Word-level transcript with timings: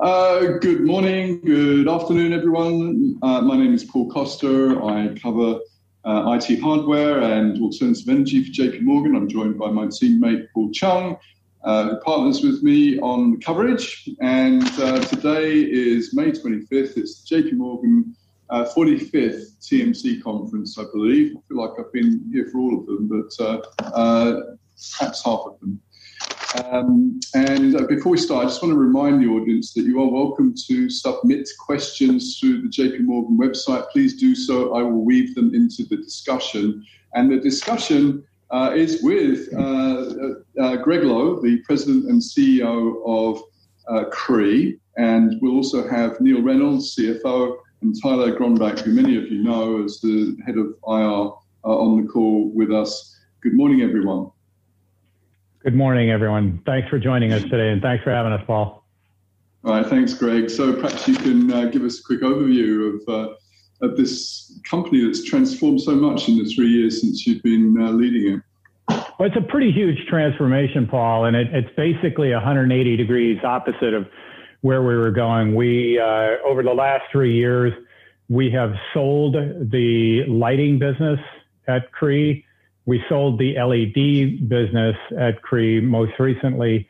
Uh, 0.00 0.58
good 0.58 0.80
morning, 0.80 1.40
good 1.42 1.88
afternoon, 1.88 2.32
everyone. 2.32 3.16
Uh, 3.22 3.40
my 3.42 3.56
name 3.56 3.72
is 3.72 3.84
Paul 3.84 4.10
Coster. 4.10 4.82
I 4.82 5.14
cover 5.22 5.60
uh, 6.04 6.36
IT 6.36 6.58
hardware 6.60 7.20
and 7.20 7.62
alternative 7.62 8.08
energy 8.08 8.42
for 8.42 8.50
JP 8.50 8.80
Morgan. 8.80 9.14
I'm 9.14 9.28
joined 9.28 9.56
by 9.56 9.70
my 9.70 9.84
teammate 9.86 10.48
Paul 10.52 10.72
Chung, 10.72 11.16
uh, 11.62 11.90
who 11.90 12.00
partners 12.00 12.42
with 12.42 12.60
me 12.64 12.98
on 12.98 13.40
coverage. 13.40 14.08
And 14.20 14.64
uh, 14.80 14.98
today 14.98 15.60
is 15.60 16.12
May 16.12 16.32
25th. 16.32 16.96
It's 16.96 17.24
JP 17.30 17.52
Morgan 17.52 18.16
45th 18.50 19.42
uh, 19.42 19.44
TMC 19.60 20.20
conference, 20.24 20.76
I 20.76 20.86
believe. 20.92 21.36
I 21.36 21.40
feel 21.46 21.58
like 21.58 21.78
I've 21.78 21.92
been 21.92 22.28
here 22.32 22.48
for 22.50 22.58
all 22.58 22.80
of 22.80 22.86
them, 22.86 23.06
but 23.06 23.32
perhaps 24.98 25.24
half 25.24 25.40
of 25.46 25.60
them. 25.60 25.80
Um, 26.62 27.18
and 27.34 27.74
uh, 27.74 27.86
before 27.88 28.12
we 28.12 28.18
start, 28.18 28.44
I 28.44 28.48
just 28.48 28.62
want 28.62 28.72
to 28.72 28.78
remind 28.78 29.20
the 29.20 29.28
audience 29.28 29.72
that 29.74 29.82
you 29.82 30.00
are 30.00 30.08
welcome 30.08 30.54
to 30.68 30.88
submit 30.88 31.48
questions 31.58 32.38
through 32.38 32.62
the 32.62 32.68
JP 32.68 33.00
Morgan 33.00 33.36
website. 33.36 33.88
Please 33.90 34.14
do 34.14 34.36
so. 34.36 34.74
I 34.74 34.82
will 34.82 35.04
weave 35.04 35.34
them 35.34 35.52
into 35.54 35.84
the 35.84 35.96
discussion. 35.96 36.84
And 37.14 37.30
the 37.30 37.40
discussion 37.40 38.24
uh, 38.50 38.72
is 38.74 39.02
with 39.02 39.48
uh, 39.52 39.58
uh, 39.58 40.62
uh 40.62 40.76
Gregg 40.76 41.02
Lowe, 41.02 41.40
the 41.40 41.58
president 41.62 42.04
and 42.06 42.22
CEO 42.22 43.02
of 43.04 43.42
uh, 43.88 44.08
Cree. 44.10 44.78
And 44.96 45.40
we'll 45.40 45.56
also 45.56 45.88
have 45.88 46.20
Neil 46.20 46.40
Reynolds, 46.40 46.94
CFO, 46.94 47.56
and 47.82 48.00
Tyler 48.00 48.38
Gronbach, 48.38 48.78
who 48.80 48.92
many 48.92 49.16
of 49.16 49.24
you 49.24 49.42
know 49.42 49.82
as 49.82 50.00
the 50.00 50.36
head 50.46 50.56
of 50.56 50.74
IR, 50.86 51.32
on 51.64 52.04
the 52.04 52.08
call 52.08 52.50
with 52.54 52.70
us. 52.70 53.18
Good 53.40 53.54
morning, 53.54 53.80
everyone. 53.80 54.30
Good 55.64 55.74
morning, 55.74 56.10
everyone. 56.10 56.60
Thanks 56.66 56.90
for 56.90 56.98
joining 56.98 57.32
us 57.32 57.40
today, 57.40 57.70
and 57.70 57.80
thanks 57.80 58.04
for 58.04 58.10
having 58.10 58.32
us, 58.32 58.42
Paul. 58.46 58.84
All 59.64 59.72
right, 59.72 59.86
thanks, 59.86 60.12
Gregg. 60.12 60.50
So 60.50 60.74
perhaps 60.74 61.08
you 61.08 61.16
can 61.16 61.50
uh, 61.50 61.64
give 61.70 61.84
us 61.84 62.00
a 62.00 62.02
quick 62.02 62.20
overview 62.20 63.00
of, 63.00 63.08
uh, 63.08 63.34
of 63.80 63.96
this 63.96 64.60
company 64.68 65.02
that's 65.06 65.24
transformed 65.24 65.80
so 65.80 65.94
much 65.94 66.28
in 66.28 66.36
the 66.36 66.44
three 66.44 66.68
years 66.68 67.00
since 67.00 67.26
you've 67.26 67.42
been 67.42 67.80
uh, 67.80 67.92
leading 67.92 68.34
it. 68.34 68.42
Well, 69.18 69.26
it's 69.26 69.36
a 69.38 69.50
pretty 69.50 69.72
huge 69.72 69.96
transformation, 70.06 70.86
Paul, 70.86 71.24
and 71.24 71.34
it, 71.34 71.46
it's 71.54 71.74
basically 71.78 72.30
180 72.30 72.96
degrees 72.98 73.42
opposite 73.42 73.94
of 73.94 74.06
where 74.60 74.82
we 74.82 74.94
were 74.94 75.12
going. 75.12 75.54
We, 75.54 75.98
uh, 75.98 76.44
over 76.44 76.62
the 76.62 76.74
last 76.74 77.04
three 77.10 77.34
years, 77.34 77.72
we 78.28 78.50
have 78.50 78.74
sold 78.92 79.32
the 79.32 80.24
lighting 80.28 80.78
business 80.78 81.20
at 81.66 81.90
Cree 81.90 82.44
we 82.86 83.02
sold 83.08 83.38
the 83.38 83.54
LED 83.54 84.48
business 84.48 84.96
at 85.18 85.40
Cree 85.42 85.80
most 85.80 86.12
recently 86.18 86.88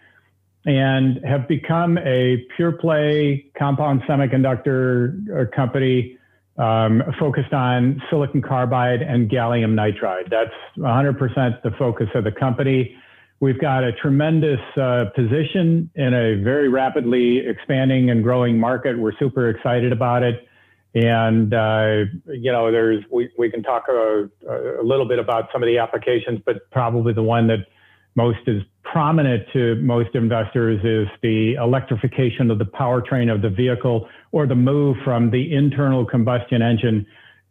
and 0.67 1.25
have 1.25 1.47
become 1.47 1.98
a 1.98 2.45
pure 2.56 2.73
play 2.73 3.47
compound 3.56 4.03
semiconductor 4.03 5.19
uh, 5.31 5.55
company 5.55 6.19
um, 6.56 7.03
focused 7.19 7.53
on 7.53 8.00
silicon 8.11 8.41
carbide 8.41 9.03
and 9.03 9.28
gallium 9.28 9.75
nitride. 9.75 10.31
That's 10.31 10.55
100% 10.78 11.62
the 11.62 11.70
focus 11.72 12.09
of 12.15 12.25
the 12.25 12.33
company. 12.33 12.97
We've 13.41 13.61
got 13.61 13.84
a 13.84 13.92
tremendous 13.92 14.61
uh, 14.81 15.06
position 15.15 15.91
in 15.97 16.15
a 16.15 16.42
very 16.42 16.69
rapidly 16.69 17.39
expanding 17.47 18.11
and 18.11 18.22
growing 18.22 18.59
market. 18.59 18.98
We're 18.98 19.17
super 19.19 19.50
excited 19.50 19.92
about 19.92 20.22
it. 20.22 20.47
And, 20.95 21.53
uh, 21.53 22.05
you 22.27 22.53
know, 22.53 22.70
there's, 22.70 23.05
we, 23.11 23.28
we 23.37 23.50
can 23.50 23.62
talk 23.64 23.87
a, 23.89 24.28
a, 24.48 24.84
little 24.84 25.09
bit 25.09 25.19
about 25.19 25.48
some 25.53 25.61
of 25.61 25.67
the 25.67 25.78
applications, 25.78 26.41
but 26.47 26.70
probably 26.70 27.12
the 27.12 27.23
one 27.23 27.48
that 27.48 27.67
most 28.14 28.39
is 28.47 28.62
prominent 28.84 29.42
to 29.53 29.75
most 29.77 30.15
investors 30.15 30.78
is 30.84 31.09
the 31.20 31.55
electrification 31.55 32.48
of 32.48 32.61
the 32.61 32.65
powertrain 32.65 33.33
of 33.33 33.42
the 33.42 33.50
vehicle 33.50 34.09
or 34.31 34.47
the 34.47 34.55
move 34.55 34.97
from 35.05 35.31
the 35.31 35.53
internal 35.53 36.06
combustion 36.06 36.62
engine 36.62 37.05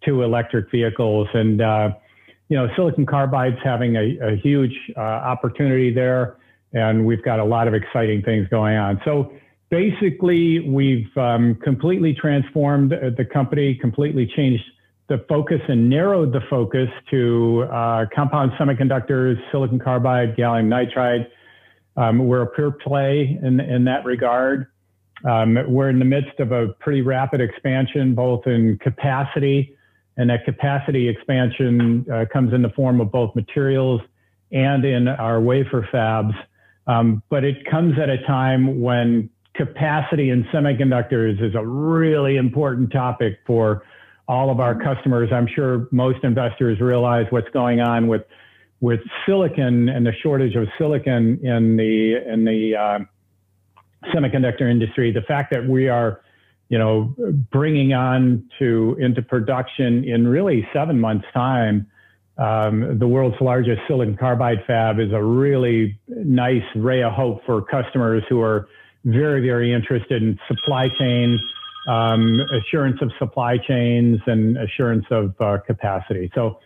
to 0.05 0.21
electric 0.21 0.71
vehicles. 0.71 1.27
And, 1.33 1.61
uh, 1.61 1.89
you 2.47 2.55
know, 2.55 2.69
silicon 2.77 3.05
carbide's 3.05 3.57
having 3.61 3.97
a, 3.97 4.17
a 4.21 4.35
huge 4.37 4.73
uh, 4.95 5.01
opportunity 5.01 5.93
there. 5.93 6.37
And 6.71 7.05
we've 7.05 7.23
got 7.23 7.39
a 7.39 7.43
lot 7.43 7.67
of 7.67 7.73
exciting 7.73 8.21
things 8.21 8.47
going 8.47 8.77
on. 8.77 9.01
So, 9.03 9.33
basically, 9.73 10.59
we've 10.59 11.17
um, 11.17 11.55
completely 11.55 12.13
transformed 12.13 12.91
the 12.91 13.25
company, 13.25 13.73
completely 13.73 14.31
changed 14.35 14.63
the 15.09 15.25
focus 15.27 15.61
and 15.67 15.89
narrowed 15.89 16.31
the 16.31 16.41
focus 16.47 16.89
to 17.09 17.63
uh, 17.73 18.05
compound 18.13 18.51
semiconductors, 18.51 19.35
silicon 19.51 19.79
carbide, 19.79 20.35
gallium 20.37 20.67
nitride. 20.67 21.25
Um, 21.97 22.27
we're 22.27 22.43
a 22.43 22.47
pure 22.47 22.69
play 22.69 23.39
in, 23.41 23.59
in 23.59 23.83
that 23.85 24.05
regard. 24.05 24.67
Um, 25.27 25.57
we're 25.67 25.89
in 25.89 25.97
the 25.97 26.05
midst 26.05 26.39
of 26.39 26.51
a 26.51 26.67
pretty 26.79 27.01
rapid 27.01 27.41
expansion, 27.41 28.13
both 28.13 28.45
in 28.45 28.77
capacity, 28.77 29.75
and 30.17 30.29
that 30.29 30.45
capacity 30.45 31.09
expansion 31.09 32.05
uh, 32.13 32.25
comes 32.31 32.53
in 32.53 32.61
the 32.61 32.69
form 32.69 33.01
of 33.01 33.11
both 33.11 33.35
materials 33.35 34.01
and 34.51 34.85
in 34.85 35.07
our 35.07 35.41
wafer 35.41 35.87
fabs. 35.91 36.35
Um, 36.85 37.23
but 37.29 37.43
it 37.43 37.65
comes 37.71 37.97
at 37.97 38.09
a 38.09 38.19
time 38.27 38.79
when 38.79 39.29
capacity 39.55 40.29
in 40.29 40.43
semiconductors 40.45 41.41
is 41.41 41.55
a 41.55 41.65
really 41.65 42.37
important 42.37 42.91
topic 42.91 43.39
for 43.45 43.83
all 44.27 44.49
of 44.49 44.59
our 44.59 44.75
customers. 44.75 45.29
I'm 45.31 45.47
sure 45.53 45.87
most 45.91 46.23
investors 46.23 46.79
realize 46.79 47.25
what's 47.29 47.49
going 47.49 47.79
on 47.79 48.07
with 48.07 48.23
with 48.79 48.99
silicon 49.25 49.87
and 49.87 50.05
the 50.05 50.11
shortage 50.21 50.55
of 50.55 50.67
silicon 50.77 51.39
in 51.45 51.77
the 51.77 52.15
in 52.27 52.43
the 52.45 52.75
uh, 52.75 52.99
semiconductor 54.13 54.69
industry. 54.69 55.11
The 55.11 55.21
fact 55.21 55.53
that 55.53 55.65
we 55.67 55.87
are, 55.87 56.21
you 56.69 56.77
know, 56.77 57.15
bringing 57.51 57.93
on 57.93 58.49
to 58.59 58.97
into 58.99 59.21
production 59.21 60.03
in 60.03 60.27
really 60.27 60.67
seven 60.73 60.99
months' 60.99 61.27
time. 61.33 61.87
Um, 62.35 62.97
the 62.97 63.07
world's 63.07 63.39
largest 63.39 63.81
silicon 63.87 64.17
carbide 64.17 64.63
fab 64.65 64.99
is 64.99 65.11
a 65.13 65.23
really 65.23 65.99
nice 66.07 66.63
ray 66.75 67.03
of 67.03 67.13
hope 67.13 67.45
for 67.45 67.61
customers 67.61 68.23
who 68.27 68.41
are 68.41 68.67
very, 69.05 69.41
very 69.41 69.73
interested 69.73 70.21
in 70.21 70.39
supply 70.47 70.89
chain, 70.89 71.39
um, 71.87 72.41
assurance 72.51 73.01
of 73.01 73.11
supply 73.19 73.57
chains, 73.57 74.19
and 74.27 74.57
assurance 74.57 75.05
of 75.11 75.33
uh, 75.39 75.57
capacity. 75.65 76.31
So, 76.33 76.59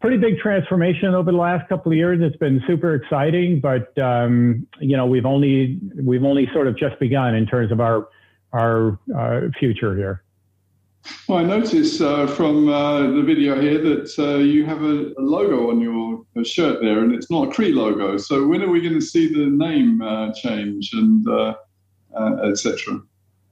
pretty 0.00 0.16
big 0.16 0.38
transformation 0.38 1.14
over 1.14 1.30
the 1.30 1.36
last 1.36 1.68
couple 1.68 1.92
of 1.92 1.98
years. 1.98 2.20
It's 2.22 2.36
been 2.36 2.62
super 2.66 2.94
exciting, 2.94 3.60
but 3.60 3.96
um, 3.98 4.66
you 4.80 4.96
know 4.96 5.06
we've 5.06 5.26
only 5.26 5.78
we've 6.02 6.24
only 6.24 6.48
sort 6.52 6.66
of 6.66 6.76
just 6.76 6.98
begun 6.98 7.34
in 7.34 7.46
terms 7.46 7.72
of 7.72 7.80
our 7.80 8.08
our 8.52 8.98
uh, 9.16 9.48
future 9.58 9.96
here. 9.96 10.22
Well, 11.28 11.38
I 11.38 11.44
notice 11.44 12.00
uh, 12.00 12.26
from 12.26 12.68
uh, 12.68 13.00
the 13.10 13.22
video 13.22 13.58
here 13.60 13.78
that 13.78 14.18
uh, 14.18 14.36
you 14.36 14.66
have 14.66 14.82
a, 14.82 15.12
a, 15.18 15.22
logo 15.22 15.70
on 15.70 15.80
your 15.80 16.44
shirt 16.44 16.82
there, 16.82 16.98
and 16.98 17.14
it's 17.14 17.30
not 17.30 17.48
a 17.48 17.50
Cree 17.50 17.72
logo. 17.72 18.18
So 18.18 18.46
when 18.46 18.62
are 18.62 18.68
we 18.68 18.82
going 18.82 18.94
to 18.94 19.00
see 19.00 19.32
the 19.32 19.46
name 19.46 20.02
uh, 20.02 20.32
change? 20.34 20.90
And 20.92 21.26
uh, 21.26 21.54
etc. 22.44 23.00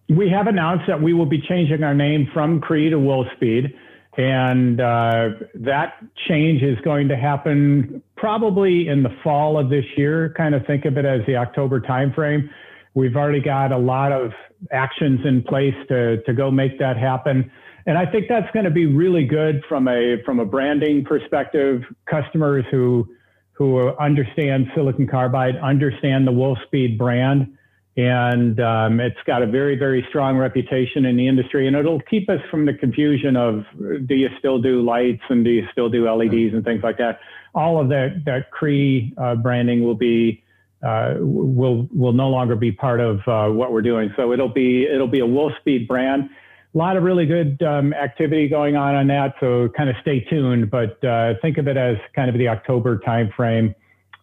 We 0.08 0.30
have 0.30 0.46
announced 0.46 0.84
that 0.86 1.02
we 1.02 1.12
will 1.12 1.26
be 1.26 1.40
changing 1.40 1.82
our 1.82 1.94
name 1.94 2.28
from 2.32 2.60
Cree 2.60 2.88
to 2.88 2.96
Wolfspeed, 2.96 3.74
and 4.16 4.80
uh, 4.80 5.28
that 5.54 6.04
change 6.28 6.62
is 6.62 6.78
going 6.80 7.08
to 7.08 7.16
happen 7.16 8.02
probably 8.16 8.88
in 8.88 9.02
the 9.02 9.14
fall 9.22 9.58
of 9.58 9.68
this 9.68 9.84
year. 9.96 10.34
Kind 10.36 10.54
of 10.54 10.66
think 10.66 10.86
of 10.86 10.96
it 10.96 11.04
as 11.04 11.20
the 11.26 11.36
October 11.36 11.80
timeframe. 11.80 12.48
We've 12.94 13.16
already 13.16 13.40
got 13.40 13.70
a 13.70 13.78
lot 13.78 14.12
of 14.12 14.32
actions 14.72 15.20
in 15.24 15.42
place 15.42 15.74
to 15.88 16.22
to 16.22 16.32
go 16.32 16.50
make 16.50 16.78
that 16.78 16.96
happen. 16.96 17.50
And 17.86 17.96
I 17.96 18.04
think 18.04 18.26
that's 18.28 18.50
going 18.52 18.64
to 18.64 18.70
be 18.70 18.86
really 18.86 19.24
good 19.24 19.62
from 19.68 19.88
a 19.88 20.16
from 20.24 20.40
a 20.40 20.44
branding 20.44 21.04
perspective. 21.04 21.82
Customers 22.06 22.64
who 22.70 23.08
who 23.52 23.90
understand 23.98 24.66
silicon 24.74 25.06
carbide 25.06 25.56
understand 25.56 26.26
the 26.26 26.32
Wolfspeed 26.32 26.96
brand 26.96 27.57
and 27.98 28.60
um, 28.60 29.00
it's 29.00 29.18
got 29.26 29.42
a 29.42 29.46
very 29.46 29.76
very 29.76 30.06
strong 30.08 30.36
reputation 30.36 31.04
in 31.04 31.16
the 31.16 31.26
industry 31.26 31.66
and 31.66 31.74
it'll 31.74 32.00
keep 32.02 32.30
us 32.30 32.38
from 32.48 32.64
the 32.64 32.72
confusion 32.72 33.36
of 33.36 33.64
do 34.06 34.14
you 34.14 34.28
still 34.38 34.60
do 34.60 34.80
lights 34.82 35.22
and 35.28 35.44
do 35.44 35.50
you 35.50 35.66
still 35.72 35.90
do 35.90 36.08
leds 36.08 36.54
and 36.54 36.64
things 36.64 36.82
like 36.84 36.96
that. 36.98 37.18
All 37.56 37.80
of 37.80 37.88
that 37.88 38.22
that 38.24 38.52
cree 38.52 39.12
uh, 39.18 39.34
branding 39.34 39.82
will 39.82 39.96
be 39.96 40.44
uh, 40.80 41.14
will 41.18 41.88
will 41.92 42.12
no 42.12 42.28
longer 42.28 42.54
be 42.54 42.70
part 42.70 43.00
of 43.00 43.18
uh, 43.26 43.48
what 43.48 43.72
we're 43.72 43.82
doing. 43.82 44.12
So 44.16 44.32
it'll 44.32 44.48
be 44.48 44.84
it'll 44.84 45.08
be 45.08 45.20
a 45.20 45.26
Wolfspeed 45.26 45.88
brand. 45.88 46.30
A 46.72 46.78
lot 46.78 46.96
of 46.96 47.02
really 47.02 47.26
good 47.26 47.60
um, 47.64 47.92
activity 47.94 48.48
going 48.48 48.76
on 48.76 48.94
on 48.94 49.08
that 49.08 49.34
so 49.40 49.70
kind 49.76 49.88
of 49.88 49.96
stay 50.02 50.20
tuned 50.20 50.70
but 50.70 51.02
uh, 51.02 51.32
think 51.42 51.58
of 51.58 51.66
it 51.66 51.78
as 51.78 51.96
kind 52.14 52.28
of 52.28 52.36
the 52.36 52.46
october 52.46 52.98
timeframe 52.98 53.74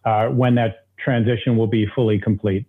uh, 0.04 0.28
when 0.28 0.54
that 0.54 0.86
transition 0.96 1.56
will 1.56 1.66
be 1.66 1.86
fully 1.94 2.20
complete 2.20 2.64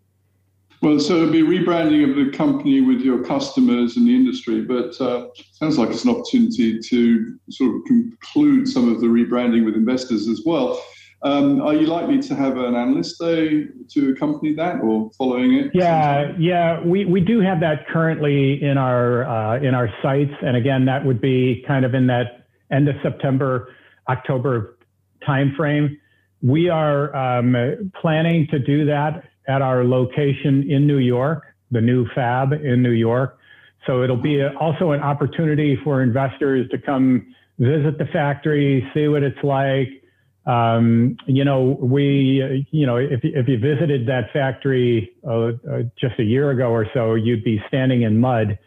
well, 0.82 1.00
so 1.00 1.16
it'll 1.18 1.32
be 1.32 1.42
rebranding 1.42 2.08
of 2.08 2.16
the 2.16 2.36
company 2.36 2.82
with 2.82 3.02
your 3.02 3.24
customers 3.24 3.98
and 3.98 4.08
the 4.08 4.16
industry, 4.16 4.62
but 4.62 5.00
uh, 5.02 5.28
sounds 5.54 5.78
like 5.78 5.90
it's 5.90 6.04
an 6.04 6.12
opportunity 6.12 6.80
to 6.80 7.40
sort 7.50 7.76
of 7.76 7.82
conclude 7.86 8.68
some 8.68 8.94
of 8.94 9.02
the 9.02 9.08
rebranding 9.08 9.66
with 9.66 9.76
investors 9.76 10.28
as 10.28 10.42
well. 10.46 10.82
Um, 11.24 11.62
are 11.62 11.74
you 11.74 11.88
likely 11.88 12.20
to 12.22 12.36
have 12.36 12.58
an 12.58 12.76
analyst 12.76 13.20
day 13.20 13.66
to 13.90 14.12
accompany 14.12 14.54
that, 14.54 14.82
or 14.82 15.10
following 15.18 15.56
it? 15.56 15.72
Yeah, 15.74 16.34
yeah, 16.38 16.80
we, 16.86 17.06
we 17.06 17.22
do 17.22 17.40
have 17.42 17.60
that 17.62 17.88
currently 17.88 18.62
in 18.62 18.78
our 18.78 19.28
uh, 19.28 19.60
in 19.60 19.74
our 19.74 19.90
sights, 20.04 20.34
and 20.44 20.56
again, 20.56 20.86
that 20.86 21.04
would 21.04 21.20
be 21.20 21.64
kind 21.68 21.86
of 21.86 21.96
in 21.96 22.06
that 22.08 22.46
end 22.72 22.88
of 22.88 22.96
September, 23.02 23.74
October 24.08 24.78
timeframe. 25.28 25.98
We 26.44 26.70
are 26.70 27.16
um, 27.16 27.92
planning 28.00 28.48
to 28.52 28.60
do 28.60 28.86
that 28.86 29.24
at 29.48 29.62
our 29.62 29.84
location 29.84 30.70
in 30.70 30.86
New 30.86 30.98
York, 30.98 31.44
the 31.72 31.82
new 31.82 32.06
fab 32.14 32.54
in 32.54 32.82
New 32.82 32.92
York. 32.92 33.38
So 33.86 34.04
it'll 34.04 34.22
be 34.22 34.40
a, 34.40 34.56
also 34.58 34.92
an 34.92 35.02
opportunity 35.02 35.78
for 35.84 36.04
investors 36.04 36.70
to 36.72 36.78
come 36.78 37.34
visit 37.60 37.98
the 37.98 38.06
factory, 38.12 38.88
see 38.94 39.08
what 39.08 39.24
it's 39.24 39.42
like. 39.44 39.88
Um, 40.46 41.18
you 41.26 41.44
know, 41.44 41.78
we, 41.82 42.66
you 42.72 42.86
know, 42.86 42.98
if, 42.98 43.20
if 43.24 43.48
you 43.48 43.58
visited 43.58 44.08
that 44.08 44.32
factory 44.32 45.12
uh, 45.26 45.30
uh, 45.30 45.52
just 46.00 46.20
a 46.20 46.24
year 46.24 46.52
ago 46.52 46.70
or 46.70 46.88
so, 46.94 47.16
you'd 47.16 47.44
be 47.44 47.62
standing 47.68 48.04
in 48.04 48.20
mud. 48.20 48.58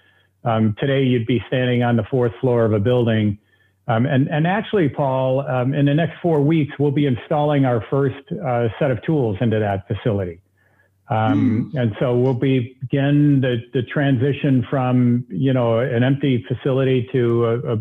Um, 0.45 0.75
today, 0.79 1.03
you'd 1.03 1.27
be 1.27 1.43
standing 1.49 1.83
on 1.83 1.97
the 1.97 2.05
fourth 2.11 2.33
floor 2.41 2.65
of 2.65 2.73
a 2.73 2.81
building. 2.81 3.39
Um, 3.89 4.07
and, 4.07 4.29
and 4.29 4.47
actually, 4.47 4.89
Paul, 4.89 5.41
um, 5.49 5.75
in 5.75 5.87
the 5.87 5.95
next 5.95 6.21
four 6.23 6.41
weeks, 6.43 6.73
we'll 6.79 6.91
be 6.91 7.07
installing 7.07 7.65
our 7.65 7.85
first 7.91 8.17
uh, 8.33 8.69
set 8.79 8.91
of 8.91 9.03
tools 9.03 9.39
into 9.41 9.59
that 9.59 9.89
facility. 9.89 10.41
Um, 11.11 11.73
mm. 11.75 11.81
And 11.81 11.93
so 11.99 12.17
we'll 12.17 12.35
begin 12.35 13.41
the, 13.41 13.57
the 13.75 13.83
transition 13.83 14.65
from, 14.71 15.27
you 15.29 15.53
know, 15.53 15.81
an 15.81 16.05
empty 16.05 16.45
facility 16.47 17.09
to 17.13 17.47
a, 17.47 17.75
a 17.75 17.79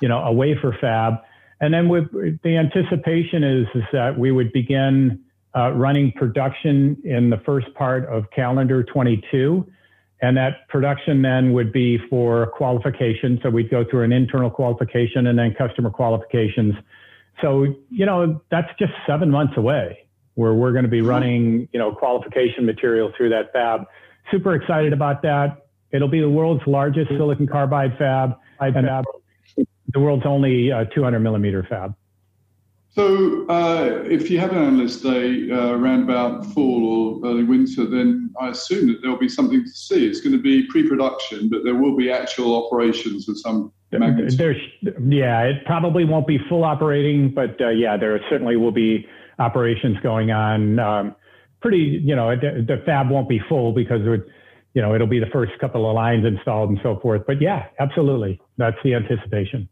you 0.00 0.08
know, 0.08 0.18
a 0.18 0.32
wafer 0.32 0.76
fab. 0.80 1.14
And 1.60 1.74
then 1.74 1.90
with 1.90 2.10
the 2.42 2.56
anticipation 2.56 3.44
is, 3.44 3.66
is 3.74 3.84
that 3.92 4.18
we 4.18 4.32
would 4.32 4.50
begin 4.52 5.20
uh, 5.54 5.72
running 5.72 6.12
production 6.12 6.96
in 7.04 7.28
the 7.28 7.36
first 7.44 7.72
part 7.74 8.06
of 8.06 8.30
calendar 8.30 8.82
22. 8.82 9.66
And 10.22 10.36
that 10.38 10.68
production 10.68 11.20
then 11.20 11.52
would 11.52 11.72
be 11.72 11.98
for 12.08 12.46
qualification. 12.56 13.40
So 13.42 13.50
we'd 13.50 13.70
go 13.70 13.84
through 13.90 14.04
an 14.04 14.12
internal 14.12 14.50
qualification 14.50 15.26
and 15.26 15.38
then 15.38 15.54
customer 15.54 15.90
qualifications. 15.90 16.74
So, 17.42 17.66
you 17.90 18.06
know, 18.06 18.40
that's 18.50 18.68
just 18.78 18.92
seven 19.06 19.30
months 19.30 19.54
away 19.58 20.06
where 20.40 20.54
we're 20.54 20.72
going 20.72 20.84
to 20.84 20.90
be 20.90 21.02
running, 21.02 21.68
you 21.70 21.78
know, 21.78 21.92
qualification 21.92 22.64
material 22.64 23.12
through 23.14 23.28
that 23.28 23.52
fab. 23.52 23.84
Super 24.30 24.54
excited 24.54 24.94
about 24.94 25.20
that. 25.20 25.66
It'll 25.92 26.08
be 26.08 26.20
the 26.20 26.30
world's 26.30 26.66
largest 26.66 27.10
silicon 27.10 27.46
carbide 27.46 27.98
fab 27.98 28.36
and 28.58 28.88
the 29.92 30.00
world's 30.00 30.24
only 30.24 30.72
uh, 30.72 30.84
200 30.94 31.20
millimeter 31.20 31.66
fab. 31.68 31.94
So, 32.92 33.46
uh, 33.48 34.02
if 34.06 34.30
you 34.30 34.40
have 34.40 34.50
an 34.50 34.58
analyst 34.58 35.02
day 35.02 35.48
uh, 35.50 35.74
around 35.74 36.04
about 36.04 36.44
fall 36.46 37.20
or 37.22 37.28
early 37.28 37.44
winter, 37.44 37.84
then 37.84 38.32
I 38.40 38.48
assume 38.48 38.88
that 38.88 39.02
there'll 39.02 39.18
be 39.18 39.28
something 39.28 39.62
to 39.62 39.70
see. 39.70 40.06
It's 40.06 40.20
going 40.20 40.32
to 40.32 40.42
be 40.42 40.66
pre-production, 40.68 41.48
but 41.50 41.64
there 41.64 41.76
will 41.76 41.96
be 41.96 42.10
actual 42.10 42.66
operations 42.66 43.28
of 43.28 43.38
some 43.38 43.72
magnitude. 43.92 44.38
There's, 44.38 44.60
yeah, 45.06 45.42
it 45.42 45.64
probably 45.66 46.04
won't 46.04 46.26
be 46.26 46.38
full 46.48 46.64
operating, 46.64 47.32
but 47.32 47.60
uh, 47.60 47.68
yeah, 47.68 47.96
there 47.96 48.18
certainly 48.28 48.56
will 48.56 48.72
be 48.72 49.06
operations 49.40 49.96
going 50.02 50.30
on. 50.30 50.78
Um, 50.78 51.16
pretty, 51.60 52.00
you 52.04 52.14
know, 52.14 52.36
the, 52.36 52.64
the, 52.66 52.82
fab 52.86 53.10
won't 53.10 53.28
be 53.28 53.40
full 53.48 53.72
because 53.72 54.00
it 54.04 54.26
you 54.74 54.82
know, 54.82 54.94
it'll 54.94 55.06
be 55.06 55.18
the 55.18 55.26
first 55.26 55.52
couple 55.60 55.88
of 55.88 55.94
lines 55.94 56.24
installed 56.24 56.70
and 56.70 56.78
so 56.82 56.98
forth. 57.00 57.22
But 57.26 57.40
yeah, 57.40 57.66
absolutely, 57.80 58.40
that's 58.56 58.76
the 58.84 58.94
anticipation. 58.94 59.68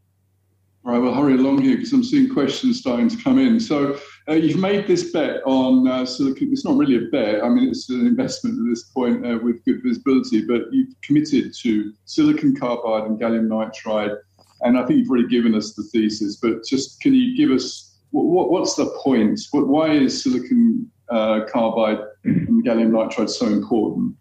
All 0.84 0.92
right, 0.92 0.98
we'll 1.00 1.14
hurry 1.14 1.34
along 1.34 1.62
here 1.62 1.76
because 1.76 1.92
I'm 1.92 2.02
seeing 2.02 2.32
questions 2.32 2.80
starting 2.80 3.08
to 3.08 3.16
come 3.22 3.38
in. 3.38 3.60
So 3.60 3.98
uh, 4.28 4.34
you've 4.34 4.58
made 4.58 4.86
this 4.86 5.12
bet 5.12 5.42
on 5.44 5.86
uh, 5.86 6.06
silicon. 6.06 6.50
It's 6.50 6.64
not 6.64 6.76
really 6.76 6.96
a 6.96 7.08
bet. 7.10 7.44
I 7.44 7.48
mean, 7.48 7.68
it's 7.68 7.90
an 7.90 8.06
investment 8.06 8.58
at 8.58 8.70
this 8.70 8.84
point 8.84 9.26
uh, 9.26 9.38
with 9.42 9.62
good 9.64 9.82
visibility, 9.84 10.44
but 10.46 10.62
you've 10.72 10.94
committed 11.02 11.52
to 11.62 11.92
silicon 12.04 12.56
carbide 12.56 13.08
and 13.08 13.20
gallium 13.20 13.48
nitride. 13.48 14.16
And 14.62 14.78
I 14.78 14.86
think 14.86 15.00
you've 15.00 15.10
already 15.10 15.28
given 15.28 15.54
us 15.54 15.74
the 15.74 15.84
thesis, 15.84 16.36
but 16.36 16.64
just 16.64 17.00
can 17.00 17.14
you 17.14 17.36
give 17.36 17.54
us 17.54 17.87
what, 18.10 18.50
what's 18.50 18.74
the 18.74 18.86
point? 19.02 19.40
What, 19.50 19.68
why 19.68 19.90
is 19.90 20.22
silicon 20.22 20.90
uh, 21.10 21.40
carbide 21.50 21.98
and 22.24 22.64
gallium 22.64 22.90
nitride 22.90 23.30
so 23.30 23.46
important? 23.46 24.14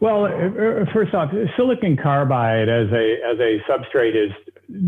Well, 0.00 0.24
uh, 0.24 0.28
uh, 0.28 0.84
first 0.92 1.14
off, 1.14 1.30
silicon 1.56 1.96
carbide 1.96 2.68
as 2.68 2.88
a 2.92 3.18
as 3.24 3.38
a 3.38 3.60
substrate 3.70 4.16
is 4.16 4.32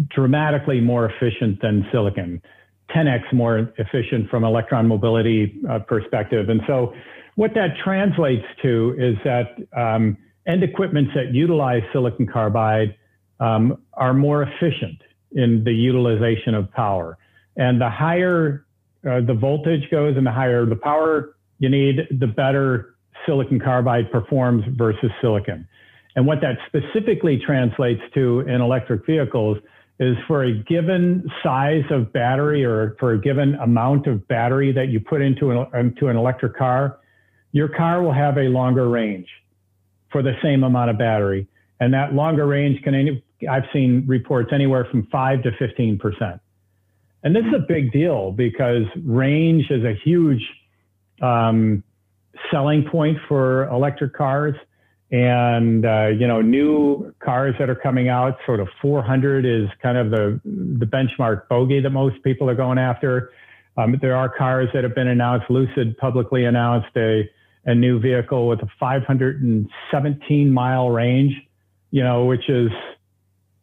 dramatically 0.09 0.81
more 0.81 1.09
efficient 1.09 1.61
than 1.63 1.87
silicon, 1.93 2.43
10x 2.91 3.33
more 3.33 3.73
efficient 3.79 4.29
from 4.29 4.43
electron 4.43 4.89
mobility 4.89 5.61
uh, 5.71 5.79
perspective. 5.81 6.49
And 6.49 6.63
so, 6.67 6.93
what 7.37 7.55
that 7.55 7.77
translates 7.83 8.45
to 8.63 8.97
is 8.99 9.17
that 9.25 9.57
um, 9.77 10.17
end 10.47 10.65
equipments 10.65 11.13
that 11.15 11.33
utilize 11.33 11.83
silicon 11.93 12.27
carbide 12.27 12.97
um, 13.41 13.79
are 13.93 14.15
more 14.15 14.43
efficient 14.43 15.01
in 15.33 15.63
the 15.65 15.73
utilization 15.73 16.55
of 16.55 16.71
power. 16.73 17.19
And 17.57 17.81
the 17.81 17.91
higher 17.91 18.65
uh, 19.09 19.21
the 19.21 19.35
voltage 19.35 19.91
goes 19.91 20.17
and 20.17 20.27
the 20.27 20.33
higher 20.33 20.65
the 20.65 20.77
power 20.77 21.37
you 21.59 21.69
need, 21.69 22.07
the 22.11 22.27
better 22.27 22.95
silicon 23.27 23.61
carbide 23.61 24.11
performs 24.11 24.65
versus 24.77 25.11
silicon. 25.21 25.67
And 26.17 26.27
what 26.27 26.41
that 26.41 26.59
specifically 26.67 27.39
translates 27.45 28.01
to 28.15 28.41
in 28.41 28.61
electric 28.61 29.05
vehicles 29.07 29.59
is 30.01 30.17
for 30.27 30.45
a 30.45 30.53
given 30.65 31.29
size 31.43 31.85
of 31.91 32.13
battery 32.13 32.65
or 32.65 32.97
for 32.99 33.13
a 33.13 33.21
given 33.21 33.55
amount 33.57 34.07
of 34.07 34.27
battery 34.27 34.73
that 34.73 34.89
you 34.89 35.01
put 35.01 35.23
into 35.23 35.51
an, 35.51 35.67
into 35.75 36.09
an 36.09 36.17
electric 36.17 36.57
car, 36.57 36.99
your 37.53 37.69
car 37.69 38.03
will 38.03 38.13
have 38.13 38.37
a 38.37 38.49
longer 38.49 38.89
range 38.89 39.29
for 40.11 40.23
the 40.23 40.35
same 40.43 40.65
amount 40.65 40.91
of 40.91 40.99
battery. 40.99 41.47
And 41.81 41.93
that 41.95 42.15
longer 42.15 42.47
range 42.47 42.83
can, 42.83 43.23
I've 43.49 43.65
seen 43.73 44.05
reports 44.07 44.51
anywhere 44.53 44.87
from 44.91 45.07
5 45.13 45.43
to 45.43 45.51
15 45.59 45.99
percent. 45.99 46.41
And 47.25 47.35
this 47.35 47.45
is 47.47 47.55
a 47.55 47.65
big 47.67 47.91
deal 47.91 48.33
because 48.33 48.83
range 49.03 49.71
is 49.71 49.83
a 49.83 49.95
huge 50.05 50.43
um, 51.23 51.83
selling 52.51 52.85
point 52.85 53.17
for 53.27 53.65
electric 53.71 54.13
cars. 54.13 54.55
And 55.11 55.87
uh, 55.87 56.09
you 56.09 56.27
know, 56.27 56.43
new 56.43 57.15
cars 57.21 57.55
that 57.59 57.71
are 57.71 57.75
coming 57.75 58.09
out, 58.09 58.37
sort 58.45 58.61
of 58.61 58.69
400 58.83 59.47
is 59.47 59.69
kind 59.83 59.97
of 59.97 60.11
the 60.11 60.41
the 60.45 60.87
benchmark 60.87 61.49
bogey 61.49 61.81
that 61.81 61.91
most 61.91 62.23
people 62.23 62.49
are 62.51 62.55
going 62.55 62.79
after. 62.79 63.31
Um, 63.77 63.97
there 64.01 64.17
are 64.17 64.29
cars 64.29 64.69
that 64.75 64.85
have 64.85 64.95
been 64.95 65.09
announced. 65.09 65.51
Lucid 65.51 65.97
publicly 65.99 66.45
announced 66.45 66.97
a 66.97 67.29
a 67.67 67.75
new 67.75 67.99
vehicle 67.99 68.49
with 68.49 68.61
a 68.61 68.69
517 68.79 70.53
mile 70.53 70.91
range, 70.91 71.33
you 71.91 72.03
know, 72.03 72.25
which 72.27 72.49
is 72.49 72.71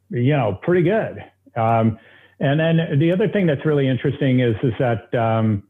you 0.10 0.36
know 0.36 0.58
pretty 0.64 0.84
good. 0.84 1.24
Um, 1.56 2.00
and 2.42 2.60
then 2.60 3.00
the 3.00 3.12
other 3.12 3.28
thing 3.30 3.46
that's 3.46 3.66
really 3.66 3.88
interesting 3.88 4.40
is 4.40 4.56
is 4.64 4.74
that 4.80 5.14
um, 5.14 5.64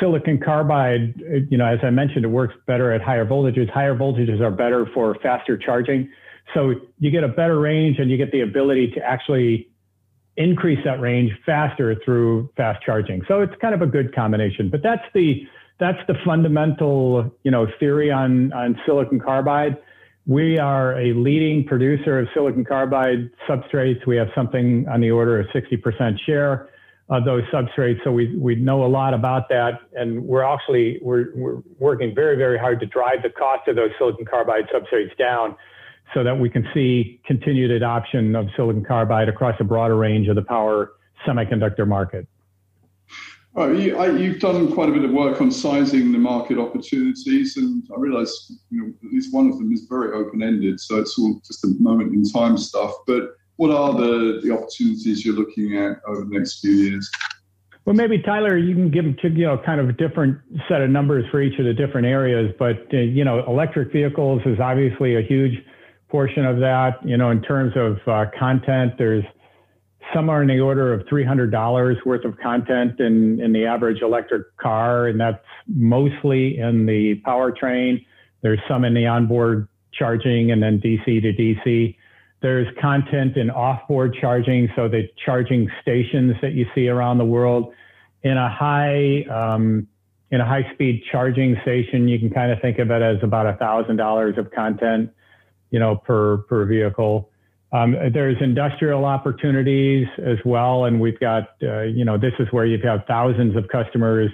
silicon 0.00 0.38
carbide, 0.38 1.14
you 1.50 1.58
know, 1.58 1.66
as 1.66 1.80
I 1.82 1.90
mentioned, 1.90 2.24
it 2.24 2.28
works 2.28 2.54
better 2.66 2.92
at 2.92 3.02
higher 3.02 3.26
voltages. 3.26 3.68
Higher 3.70 3.94
voltages 3.94 4.40
are 4.40 4.50
better 4.50 4.86
for 4.94 5.16
faster 5.22 5.58
charging. 5.58 6.08
So 6.54 6.74
you 6.98 7.10
get 7.10 7.24
a 7.24 7.28
better 7.28 7.58
range 7.58 7.98
and 7.98 8.10
you 8.10 8.16
get 8.16 8.30
the 8.30 8.42
ability 8.42 8.92
to 8.92 9.00
actually 9.00 9.68
increase 10.36 10.78
that 10.84 11.00
range 11.00 11.32
faster 11.44 11.96
through 12.04 12.50
fast 12.56 12.82
charging. 12.84 13.22
So 13.26 13.40
it's 13.40 13.54
kind 13.60 13.74
of 13.74 13.82
a 13.82 13.86
good 13.86 14.14
combination. 14.14 14.70
But 14.70 14.82
that's 14.82 15.04
the 15.12 15.46
that's 15.78 15.98
the 16.06 16.14
fundamental, 16.24 17.34
you 17.42 17.50
know, 17.50 17.66
theory 17.80 18.10
on 18.10 18.52
on 18.52 18.78
silicon 18.86 19.20
carbide. 19.20 19.76
We 20.26 20.58
are 20.58 20.98
a 20.98 21.12
leading 21.14 21.64
producer 21.64 22.18
of 22.18 22.28
silicon 22.34 22.64
carbide 22.64 23.30
substrates. 23.48 24.06
We 24.06 24.16
have 24.16 24.28
something 24.34 24.86
on 24.88 25.00
the 25.00 25.10
order 25.12 25.38
of 25.38 25.46
60% 25.48 26.18
share 26.26 26.68
of 27.08 27.24
those 27.24 27.44
substrates. 27.52 28.02
So 28.02 28.10
we, 28.10 28.34
we 28.36 28.56
know 28.56 28.84
a 28.84 28.88
lot 28.88 29.14
about 29.14 29.48
that. 29.50 29.78
And 29.94 30.24
we're 30.24 30.42
actually, 30.42 30.98
we're, 31.00 31.26
we're 31.36 31.62
working 31.78 32.12
very, 32.12 32.36
very 32.36 32.58
hard 32.58 32.80
to 32.80 32.86
drive 32.86 33.22
the 33.22 33.30
cost 33.30 33.68
of 33.68 33.76
those 33.76 33.90
silicon 33.98 34.24
carbide 34.24 34.64
substrates 34.74 35.16
down 35.16 35.54
so 36.12 36.24
that 36.24 36.38
we 36.38 36.50
can 36.50 36.66
see 36.74 37.20
continued 37.24 37.70
adoption 37.70 38.34
of 38.34 38.46
silicon 38.56 38.84
carbide 38.84 39.28
across 39.28 39.54
a 39.60 39.64
broader 39.64 39.96
range 39.96 40.26
of 40.26 40.34
the 40.34 40.42
power 40.42 40.92
semiconductor 41.24 41.86
market. 41.86 42.26
Well, 43.56 43.74
you, 43.74 43.96
have 43.96 44.38
done 44.38 44.70
quite 44.70 44.90
a 44.90 44.92
bit 44.92 45.02
of 45.02 45.12
work 45.12 45.40
on 45.40 45.50
sizing 45.50 46.12
the 46.12 46.18
market 46.18 46.58
opportunities, 46.58 47.56
and 47.56 47.82
I 47.90 47.98
realise 47.98 48.52
you 48.68 48.82
know, 48.82 48.92
at 49.02 49.10
least 49.10 49.32
one 49.32 49.48
of 49.48 49.56
them 49.56 49.72
is 49.72 49.86
very 49.88 50.12
open-ended, 50.12 50.78
so 50.78 50.98
it's 50.98 51.18
all 51.18 51.40
just 51.42 51.64
a 51.64 51.68
moment 51.80 52.12
in 52.12 52.22
time 52.28 52.58
stuff. 52.58 52.92
But 53.06 53.30
what 53.56 53.70
are 53.70 53.94
the, 53.94 54.40
the 54.42 54.52
opportunities 54.52 55.24
you're 55.24 55.34
looking 55.34 55.78
at 55.78 56.02
over 56.06 56.20
the 56.20 56.38
next 56.38 56.60
few 56.60 56.72
years? 56.72 57.10
Well, 57.86 57.94
maybe 57.94 58.20
Tyler, 58.20 58.58
you 58.58 58.74
can 58.74 58.90
give 58.90 59.06
you 59.22 59.46
know 59.46 59.56
kind 59.64 59.80
of 59.80 59.88
a 59.88 59.92
different 59.92 60.38
set 60.68 60.82
of 60.82 60.90
numbers 60.90 61.24
for 61.30 61.40
each 61.40 61.58
of 61.58 61.64
the 61.64 61.72
different 61.72 62.06
areas, 62.06 62.54
but 62.58 62.76
uh, 62.92 62.98
you 62.98 63.24
know, 63.24 63.42
electric 63.46 63.90
vehicles 63.90 64.42
is 64.44 64.60
obviously 64.60 65.16
a 65.16 65.22
huge 65.22 65.54
portion 66.10 66.44
of 66.44 66.58
that. 66.58 66.98
You 67.06 67.16
know, 67.16 67.30
in 67.30 67.40
terms 67.40 67.72
of 67.74 67.96
uh, 68.06 68.26
content, 68.38 68.98
there's 68.98 69.24
somewhere 70.14 70.42
in 70.42 70.48
the 70.48 70.60
order 70.60 70.92
of 70.92 71.06
$300 71.06 72.04
worth 72.04 72.24
of 72.24 72.38
content 72.38 73.00
in, 73.00 73.40
in 73.40 73.52
the 73.52 73.66
average 73.66 74.02
electric 74.02 74.56
car, 74.56 75.06
and 75.08 75.20
that's 75.20 75.44
mostly 75.66 76.58
in 76.58 76.86
the 76.86 77.20
powertrain. 77.26 78.04
There's 78.42 78.60
some 78.68 78.84
in 78.84 78.94
the 78.94 79.06
onboard 79.06 79.68
charging 79.92 80.50
and 80.50 80.62
then 80.62 80.80
DC 80.80 81.04
to 81.04 81.32
DC. 81.32 81.96
There's 82.42 82.66
content 82.80 83.36
in 83.36 83.48
offboard 83.48 84.20
charging, 84.20 84.68
so 84.76 84.88
the 84.88 85.08
charging 85.24 85.70
stations 85.82 86.34
that 86.42 86.52
you 86.52 86.66
see 86.74 86.88
around 86.88 87.18
the 87.18 87.24
world. 87.24 87.72
In 88.22 88.36
a 88.36 88.48
high 88.48 89.22
um, 89.30 89.86
in 90.30 90.40
a 90.40 90.44
high 90.44 90.70
speed 90.74 91.02
charging 91.10 91.56
station, 91.62 92.08
you 92.08 92.18
can 92.18 92.30
kind 92.30 92.50
of 92.50 92.60
think 92.60 92.78
of 92.78 92.90
it 92.90 93.02
as 93.02 93.16
about 93.22 93.58
thousand 93.58 93.96
dollars 93.96 94.36
of 94.36 94.50
content, 94.50 95.10
you 95.70 95.78
know, 95.78 95.96
per 95.96 96.38
per 96.38 96.66
vehicle. 96.66 97.30
Um, 97.76 97.96
there's 98.12 98.36
industrial 98.40 99.04
opportunities 99.04 100.06
as 100.18 100.38
well, 100.44 100.84
and 100.84 101.00
we've 101.00 101.18
got, 101.20 101.56
uh, 101.62 101.82
you 101.82 102.04
know, 102.04 102.16
this 102.16 102.32
is 102.38 102.48
where 102.50 102.64
you 102.64 102.78
have 102.78 102.82
got 102.82 103.06
thousands 103.06 103.56
of 103.56 103.68
customers, 103.68 104.30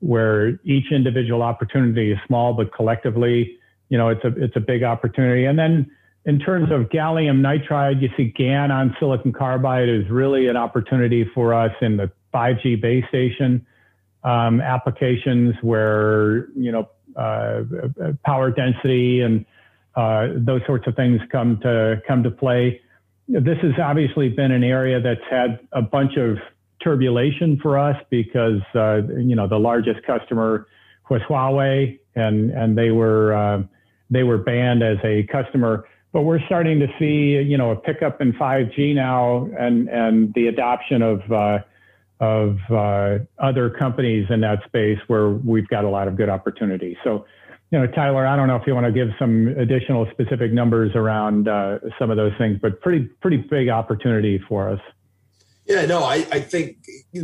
where 0.00 0.58
each 0.64 0.90
individual 0.90 1.42
opportunity 1.42 2.12
is 2.12 2.18
small, 2.26 2.54
but 2.54 2.72
collectively, 2.72 3.58
you 3.90 3.98
know, 3.98 4.08
it's 4.08 4.24
a 4.24 4.28
it's 4.42 4.56
a 4.56 4.60
big 4.60 4.84
opportunity. 4.84 5.44
And 5.44 5.58
then 5.58 5.90
in 6.24 6.38
terms 6.38 6.70
of 6.70 6.88
gallium 6.88 7.40
nitride, 7.40 8.00
you 8.00 8.08
see 8.16 8.32
GaN 8.36 8.70
on 8.70 8.96
silicon 8.98 9.32
carbide 9.32 9.88
is 9.88 10.08
really 10.08 10.46
an 10.48 10.56
opportunity 10.56 11.28
for 11.34 11.52
us 11.52 11.72
in 11.82 11.96
the 11.96 12.10
5G 12.32 12.80
base 12.80 13.04
station 13.08 13.66
um, 14.24 14.60
applications 14.60 15.54
where 15.62 16.48
you 16.56 16.72
know 16.72 16.88
uh, 17.16 17.64
power 18.24 18.50
density 18.50 19.20
and 19.20 19.44
uh, 19.98 20.28
those 20.36 20.60
sorts 20.64 20.86
of 20.86 20.94
things 20.94 21.20
come 21.32 21.58
to 21.60 22.00
come 22.06 22.22
to 22.22 22.30
play. 22.30 22.80
This 23.26 23.58
has 23.62 23.72
obviously 23.82 24.28
been 24.28 24.52
an 24.52 24.62
area 24.62 25.00
that's 25.00 25.28
had 25.28 25.58
a 25.72 25.82
bunch 25.82 26.16
of 26.16 26.38
turbulation 26.80 27.58
for 27.60 27.76
us 27.76 27.96
because 28.08 28.60
uh, 28.76 29.02
you 29.18 29.34
know 29.34 29.48
the 29.48 29.58
largest 29.58 30.04
customer 30.06 30.68
was 31.10 31.20
Huawei, 31.28 31.98
and 32.14 32.52
and 32.52 32.78
they 32.78 32.92
were 32.92 33.34
uh, 33.34 33.62
they 34.08 34.22
were 34.22 34.38
banned 34.38 34.84
as 34.84 34.98
a 35.02 35.24
customer. 35.24 35.84
But 36.12 36.22
we're 36.22 36.44
starting 36.46 36.78
to 36.78 36.86
see 37.00 37.42
you 37.42 37.58
know 37.58 37.72
a 37.72 37.76
pickup 37.76 38.20
in 38.20 38.34
5G 38.34 38.94
now, 38.94 39.48
and 39.58 39.88
and 39.88 40.32
the 40.34 40.46
adoption 40.46 41.02
of 41.02 41.32
uh, 41.32 41.58
of 42.20 42.58
uh, 42.70 43.18
other 43.40 43.68
companies 43.68 44.26
in 44.30 44.42
that 44.42 44.60
space 44.64 44.98
where 45.08 45.30
we've 45.30 45.68
got 45.68 45.84
a 45.84 45.88
lot 45.88 46.06
of 46.06 46.16
good 46.16 46.28
opportunity. 46.28 46.96
So 47.02 47.26
you 47.70 47.78
know, 47.78 47.86
Tyler, 47.86 48.26
I 48.26 48.34
don't 48.34 48.48
know 48.48 48.56
if 48.56 48.66
you 48.66 48.74
want 48.74 48.86
to 48.86 48.92
give 48.92 49.08
some 49.18 49.48
additional 49.58 50.06
specific 50.12 50.52
numbers 50.52 50.92
around 50.94 51.48
uh, 51.48 51.78
some 51.98 52.10
of 52.10 52.16
those 52.16 52.32
things, 52.38 52.58
but 52.62 52.80
pretty 52.80 53.04
pretty 53.20 53.38
big 53.38 53.68
opportunity 53.68 54.40
for 54.48 54.70
us. 54.70 54.80
Yeah, 55.66 55.84
no, 55.84 56.02
I, 56.02 56.26
I 56.32 56.40
think 56.40 56.78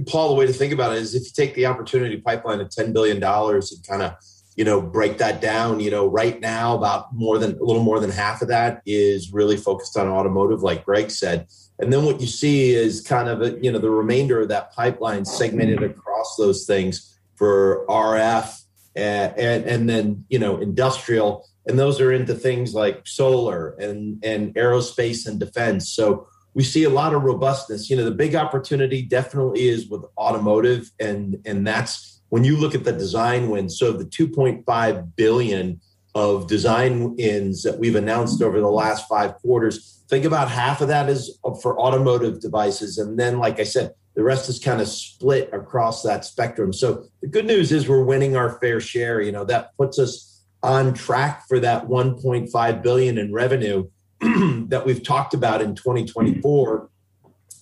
Paul, 0.06 0.28
the 0.28 0.34
way 0.34 0.46
to 0.46 0.52
think 0.52 0.74
about 0.74 0.92
it 0.92 0.98
is 0.98 1.14
if 1.14 1.22
you 1.22 1.30
take 1.34 1.54
the 1.54 1.64
opportunity 1.64 2.18
pipeline 2.18 2.60
of 2.60 2.68
ten 2.70 2.92
billion 2.92 3.20
dollars 3.20 3.72
and 3.72 3.86
kind 3.86 4.02
of 4.02 4.16
you 4.54 4.66
know 4.66 4.82
break 4.82 5.16
that 5.16 5.40
down, 5.40 5.80
you 5.80 5.90
know, 5.90 6.06
right 6.06 6.38
now 6.40 6.76
about 6.76 7.14
more 7.14 7.38
than 7.38 7.52
a 7.58 7.64
little 7.64 7.82
more 7.82 7.98
than 7.98 8.10
half 8.10 8.42
of 8.42 8.48
that 8.48 8.82
is 8.84 9.32
really 9.32 9.56
focused 9.56 9.96
on 9.96 10.08
automotive, 10.08 10.62
like 10.62 10.84
Greg 10.84 11.10
said, 11.10 11.46
and 11.78 11.90
then 11.90 12.04
what 12.04 12.20
you 12.20 12.26
see 12.26 12.74
is 12.74 13.00
kind 13.00 13.30
of 13.30 13.40
a, 13.40 13.58
you 13.62 13.72
know 13.72 13.78
the 13.78 13.90
remainder 13.90 14.42
of 14.42 14.48
that 14.48 14.74
pipeline 14.74 15.24
segmented 15.24 15.82
across 15.82 16.36
those 16.36 16.66
things 16.66 17.18
for 17.36 17.86
RF 17.88 18.63
and, 18.96 19.64
and, 19.64 19.88
then 19.88 20.24
you 20.28 20.38
know 20.38 20.58
industrial 20.58 21.46
and 21.66 21.78
those 21.78 22.00
are 22.00 22.12
into 22.12 22.34
things 22.34 22.74
like 22.74 23.06
solar 23.06 23.70
and 23.78 24.22
and 24.24 24.54
aerospace 24.54 25.26
and 25.26 25.40
defense. 25.40 25.90
So 25.90 26.26
we 26.54 26.62
see 26.62 26.84
a 26.84 26.90
lot 26.90 27.14
of 27.14 27.22
robustness. 27.22 27.90
You 27.90 27.96
know 27.96 28.04
the 28.04 28.10
big 28.10 28.34
opportunity 28.34 29.02
definitely 29.02 29.68
is 29.68 29.88
with 29.88 30.04
automotive 30.18 30.90
and 31.00 31.38
and 31.44 31.66
that's 31.66 32.22
when 32.28 32.44
you 32.44 32.56
look 32.56 32.74
at 32.74 32.84
the 32.84 32.92
design 32.92 33.50
wins. 33.50 33.78
So 33.78 33.92
the 33.92 34.04
2.5 34.04 35.16
billion 35.16 35.80
of 36.14 36.46
design 36.46 37.16
wins 37.16 37.62
that 37.64 37.78
we've 37.78 37.96
announced 37.96 38.40
over 38.40 38.60
the 38.60 38.70
last 38.70 39.08
five 39.08 39.34
quarters 39.36 39.94
think 40.08 40.24
about 40.24 40.50
half 40.50 40.80
of 40.80 40.88
that 40.88 41.08
is 41.08 41.38
for 41.62 41.78
automotive 41.80 42.40
devices. 42.40 42.98
And 42.98 43.18
then 43.18 43.38
like 43.38 43.58
i 43.58 43.64
said 43.64 43.92
the 44.14 44.22
rest 44.22 44.48
is 44.48 44.58
kind 44.58 44.80
of 44.80 44.88
split 44.88 45.50
across 45.52 46.02
that 46.02 46.24
spectrum. 46.24 46.72
So 46.72 47.04
the 47.20 47.26
good 47.26 47.46
news 47.46 47.72
is 47.72 47.88
we're 47.88 48.04
winning 48.04 48.36
our 48.36 48.58
fair 48.60 48.80
share. 48.80 49.20
You 49.20 49.32
know, 49.32 49.44
that 49.44 49.76
puts 49.76 49.98
us 49.98 50.42
on 50.62 50.94
track 50.94 51.46
for 51.48 51.60
that 51.60 51.88
1.5 51.88 52.82
billion 52.82 53.18
in 53.18 53.32
revenue 53.32 53.88
that 54.20 54.82
we've 54.86 55.02
talked 55.02 55.34
about 55.34 55.60
in 55.60 55.74
2024. 55.74 56.88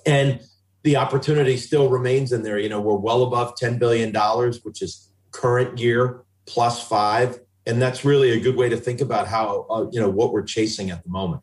And 0.05 0.41
the 0.83 0.97
opportunity 0.97 1.57
still 1.57 1.89
remains 1.89 2.33
in 2.33 2.43
there. 2.43 2.59
You 2.59 2.69
know, 2.69 2.81
we're 2.81 2.97
well 2.97 3.23
above 3.23 3.55
$10 3.61 3.79
billion, 3.79 4.15
which 4.63 4.83
is 4.83 5.11
current 5.31 5.79
year 5.79 6.23
plus 6.47 6.87
five. 6.87 7.41
And 7.67 7.81
that's 7.81 8.05
really 8.05 8.31
a 8.31 8.41
good 8.41 8.57
way 8.57 8.69
to 8.69 8.77
think 8.77 9.01
about 9.01 9.27
how, 9.27 9.67
uh, 9.71 9.87
you 9.91 10.01
know, 10.01 10.11
what 10.11 10.33
we're 10.33 10.43
chasing 10.43 10.91
at 10.91 11.03
the 11.05 11.11
moment. 11.11 11.43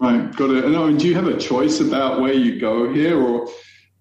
Right, 0.00 0.34
got 0.36 0.50
it. 0.50 0.64
And 0.64 0.76
I 0.76 0.86
mean, 0.86 0.96
do 0.96 1.08
you 1.08 1.14
have 1.14 1.26
a 1.26 1.36
choice 1.36 1.80
about 1.80 2.20
where 2.20 2.32
you 2.32 2.60
go 2.60 2.92
here, 2.92 3.20
or 3.20 3.48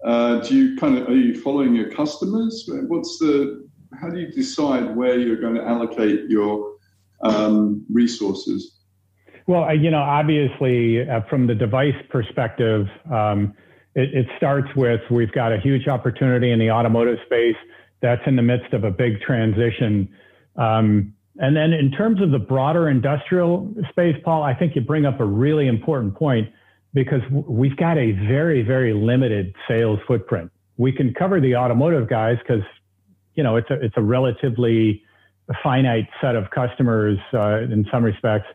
uh, 0.03 0.39
do 0.41 0.55
you 0.55 0.77
kind 0.77 0.97
of 0.97 1.07
are 1.07 1.15
you 1.15 1.39
following 1.41 1.75
your 1.75 1.89
customers? 1.91 2.69
What's 2.87 3.17
the 3.19 3.67
how 3.99 4.09
do 4.09 4.19
you 4.19 4.31
decide 4.31 4.95
where 4.95 5.17
you're 5.17 5.39
going 5.39 5.55
to 5.55 5.63
allocate 5.63 6.29
your 6.29 6.75
um, 7.21 7.85
resources? 7.91 8.77
Well, 9.47 9.73
you 9.75 9.89
know, 9.89 10.01
obviously, 10.01 11.09
uh, 11.09 11.21
from 11.29 11.47
the 11.47 11.55
device 11.55 11.95
perspective, 12.09 12.85
um, 13.11 13.53
it, 13.95 14.13
it, 14.13 14.27
starts 14.37 14.67
with 14.75 14.99
we've 15.09 15.31
got 15.31 15.53
a 15.53 15.59
huge 15.59 15.87
opportunity 15.87 16.51
in 16.51 16.59
the 16.59 16.69
automotive 16.69 17.17
space 17.25 17.55
that's 18.01 18.21
in 18.27 18.35
the 18.35 18.41
midst 18.41 18.73
of 18.73 18.83
a 18.83 18.91
big 18.91 19.21
transition. 19.21 20.09
Um, 20.57 21.13
and 21.37 21.55
then, 21.55 21.71
in 21.71 21.91
terms 21.91 22.21
of 22.21 22.31
the 22.31 22.39
broader 22.39 22.89
industrial 22.89 23.73
space, 23.89 24.15
Paul, 24.23 24.43
I 24.43 24.53
think 24.53 24.75
you 24.75 24.81
bring 24.81 25.05
up 25.05 25.19
a 25.21 25.25
really 25.25 25.67
important 25.67 26.15
point 26.15 26.49
because 26.97 27.21
we've 27.29 27.77
got 27.77 27.95
a 27.95 28.11
very, 28.11 28.63
very 28.63 28.91
limited 28.91 29.53
sales 29.67 29.99
footprint. 30.07 30.49
We 30.77 30.91
can 30.91 31.13
cover 31.13 31.39
the 31.39 31.55
automotive 31.55 32.09
guys 32.09 32.37
because, 32.39 32.63
you 33.35 33.43
know, 33.43 33.55
it's 33.55 33.69
a, 33.69 33.75
it's 33.85 33.93
a 33.97 34.01
relatively 34.01 35.03
finite 35.61 36.07
set 36.19 36.35
of 36.35 36.49
customers 36.49 37.19
uh, 37.35 37.59
in 37.59 37.85
some 37.91 38.03
respects. 38.03 38.47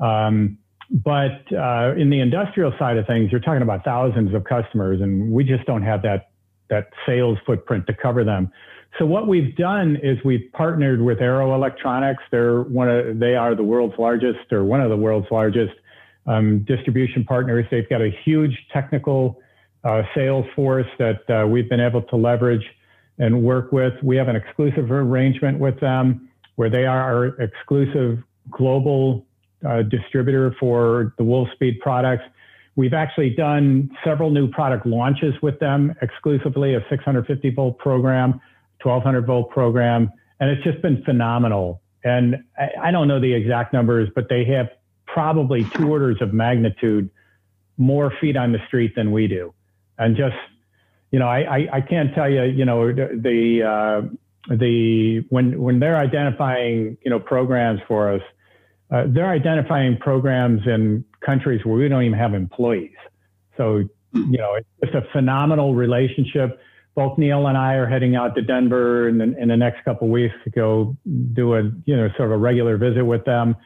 Um, 0.00 0.58
but 0.90 1.42
uh, 1.56 1.94
in 1.96 2.10
the 2.10 2.18
industrial 2.18 2.72
side 2.76 2.96
of 2.96 3.06
things, 3.06 3.30
you're 3.30 3.40
talking 3.40 3.62
about 3.62 3.84
thousands 3.84 4.34
of 4.34 4.42
customers, 4.42 5.00
and 5.00 5.30
we 5.30 5.44
just 5.44 5.64
don't 5.64 5.82
have 5.82 6.02
that 6.02 6.30
that 6.68 6.88
sales 7.06 7.38
footprint 7.46 7.86
to 7.86 7.94
cover 7.94 8.24
them. 8.24 8.50
So 8.98 9.06
what 9.06 9.28
we've 9.28 9.54
done 9.54 9.96
is 10.02 10.18
we've 10.24 10.50
partnered 10.54 11.00
with 11.00 11.20
Arrow 11.20 11.54
Electronics. 11.54 12.24
They're 12.32 12.62
one 12.62 12.90
of 12.90 13.20
they 13.20 13.36
are 13.36 13.54
the 13.54 13.62
world's 13.62 13.94
largest 13.96 14.52
or 14.52 14.64
one 14.64 14.80
of 14.80 14.90
the 14.90 14.96
world's 14.96 15.28
largest 15.30 15.74
um, 16.26 16.64
distribution 16.66 17.24
partners. 17.24 17.66
They've 17.70 17.88
got 17.88 18.02
a 18.02 18.10
huge 18.24 18.56
technical 18.72 19.40
uh, 19.84 20.02
sales 20.14 20.46
force 20.54 20.86
that 20.98 21.30
uh, 21.30 21.46
we've 21.46 21.68
been 21.68 21.80
able 21.80 22.02
to 22.02 22.16
leverage 22.16 22.64
and 23.18 23.42
work 23.42 23.72
with. 23.72 23.94
We 24.02 24.16
have 24.16 24.28
an 24.28 24.36
exclusive 24.36 24.90
arrangement 24.90 25.58
with 25.58 25.78
them 25.80 26.28
where 26.56 26.70
they 26.70 26.84
are 26.86 27.00
our 27.00 27.26
exclusive 27.40 28.18
global 28.50 29.24
uh, 29.66 29.82
distributor 29.82 30.54
for 30.58 31.14
the 31.18 31.24
Wolfspeed 31.24 31.80
products. 31.80 32.24
We've 32.74 32.92
actually 32.92 33.30
done 33.30 33.90
several 34.04 34.30
new 34.30 34.48
product 34.48 34.86
launches 34.86 35.34
with 35.42 35.58
them 35.60 35.94
exclusively, 36.02 36.74
a 36.74 36.80
650 36.90 37.50
volt 37.50 37.78
program, 37.78 38.40
1200 38.82 39.26
volt 39.26 39.50
program, 39.50 40.12
and 40.40 40.50
it's 40.50 40.62
just 40.62 40.82
been 40.82 41.02
phenomenal. 41.04 41.80
And 42.04 42.36
I, 42.58 42.88
I 42.88 42.90
don't 42.90 43.08
know 43.08 43.20
the 43.20 43.32
exact 43.32 43.72
numbers, 43.72 44.10
but 44.14 44.28
they 44.28 44.44
have 44.44 44.68
probably 45.16 45.64
two 45.74 45.88
orders 45.88 46.18
of 46.20 46.34
magnitude 46.34 47.08
more 47.78 48.12
feet 48.20 48.36
on 48.36 48.52
the 48.52 48.58
street 48.66 48.94
than 48.94 49.12
we 49.12 49.26
do. 49.26 49.54
And 49.96 50.14
just, 50.14 50.36
you 51.10 51.18
know, 51.18 51.26
I, 51.26 51.38
I, 51.38 51.68
I 51.72 51.80
can't 51.80 52.14
tell 52.14 52.28
you, 52.28 52.42
you 52.42 52.66
know, 52.66 52.92
the, 52.92 53.62
uh, 53.62 54.54
the, 54.54 55.24
when, 55.30 55.58
when 55.58 55.80
they're 55.80 55.96
identifying, 55.96 56.98
you 57.02 57.10
know, 57.10 57.18
programs 57.18 57.80
for 57.88 58.12
us, 58.12 58.20
uh, 58.90 59.04
they're 59.08 59.30
identifying 59.30 59.96
programs 59.96 60.60
in 60.66 61.02
countries 61.24 61.64
where 61.64 61.76
we 61.76 61.88
don't 61.88 62.02
even 62.02 62.18
have 62.18 62.34
employees. 62.34 62.90
So, 63.56 63.88
you 64.12 64.36
know, 64.36 64.54
it's 64.56 64.92
just 64.92 64.94
a 64.94 65.10
phenomenal 65.12 65.74
relationship. 65.74 66.60
Both 66.94 67.16
Neil 67.16 67.46
and 67.46 67.56
I 67.56 67.76
are 67.76 67.86
heading 67.86 68.16
out 68.16 68.34
to 68.34 68.42
Denver 68.42 69.08
in 69.08 69.16
the, 69.16 69.34
in 69.40 69.48
the 69.48 69.56
next 69.56 69.82
couple 69.86 70.08
weeks 70.08 70.34
to 70.44 70.50
go 70.50 70.94
do 71.32 71.54
a, 71.54 71.62
you 71.86 71.96
know, 71.96 72.10
sort 72.18 72.28
of 72.28 72.32
a 72.32 72.36
regular 72.36 72.76
visit 72.76 73.06
with 73.06 73.24
them 73.24 73.56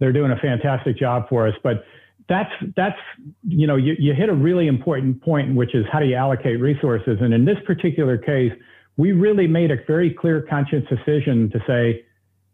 they're 0.00 0.12
doing 0.12 0.32
a 0.32 0.36
fantastic 0.36 0.98
job 0.98 1.28
for 1.28 1.46
us. 1.46 1.54
But 1.62 1.84
that's 2.28 2.50
that's 2.76 2.98
you 3.46 3.66
know 3.68 3.76
you, 3.76 3.94
you 3.98 4.12
hit 4.14 4.28
a 4.28 4.34
really 4.34 4.66
important 4.66 5.22
point, 5.22 5.54
which 5.54 5.74
is 5.74 5.86
how 5.92 6.00
do 6.00 6.06
you 6.06 6.16
allocate 6.16 6.60
resources? 6.60 7.18
And 7.20 7.32
in 7.32 7.44
this 7.44 7.58
particular 7.64 8.18
case, 8.18 8.52
we 8.96 9.12
really 9.12 9.46
made 9.46 9.70
a 9.70 9.76
very 9.86 10.12
clear, 10.12 10.42
conscious 10.42 10.82
decision 10.88 11.48
to 11.52 11.60
say 11.66 12.04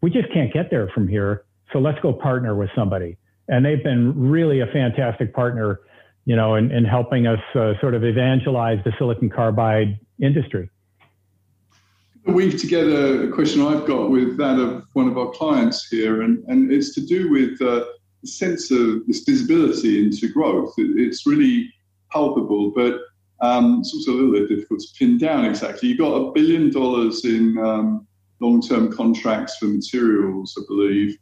we 0.01 0.11
just 0.11 0.31
can't 0.31 0.53
get 0.53 0.69
there 0.69 0.87
from 0.93 1.07
here. 1.07 1.45
So 1.73 1.79
let's 1.79 1.99
go 2.01 2.13
partner 2.13 2.55
with 2.55 2.69
somebody. 2.75 3.17
And 3.47 3.65
they've 3.65 3.83
been 3.83 4.29
really 4.29 4.59
a 4.61 4.67
fantastic 4.67 5.33
partner. 5.33 5.79
you 6.27 6.35
know, 6.35 6.55
in, 6.55 6.71
and 6.71 6.85
helping 6.85 7.25
us 7.25 7.39
uh, 7.55 7.71
sort 7.79 7.95
of 7.95 8.03
evangelize 8.03 8.79
the 8.83 8.91
silicon 8.99 9.29
carbide 9.29 9.97
industry. 10.21 10.69
Weave 12.27 12.59
together 12.59 13.23
a 13.23 13.31
question 13.31 13.61
I've 13.61 13.85
got 13.85 14.09
with 14.09 14.37
that 14.37 14.59
of 14.59 14.85
one 14.93 15.07
of 15.07 15.17
our 15.17 15.29
clients 15.31 15.87
here, 15.87 16.23
and, 16.23 16.43
and 16.47 16.71
it's 16.71 16.93
to 16.95 17.01
do 17.01 17.31
with 17.31 17.61
uh, 17.61 17.85
the 18.21 18.27
sense 18.27 18.69
of 18.69 19.07
this 19.07 19.23
visibility 19.23 20.03
into 20.03 20.27
growth. 20.33 20.73
It, 20.77 20.99
it's 20.99 21.25
really 21.25 21.73
palpable, 22.11 22.71
but 22.71 22.99
um, 23.39 23.79
it's 23.79 23.93
also 23.93 24.11
a 24.11 24.15
little 24.15 24.31
bit 24.33 24.49
difficult 24.49 24.81
to 24.81 24.87
pin 24.99 25.17
down 25.17 25.45
exactly. 25.45 25.89
You've 25.89 25.99
got 25.99 26.15
a 26.15 26.31
billion 26.33 26.69
dollars 26.69 27.23
in 27.23 27.57
um, 27.59 28.05
long 28.41 28.61
term 28.61 28.91
contracts 28.91 29.57
for 29.57 29.65
materials, 29.65 30.57
I 30.59 30.63
believe. 30.67 31.17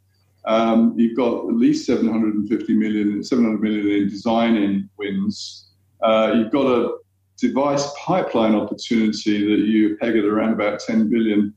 Um, 0.46 0.94
you've 0.96 1.16
got 1.16 1.48
at 1.48 1.54
least 1.54 1.86
750 1.86 2.74
million, 2.74 3.22
700 3.22 3.60
million 3.60 4.02
in 4.02 4.08
design-in 4.08 4.90
wins. 4.98 5.70
Uh, 6.02 6.32
you've 6.36 6.52
got 6.52 6.66
a 6.66 6.96
device 7.38 7.86
pipeline 7.98 8.54
opportunity 8.54 9.44
that 9.44 9.66
you 9.66 9.96
peg 9.98 10.16
at 10.16 10.24
around 10.24 10.52
about 10.52 10.80
10 10.80 11.10
billion. 11.10 11.54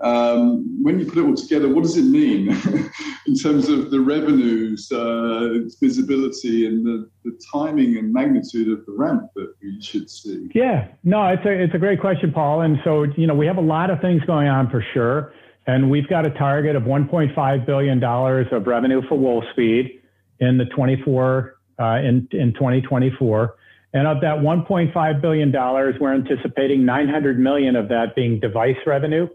Um, 0.00 0.82
when 0.82 0.98
you 0.98 1.04
put 1.04 1.18
it 1.18 1.26
all 1.26 1.34
together, 1.34 1.68
what 1.68 1.82
does 1.82 1.98
it 1.98 2.04
mean 2.04 2.48
in 3.26 3.34
terms 3.34 3.68
of 3.68 3.90
the 3.90 4.00
revenues, 4.00 4.90
uh, 4.90 5.58
visibility, 5.78 6.66
and 6.66 6.86
the, 6.86 7.10
the 7.24 7.38
timing 7.52 7.98
and 7.98 8.10
magnitude 8.10 8.72
of 8.72 8.86
the 8.86 8.92
ramp 8.92 9.30
that 9.36 9.52
we 9.62 9.78
should 9.82 10.08
see? 10.08 10.48
Yeah, 10.54 10.88
no, 11.04 11.26
it's 11.26 11.44
a 11.44 11.50
it's 11.50 11.74
a 11.74 11.78
great 11.78 12.00
question, 12.00 12.32
Paul. 12.32 12.62
And 12.62 12.78
so 12.82 13.02
you 13.02 13.26
know 13.26 13.34
we 13.34 13.46
have 13.46 13.58
a 13.58 13.62
lot 13.62 13.90
of 13.90 14.00
things 14.00 14.22
going 14.24 14.48
on 14.48 14.70
for 14.70 14.82
sure. 14.94 15.34
And 15.66 15.90
we've 15.90 16.08
got 16.08 16.26
a 16.26 16.30
target 16.30 16.74
of 16.74 16.84
$1.5 16.84 17.66
billion 17.66 18.02
of 18.02 18.66
revenue 18.66 19.02
for 19.08 19.16
Wolfspeed 19.16 20.00
in 20.40 20.58
the 20.58 20.64
24 20.64 21.56
uh, 21.78 21.84
in, 21.96 22.26
in 22.32 22.52
2024. 22.54 23.54
And 23.92 24.06
of 24.06 24.20
that 24.20 24.38
$1.5 24.38 25.20
billion, 25.20 25.52
we're 25.52 26.14
anticipating 26.14 26.84
900 26.84 27.38
million 27.38 27.76
of 27.76 27.88
that 27.88 28.14
being 28.14 28.38
device 28.38 28.76
revenue. 28.86 29.28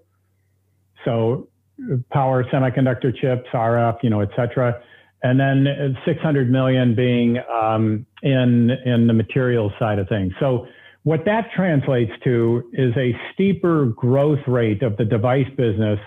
So 1.03 1.49
power 2.09 2.45
semiconductor 2.45 3.15
chips, 3.15 3.49
RF, 3.53 3.97
you 4.01 4.09
know, 4.09 4.21
et 4.21 4.29
cetera. 4.35 4.81
And 5.23 5.39
then 5.39 5.97
600 6.05 6.49
million 6.49 6.95
being 6.95 7.37
um, 7.51 8.05
in, 8.23 8.71
in 8.85 9.07
the 9.07 9.13
materials 9.13 9.73
side 9.77 9.99
of 9.99 10.07
things. 10.07 10.33
So 10.39 10.67
what 11.03 11.25
that 11.25 11.49
translates 11.55 12.11
to 12.23 12.69
is 12.73 12.93
a 12.95 13.11
steeper 13.33 13.87
growth 13.87 14.47
rate 14.47 14.83
of 14.83 14.95
the 14.97 15.05
device 15.05 15.47
business 15.57 15.99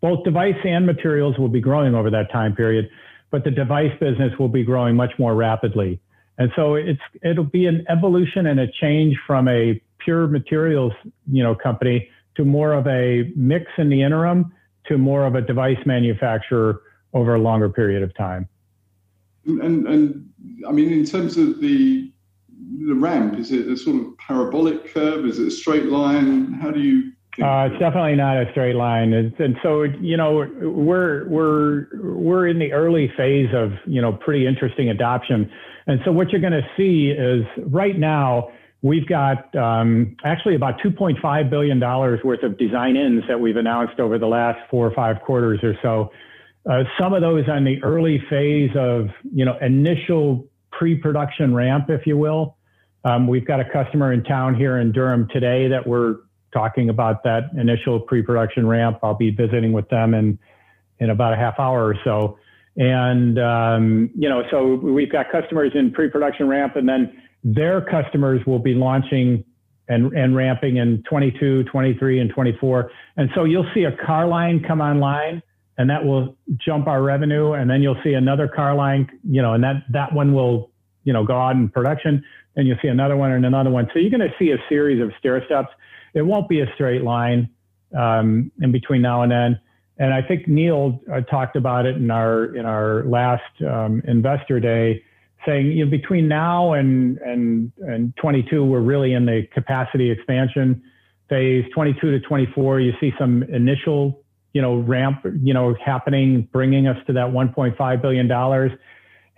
both 0.00 0.24
device 0.24 0.54
and 0.64 0.86
materials 0.86 1.38
will 1.38 1.48
be 1.48 1.60
growing 1.60 1.94
over 1.94 2.10
that 2.10 2.30
time 2.30 2.54
period, 2.54 2.88
but 3.30 3.44
the 3.44 3.50
device 3.50 3.92
business 3.98 4.32
will 4.38 4.48
be 4.48 4.62
growing 4.62 4.94
much 4.94 5.12
more 5.18 5.34
rapidly. 5.34 6.00
And 6.38 6.50
so 6.54 6.74
it's 6.74 7.00
it'll 7.22 7.44
be 7.44 7.66
an 7.66 7.84
evolution 7.88 8.46
and 8.46 8.60
a 8.60 8.66
change 8.70 9.16
from 9.26 9.48
a 9.48 9.80
pure 9.98 10.26
materials, 10.26 10.92
you 11.30 11.42
know, 11.42 11.54
company 11.54 12.08
to 12.36 12.44
more 12.44 12.72
of 12.72 12.86
a 12.86 13.32
mix 13.34 13.66
in 13.78 13.88
the 13.88 14.02
interim 14.02 14.52
to 14.86 14.98
more 14.98 15.24
of 15.24 15.34
a 15.34 15.40
device 15.40 15.78
manufacturer 15.86 16.82
over 17.14 17.34
a 17.34 17.38
longer 17.38 17.68
period 17.68 18.02
of 18.02 18.14
time. 18.14 18.48
And 19.46 19.86
and 19.86 20.28
I 20.68 20.72
mean, 20.72 20.92
in 20.92 21.04
terms 21.04 21.36
of 21.36 21.60
the 21.60 22.12
the 22.86 22.94
ramp, 22.94 23.38
is 23.38 23.52
it 23.52 23.68
a 23.68 23.76
sort 23.76 23.96
of 23.96 24.18
parabolic 24.18 24.92
curve? 24.92 25.24
Is 25.24 25.38
it 25.38 25.46
a 25.46 25.50
straight 25.50 25.86
line? 25.86 26.52
How 26.52 26.70
do 26.70 26.80
you 26.80 27.12
uh, 27.42 27.68
it's 27.70 27.78
definitely 27.78 28.16
not 28.16 28.36
a 28.36 28.50
straight 28.52 28.74
line, 28.74 29.12
and, 29.12 29.38
and, 29.38 29.56
so 29.62 29.82
you 29.82 30.16
know 30.16 30.46
we're 30.60 31.28
we're 31.28 31.86
we're 31.94 32.46
in 32.48 32.58
the 32.58 32.72
early 32.72 33.12
phase 33.16 33.48
of 33.54 33.72
you 33.86 34.00
know 34.00 34.12
pretty 34.12 34.46
interesting 34.46 34.88
adoption, 34.88 35.50
and 35.86 36.00
so 36.04 36.12
what 36.12 36.30
you're 36.30 36.40
going 36.40 36.52
to 36.52 36.66
see 36.76 37.10
is 37.10 37.44
right 37.66 37.98
now 37.98 38.48
we've 38.82 39.06
got 39.06 39.54
um, 39.54 40.16
actually 40.24 40.54
about 40.54 40.78
2.5 40.80 41.50
billion 41.50 41.78
dollars 41.78 42.20
worth 42.24 42.42
of 42.42 42.56
design-ins 42.56 43.22
that 43.28 43.38
we've 43.38 43.56
announced 43.56 44.00
over 44.00 44.18
the 44.18 44.26
last 44.26 44.58
four 44.70 44.86
or 44.86 44.94
five 44.94 45.20
quarters 45.22 45.60
or 45.62 45.74
so. 45.82 46.10
Uh, 46.70 46.84
some 47.00 47.12
of 47.12 47.20
those 47.20 47.44
on 47.48 47.64
the 47.64 47.82
early 47.82 48.22
phase 48.30 48.70
of 48.76 49.08
you 49.30 49.44
know 49.44 49.58
initial 49.60 50.46
pre-production 50.72 51.54
ramp, 51.54 51.86
if 51.90 52.06
you 52.06 52.16
will. 52.16 52.56
Um, 53.04 53.28
we've 53.28 53.46
got 53.46 53.60
a 53.60 53.64
customer 53.64 54.12
in 54.12 54.24
town 54.24 54.54
here 54.54 54.78
in 54.78 54.90
Durham 54.90 55.28
today 55.32 55.68
that 55.68 55.86
we're 55.86 56.16
talking 56.56 56.88
about 56.88 57.22
that 57.24 57.50
initial 57.58 58.00
pre-production 58.00 58.66
ramp. 58.66 58.98
I'll 59.02 59.14
be 59.14 59.30
visiting 59.30 59.72
with 59.72 59.88
them 59.90 60.14
in 60.14 60.38
in 60.98 61.10
about 61.10 61.34
a 61.34 61.36
half 61.36 61.60
hour 61.60 61.84
or 61.84 61.96
so. 62.04 62.38
And 62.76 63.38
um, 63.38 64.10
you 64.16 64.28
know, 64.28 64.42
so 64.50 64.74
we've 64.74 65.12
got 65.12 65.30
customers 65.30 65.72
in 65.74 65.92
pre-production 65.92 66.48
ramp, 66.48 66.76
and 66.76 66.88
then 66.88 67.22
their 67.44 67.80
customers 67.80 68.40
will 68.46 68.58
be 68.58 68.74
launching 68.74 69.44
and, 69.88 70.12
and 70.14 70.34
ramping 70.34 70.78
in 70.78 71.02
22, 71.08 71.64
23, 71.64 72.20
and 72.20 72.30
24. 72.30 72.90
And 73.16 73.30
so 73.34 73.44
you'll 73.44 73.70
see 73.72 73.84
a 73.84 73.96
car 74.04 74.26
line 74.26 74.64
come 74.66 74.80
online, 74.80 75.42
and 75.78 75.88
that 75.90 76.04
will 76.04 76.36
jump 76.56 76.86
our 76.86 77.02
revenue. 77.02 77.52
And 77.52 77.70
then 77.70 77.82
you'll 77.82 78.00
see 78.02 78.14
another 78.14 78.48
car 78.48 78.74
line, 78.74 79.08
you 79.28 79.42
know, 79.42 79.52
and 79.52 79.62
that 79.62 79.84
that 79.90 80.12
one 80.12 80.32
will, 80.32 80.70
you 81.04 81.12
know, 81.12 81.24
go 81.24 81.36
out 81.36 81.56
in 81.56 81.68
production. 81.68 82.24
And 82.56 82.66
you'll 82.66 82.78
see 82.80 82.88
another 82.88 83.16
one 83.16 83.32
and 83.32 83.44
another 83.44 83.70
one. 83.70 83.88
So 83.92 83.98
you're 83.98 84.10
going 84.10 84.28
to 84.28 84.34
see 84.38 84.50
a 84.50 84.58
series 84.68 85.02
of 85.02 85.12
stair 85.18 85.44
steps 85.44 85.68
it 86.16 86.22
won't 86.22 86.48
be 86.48 86.60
a 86.60 86.66
straight 86.74 87.02
line 87.02 87.48
um, 87.96 88.50
in 88.60 88.72
between 88.72 89.02
now 89.02 89.22
and 89.22 89.30
then. 89.30 89.60
And 89.98 90.12
I 90.12 90.22
think 90.22 90.48
Neil 90.48 90.98
uh, 91.12 91.20
talked 91.20 91.56
about 91.56 91.86
it 91.86 91.96
in 91.96 92.10
our 92.10 92.56
in 92.56 92.66
our 92.66 93.04
last 93.04 93.62
um, 93.66 94.02
investor 94.08 94.58
day, 94.58 95.04
saying 95.46 95.66
you 95.66 95.84
know 95.84 95.90
between 95.90 96.26
now 96.26 96.72
and 96.72 97.18
and 97.18 97.72
and 97.78 98.14
22 98.16 98.64
we're 98.64 98.80
really 98.80 99.12
in 99.12 99.26
the 99.26 99.46
capacity 99.54 100.10
expansion 100.10 100.82
phase. 101.28 101.64
22 101.74 102.10
to 102.10 102.20
24 102.20 102.80
you 102.80 102.92
see 103.00 103.12
some 103.18 103.42
initial 103.44 104.22
you 104.52 104.60
know 104.60 104.76
ramp 104.76 105.24
you 105.40 105.54
know 105.54 105.74
happening, 105.84 106.48
bringing 106.52 106.86
us 106.88 106.98
to 107.06 107.12
that 107.12 107.26
1.5 107.26 108.02
billion 108.02 108.26
dollars. 108.26 108.72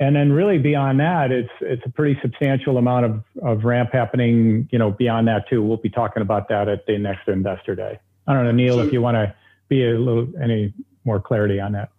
And 0.01 0.15
then 0.15 0.33
really 0.33 0.59
beyond 0.59 1.01
that, 1.01 1.33
it's 1.33 1.51
it's 1.61 1.85
a 1.85 1.91
pretty 1.91 2.21
substantial 2.23 2.79
amount 2.79 3.05
of, 3.05 3.25
of 3.43 3.65
ramp 3.65 3.91
happening, 3.93 4.69
you 4.71 4.79
know, 4.79 4.93
beyond 4.93 5.27
that 5.27 5.49
too. 5.49 5.63
We'll 5.63 5.77
be 5.77 5.91
talking 5.91 6.23
about 6.23 6.49
that 6.51 6.69
at 6.69 6.87
the 6.87 6.99
next 6.99 7.27
investor 7.27 7.75
day. 7.75 7.99
I 8.27 8.35
don't 8.35 8.45
know, 8.45 8.53
Neil, 8.53 8.77
so, 8.77 8.83
if 8.83 8.93
you 8.93 9.03
want 9.03 9.17
to 9.17 9.35
be 9.69 9.85
a 9.85 9.99
little 9.99 10.29
any 10.41 10.73
more 11.05 11.21
clarity 11.21 11.59
on 11.59 11.73
that. 11.73 11.91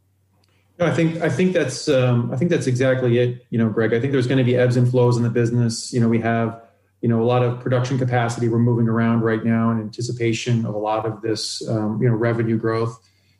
No, 0.79 0.85
I 0.85 0.91
think 0.91 1.21
I 1.21 1.29
think 1.29 1.51
that's 1.51 1.89
um, 1.89 2.31
I 2.31 2.37
think 2.37 2.51
that's 2.51 2.67
exactly 2.67 3.17
it. 3.17 3.45
You 3.49 3.59
know, 3.59 3.67
Gregg. 3.67 3.93
I 3.93 3.99
think 3.99 4.13
there's 4.13 4.27
going 4.27 4.37
to 4.37 4.45
be 4.45 4.55
ebbs 4.55 4.77
and 4.77 4.89
flows 4.89 5.17
in 5.17 5.23
the 5.23 5.29
business. 5.29 5.91
You 5.91 5.99
know, 5.99 6.07
we 6.07 6.21
have 6.21 6.61
you 7.01 7.09
know 7.09 7.21
a 7.21 7.25
lot 7.25 7.43
of 7.43 7.59
production 7.59 7.97
capacity 7.97 8.47
we're 8.47 8.59
moving 8.59 8.87
around 8.87 9.21
right 9.21 9.43
now 9.43 9.71
in 9.71 9.79
anticipation 9.79 10.65
of 10.65 10.73
a 10.73 10.77
lot 10.77 11.05
of 11.05 11.21
this 11.21 11.67
um, 11.67 12.01
you 12.01 12.07
know 12.07 12.15
revenue 12.15 12.57
growth. 12.57 12.97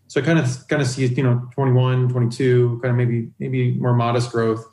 So 0.10 0.20
I 0.20 0.24
kind 0.24 0.40
of 0.40 0.68
kind 0.68 0.82
of 0.82 0.88
see 0.88 1.06
you 1.06 1.24
know 1.24 1.48
21, 1.54 2.10
22, 2.10 2.80
kind 2.82 2.92
of 2.92 2.98
maybe 2.98 3.30
maybe 3.38 3.74
more 3.74 3.94
modest 3.94 4.32
growth. 4.32 4.66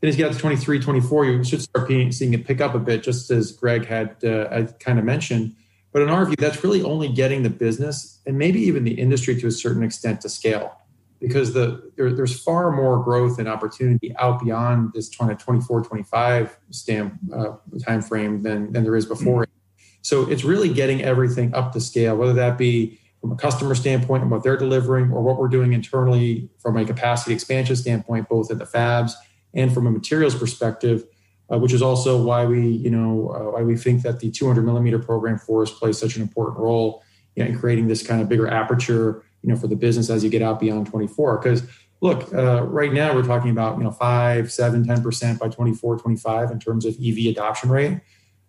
Then 0.00 0.10
as 0.10 0.18
you 0.18 0.24
get 0.24 0.34
to 0.34 0.38
23, 0.38 0.78
24, 0.78 1.24
you 1.24 1.42
should 1.42 1.62
start 1.62 1.88
seeing 1.88 2.34
it 2.34 2.46
pick 2.46 2.60
up 2.60 2.74
a 2.74 2.78
bit, 2.78 3.02
just 3.02 3.30
as 3.30 3.50
Gregg 3.50 3.86
had 3.86 4.22
uh, 4.22 4.66
kind 4.80 4.98
of 4.98 5.06
mentioned. 5.06 5.56
But 5.90 6.02
in 6.02 6.10
our 6.10 6.26
view, 6.26 6.36
that's 6.38 6.62
really 6.62 6.82
only 6.82 7.08
getting 7.08 7.44
the 7.44 7.50
business 7.50 8.20
and 8.26 8.36
maybe 8.36 8.60
even 8.60 8.84
the 8.84 8.92
industry 8.92 9.40
to 9.40 9.46
a 9.46 9.50
certain 9.50 9.82
extent 9.82 10.20
to 10.20 10.28
scale, 10.28 10.76
because 11.18 11.54
the 11.54 11.90
there, 11.96 12.12
there's 12.12 12.38
far 12.38 12.70
more 12.70 13.02
growth 13.02 13.38
and 13.38 13.48
opportunity 13.48 14.14
out 14.18 14.44
beyond 14.44 14.92
this 14.92 15.08
20, 15.08 15.36
24, 15.36 15.82
25 15.82 16.58
stamp 16.68 17.14
uh, 17.34 17.52
time 17.82 18.02
frame 18.02 18.42
than 18.42 18.70
than 18.70 18.84
there 18.84 18.96
is 18.96 19.06
before. 19.06 19.44
Mm-hmm. 19.44 19.80
So 20.02 20.30
it's 20.30 20.44
really 20.44 20.68
getting 20.68 21.02
everything 21.02 21.54
up 21.54 21.72
to 21.72 21.80
scale, 21.80 22.18
whether 22.18 22.34
that 22.34 22.58
be 22.58 23.00
from 23.24 23.32
a 23.32 23.36
customer 23.36 23.74
standpoint 23.74 24.20
and 24.20 24.30
what 24.30 24.42
they're 24.42 24.58
delivering, 24.58 25.10
or 25.10 25.22
what 25.22 25.38
we're 25.38 25.48
doing 25.48 25.72
internally 25.72 26.46
from 26.58 26.76
a 26.76 26.84
capacity 26.84 27.32
expansion 27.32 27.74
standpoint, 27.74 28.28
both 28.28 28.50
at 28.50 28.58
the 28.58 28.66
fabs 28.66 29.12
and 29.54 29.72
from 29.72 29.86
a 29.86 29.90
materials 29.90 30.34
perspective, 30.34 31.04
uh, 31.50 31.58
which 31.58 31.72
is 31.72 31.80
also 31.80 32.22
why 32.22 32.44
we, 32.44 32.68
you 32.68 32.90
know, 32.90 33.30
uh, 33.30 33.52
why 33.52 33.62
we 33.62 33.78
think 33.78 34.02
that 34.02 34.20
the 34.20 34.30
200 34.30 34.60
millimeter 34.60 34.98
program 34.98 35.38
for 35.38 35.62
us 35.62 35.70
plays 35.70 35.96
such 35.96 36.16
an 36.16 36.20
important 36.20 36.58
role 36.58 37.02
you 37.34 37.42
know, 37.42 37.48
in 37.48 37.58
creating 37.58 37.88
this 37.88 38.06
kind 38.06 38.20
of 38.20 38.28
bigger 38.28 38.46
aperture, 38.46 39.24
you 39.40 39.48
know, 39.48 39.56
for 39.56 39.68
the 39.68 39.76
business 39.76 40.10
as 40.10 40.22
you 40.22 40.28
get 40.28 40.42
out 40.42 40.60
beyond 40.60 40.86
24. 40.86 41.38
Because 41.38 41.62
look, 42.02 42.30
uh, 42.34 42.62
right 42.64 42.92
now 42.92 43.14
we're 43.14 43.24
talking 43.24 43.50
about, 43.50 43.78
you 43.78 43.84
know, 43.84 43.90
five, 43.90 44.52
seven, 44.52 44.84
10% 44.84 45.38
by 45.38 45.48
24, 45.48 45.98
25 45.98 46.50
in 46.50 46.60
terms 46.60 46.84
of 46.84 46.94
EV 47.02 47.28
adoption 47.28 47.70
rate. 47.70 48.00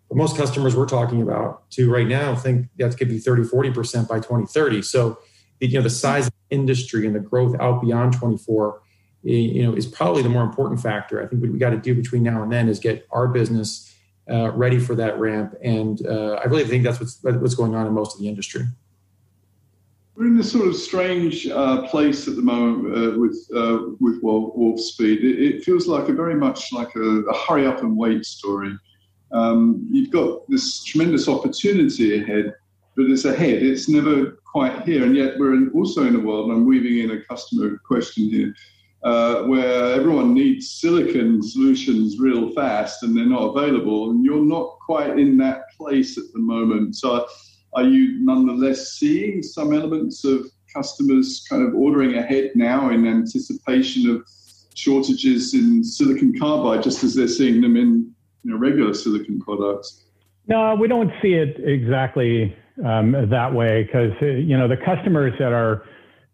But 0.10 0.18
most 0.18 0.38
customers 0.38 0.76
we're 0.76 0.86
talking 0.86 1.22
about 1.22 1.70
to 1.72 1.92
right 1.92 2.08
now 2.08 2.36
think 2.36 2.68
that 2.78 2.98
could 2.98 3.10
be 3.10 3.20
30, 3.20 3.44
40% 3.44 4.08
by 4.08 4.18
2030. 4.18 4.82
So, 4.84 5.18
you 5.60 5.74
know, 5.74 5.82
the 5.82 5.90
size 5.90 6.28
of 6.28 6.34
the 6.50 6.56
industry 6.56 7.08
and 7.08 7.16
the 7.16 7.20
growth 7.20 7.56
out 7.60 7.82
beyond 7.82 8.14
24, 8.14 8.82
you 9.24 9.64
know, 9.64 9.74
is 9.74 9.88
probably 9.88 10.22
the 10.22 10.30
more 10.30 10.44
important 10.44 10.80
factor. 10.82 11.24
I 11.24 11.28
think 11.28 11.42
what 11.42 11.52
we 11.52 11.58
got 11.58 11.72
to 11.72 11.78
do 11.78 11.96
between 11.96 12.24
now 12.24 12.44
and 12.44 12.52
then 12.52 12.70
is 12.70 12.80
get 12.80 13.08
our 13.12 13.28
business 13.28 13.92
uh, 14.30 14.52
ready 14.52 14.80
for 14.80 14.96
that 14.96 15.20
ramp. 15.20 15.56
And 15.64 16.06
uh, 16.06 16.40
I 16.44 16.46
really 16.46 16.66
think 16.66 16.84
that's 16.84 17.00
what's, 17.00 17.22
what's 17.24 17.56
going 17.56 17.76
on 17.76 17.88
in 17.88 17.94
most 17.94 18.16
of 18.16 18.20
the 18.20 18.28
industry. 18.28 18.64
we're 20.16 20.28
in 20.28 20.38
this 20.38 20.52
sort 20.52 20.68
of 20.68 20.76
strange 20.76 21.48
uh, 21.48 21.88
place 21.88 22.28
at 22.28 22.36
the 22.36 22.42
moment 22.42 22.96
uh, 22.96 23.20
with 23.20 23.48
uh, 23.56 23.80
with 24.00 24.22
Wolfspeed. 24.22 25.20
It, 25.20 25.56
it, 25.56 25.64
feels 25.64 25.88
like 25.88 26.10
a 26.10 26.14
very 26.14 26.36
much 26.36 26.72
like 26.72 26.96
a, 26.96 27.00
a 27.00 27.38
hurry 27.46 27.66
up 27.68 27.82
and 27.82 27.98
wait 27.98 28.26
story. 28.26 28.78
Um, 29.32 29.88
you've 29.92 30.12
got 30.12 30.50
this 30.50 30.84
tremendous 30.84 31.28
opportunity 31.28 32.22
ahead, 32.22 32.54
but 32.96 33.06
it's 33.06 33.26
ahead. 33.26 33.64
It's 33.64 33.90
never 33.90 34.38
quite 34.46 34.84
here, 34.84 35.04
and 35.04 35.16
yet 35.16 35.38
we're 35.38 35.54
in, 35.54 35.72
also 35.74 36.06
in 36.06 36.16
a 36.16 36.20
world. 36.20 36.50
And 36.50 36.60
I'm 36.60 36.66
weaving 36.66 37.00
in 37.00 37.12
a 37.12 37.24
customer 37.26 37.78
question 37.86 38.30
here. 38.30 38.54
Uh, 39.04 39.44
where 39.44 39.94
everyone 39.94 40.34
needs 40.34 40.72
silicon 40.72 41.40
solutions 41.44 42.18
real 42.18 42.50
fast 42.54 43.04
and 43.04 43.16
they're 43.16 43.24
not 43.24 43.56
available, 43.56 44.10
and 44.10 44.26
you're 44.26 44.44
not 44.44 44.80
quite 44.84 45.20
in 45.20 45.38
that 45.38 45.66
place 45.78 46.18
at 46.18 46.24
the 46.34 46.40
moment. 46.40 46.96
So, 46.96 47.28
are 47.74 47.84
you 47.84 48.18
nonetheless 48.20 48.94
seeing 48.94 49.44
some 49.44 49.74
elements 49.74 50.24
of 50.24 50.48
customers 50.74 51.46
kind 51.48 51.62
of 51.62 51.76
ordering 51.76 52.16
ahead 52.16 52.52
now 52.56 52.90
in 52.90 53.06
anticipation 53.06 54.10
of 54.10 54.26
shortages 54.74 55.54
in 55.54 55.84
silicon 55.84 56.34
carbide, 56.40 56.82
just 56.82 57.04
as 57.04 57.14
they're 57.14 57.28
seeing 57.28 57.62
them 57.62 57.76
in 57.76 58.12
you 58.46 58.52
know, 58.52 58.58
regular 58.58 58.94
silicon 58.94 59.42
products? 59.42 60.04
No, 60.48 60.76
we 60.76 60.88
don't 60.88 61.12
see 61.22 61.34
it 61.34 61.58
exactly 61.60 62.56
um, 62.86 63.30
that 63.30 63.54
way 63.54 63.84
because 63.84 64.12
you 64.22 64.56
know 64.56 64.68
the 64.68 64.78
customers 64.78 65.34
that 65.40 65.52
are 65.52 65.84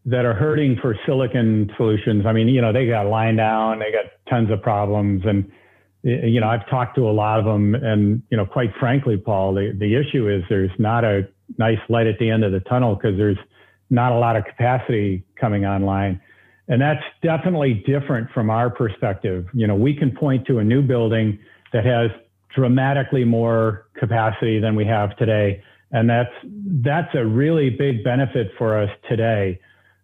that 0.05 0.25
are 0.25 0.33
hurting 0.33 0.77
for 0.81 0.97
silicon 1.05 1.71
solutions. 1.77 2.25
I 2.25 2.33
mean, 2.33 2.49
you 2.49 2.61
know, 2.61 2.73
they 2.73 2.85
got 2.85 3.07
line 3.07 3.37
down, 3.37 3.79
they 3.79 3.91
got 3.91 4.05
tons 4.29 4.51
of 4.51 4.61
problems, 4.61 5.23
and 5.25 5.49
you 6.03 6.41
know, 6.41 6.49
I've 6.49 6.67
talked 6.69 6.95
to 6.95 7.07
a 7.07 7.13
lot 7.13 7.39
of 7.39 7.45
them, 7.45 7.75
and 7.75 8.21
you 8.29 8.35
know, 8.35 8.45
quite 8.45 8.71
frankly, 8.79 9.15
Paul, 9.15 9.53
the, 9.53 9.73
the 9.77 9.95
issue 9.95 10.27
is 10.27 10.43
there's 10.49 10.71
not 10.77 11.05
a 11.05 11.29
nice 11.57 11.79
light 11.87 12.07
at 12.07 12.19
the 12.19 12.29
end 12.29 12.43
of 12.43 12.51
the 12.51 12.59
tunnel 12.61 12.95
because 12.95 13.17
there's 13.17 13.37
not 13.89 14.11
a 14.11 14.15
lot 14.15 14.35
of 14.35 14.43
capacity 14.43 15.23
coming 15.39 15.65
online, 15.65 16.19
and 16.67 16.81
that's 16.81 17.03
definitely 17.23 17.85
different 17.85 18.29
from 18.31 18.49
our 18.49 18.69
perspective. 18.69 19.45
You 19.53 19.67
know, 19.67 19.75
we 19.75 19.95
can 19.95 20.11
point 20.11 20.45
to 20.47 20.57
a 20.57 20.63
new 20.63 20.81
building 20.81 21.39
that 21.73 21.85
has 21.85 22.11
dramatically 22.53 23.23
more 23.23 23.87
capacity 23.95 24.59
than 24.59 24.75
we 24.75 24.85
have 24.85 25.15
today, 25.17 25.63
and 25.91 26.09
that's 26.09 26.33
that's 26.83 27.13
a 27.15 27.25
really 27.25 27.69
big 27.69 28.03
benefit 28.03 28.51
for 28.57 28.77
us 28.77 28.89
today. 29.09 29.59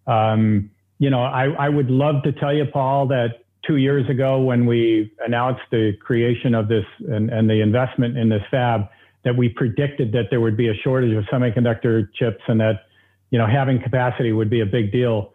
Um, 0.05 0.69
you 0.99 1.09
know, 1.09 1.21
I, 1.21 1.49
I 1.49 1.69
would 1.69 1.89
love 1.89 2.23
to 2.23 2.31
tell 2.31 2.53
you, 2.53 2.65
Paul, 2.65 3.07
that 3.07 3.43
two 3.65 3.77
years 3.77 4.09
ago 4.09 4.41
when 4.41 4.65
we 4.65 5.11
announced 5.25 5.61
the 5.71 5.91
creation 5.99 6.55
of 6.55 6.67
this 6.67 6.85
and, 7.07 7.29
and 7.29 7.49
the 7.49 7.61
investment 7.61 8.17
in 8.17 8.29
this 8.29 8.41
fab 8.49 8.87
that 9.25 9.35
we 9.35 9.49
predicted 9.49 10.13
that 10.13 10.25
there 10.29 10.39
would 10.39 10.55
be 10.55 10.69
a 10.69 10.73
shortage 10.83 11.15
of 11.15 11.25
semiconductor 11.25 12.07
chips 12.13 12.41
and 12.47 12.59
that 12.61 12.85
you 13.29 13.37
know 13.37 13.45
having 13.45 13.81
capacity 13.81 14.31
would 14.31 14.49
be 14.49 14.61
a 14.61 14.65
big 14.65 14.91
deal. 14.91 15.33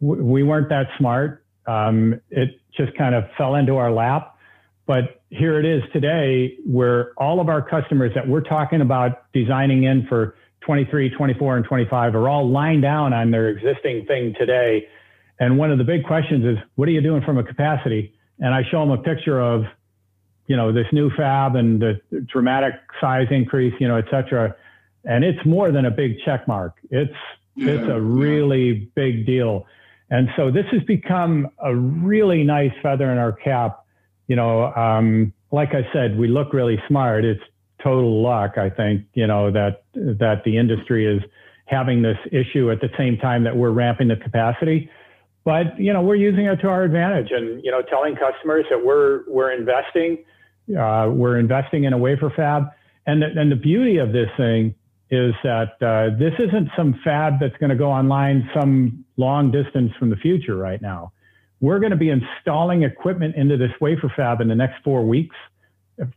We 0.00 0.42
weren't 0.42 0.68
that 0.70 0.88
smart. 0.98 1.44
Um, 1.66 2.20
it 2.30 2.60
just 2.76 2.96
kind 2.98 3.14
of 3.14 3.24
fell 3.38 3.54
into 3.54 3.76
our 3.76 3.92
lap 3.92 4.31
but 4.86 5.22
here 5.30 5.58
it 5.58 5.64
is 5.64 5.82
today 5.92 6.56
where 6.66 7.12
all 7.16 7.40
of 7.40 7.48
our 7.48 7.62
customers 7.62 8.12
that 8.14 8.26
we're 8.26 8.42
talking 8.42 8.80
about 8.80 9.32
designing 9.32 9.84
in 9.84 10.06
for 10.06 10.34
23 10.60 11.10
24 11.10 11.56
and 11.56 11.64
25 11.64 12.14
are 12.14 12.28
all 12.28 12.48
lined 12.48 12.82
down 12.82 13.12
on 13.12 13.30
their 13.30 13.48
existing 13.48 14.04
thing 14.06 14.34
today 14.38 14.86
and 15.42 15.58
one 15.58 15.72
of 15.72 15.78
the 15.78 15.84
big 15.84 16.04
questions 16.04 16.44
is, 16.44 16.56
what 16.76 16.86
are 16.86 16.92
you 16.92 17.00
doing 17.00 17.20
from 17.22 17.36
a 17.36 17.42
capacity? 17.42 18.14
And 18.38 18.54
I 18.54 18.62
show 18.70 18.78
them 18.78 18.92
a 18.92 19.02
picture 19.02 19.40
of, 19.40 19.64
you 20.46 20.56
know, 20.56 20.72
this 20.72 20.86
new 20.92 21.10
fab 21.16 21.56
and 21.56 21.82
the 21.82 22.00
dramatic 22.26 22.74
size 23.00 23.26
increase, 23.32 23.74
you 23.80 23.88
know, 23.88 23.96
et 23.96 24.04
cetera. 24.08 24.54
And 25.04 25.24
it's 25.24 25.44
more 25.44 25.72
than 25.72 25.84
a 25.84 25.90
big 25.90 26.18
check 26.24 26.46
mark. 26.46 26.76
It's 26.90 27.12
yeah, 27.56 27.72
it's 27.72 27.88
a 27.90 28.00
really 28.00 28.68
yeah. 28.68 28.86
big 28.94 29.26
deal. 29.26 29.66
And 30.10 30.28
so 30.36 30.52
this 30.52 30.66
has 30.70 30.82
become 30.84 31.48
a 31.58 31.74
really 31.74 32.44
nice 32.44 32.72
feather 32.80 33.10
in 33.10 33.18
our 33.18 33.32
cap. 33.32 33.81
You 34.32 34.36
know, 34.36 34.72
um, 34.72 35.34
like 35.50 35.74
I 35.74 35.86
said, 35.92 36.16
we 36.16 36.26
look 36.26 36.54
really 36.54 36.82
smart. 36.88 37.22
It's 37.22 37.42
total 37.82 38.22
luck, 38.22 38.56
I 38.56 38.70
think, 38.70 39.02
you 39.12 39.26
know, 39.26 39.50
that 39.50 39.82
that 39.92 40.40
the 40.46 40.56
industry 40.56 41.04
is 41.04 41.22
having 41.66 42.00
this 42.00 42.16
issue 42.32 42.70
at 42.70 42.80
the 42.80 42.88
same 42.96 43.18
time 43.18 43.44
that 43.44 43.54
we're 43.54 43.72
ramping 43.72 44.08
the 44.08 44.16
capacity. 44.16 44.88
But 45.44 45.78
you 45.78 45.92
know 45.92 46.00
we're 46.00 46.14
using 46.14 46.46
it 46.46 46.56
to 46.62 46.68
our 46.68 46.82
advantage 46.82 47.30
and 47.30 47.62
you 47.62 47.70
know 47.70 47.82
telling 47.82 48.16
customers 48.16 48.64
that 48.70 48.82
we're 48.82 49.24
we're 49.28 49.52
investing 49.52 50.24
uh, 50.80 51.10
we're 51.10 51.38
investing 51.38 51.84
in 51.84 51.92
a 51.92 51.98
wafer 51.98 52.32
fab. 52.34 52.68
And 53.04 53.20
the, 53.20 53.26
and 53.38 53.52
the 53.52 53.56
beauty 53.56 53.98
of 53.98 54.14
this 54.14 54.30
thing 54.38 54.74
is 55.10 55.34
that 55.44 55.72
uh, 55.82 56.16
this 56.18 56.32
isn't 56.38 56.70
some 56.74 56.98
fab 57.04 57.34
that's 57.38 57.58
going 57.58 57.68
to 57.68 57.76
go 57.76 57.90
online 57.92 58.48
some 58.58 59.04
long 59.18 59.50
distance 59.50 59.92
from 59.98 60.08
the 60.08 60.16
future 60.16 60.56
right 60.56 60.80
now 60.80 61.12
we're 61.62 61.78
going 61.78 61.92
to 61.92 61.96
be 61.96 62.10
installing 62.10 62.82
equipment 62.82 63.34
into 63.36 63.56
this 63.56 63.70
wafer 63.80 64.12
fab 64.14 64.42
in 64.42 64.48
the 64.48 64.54
next 64.54 64.84
four 64.84 65.06
weeks 65.06 65.36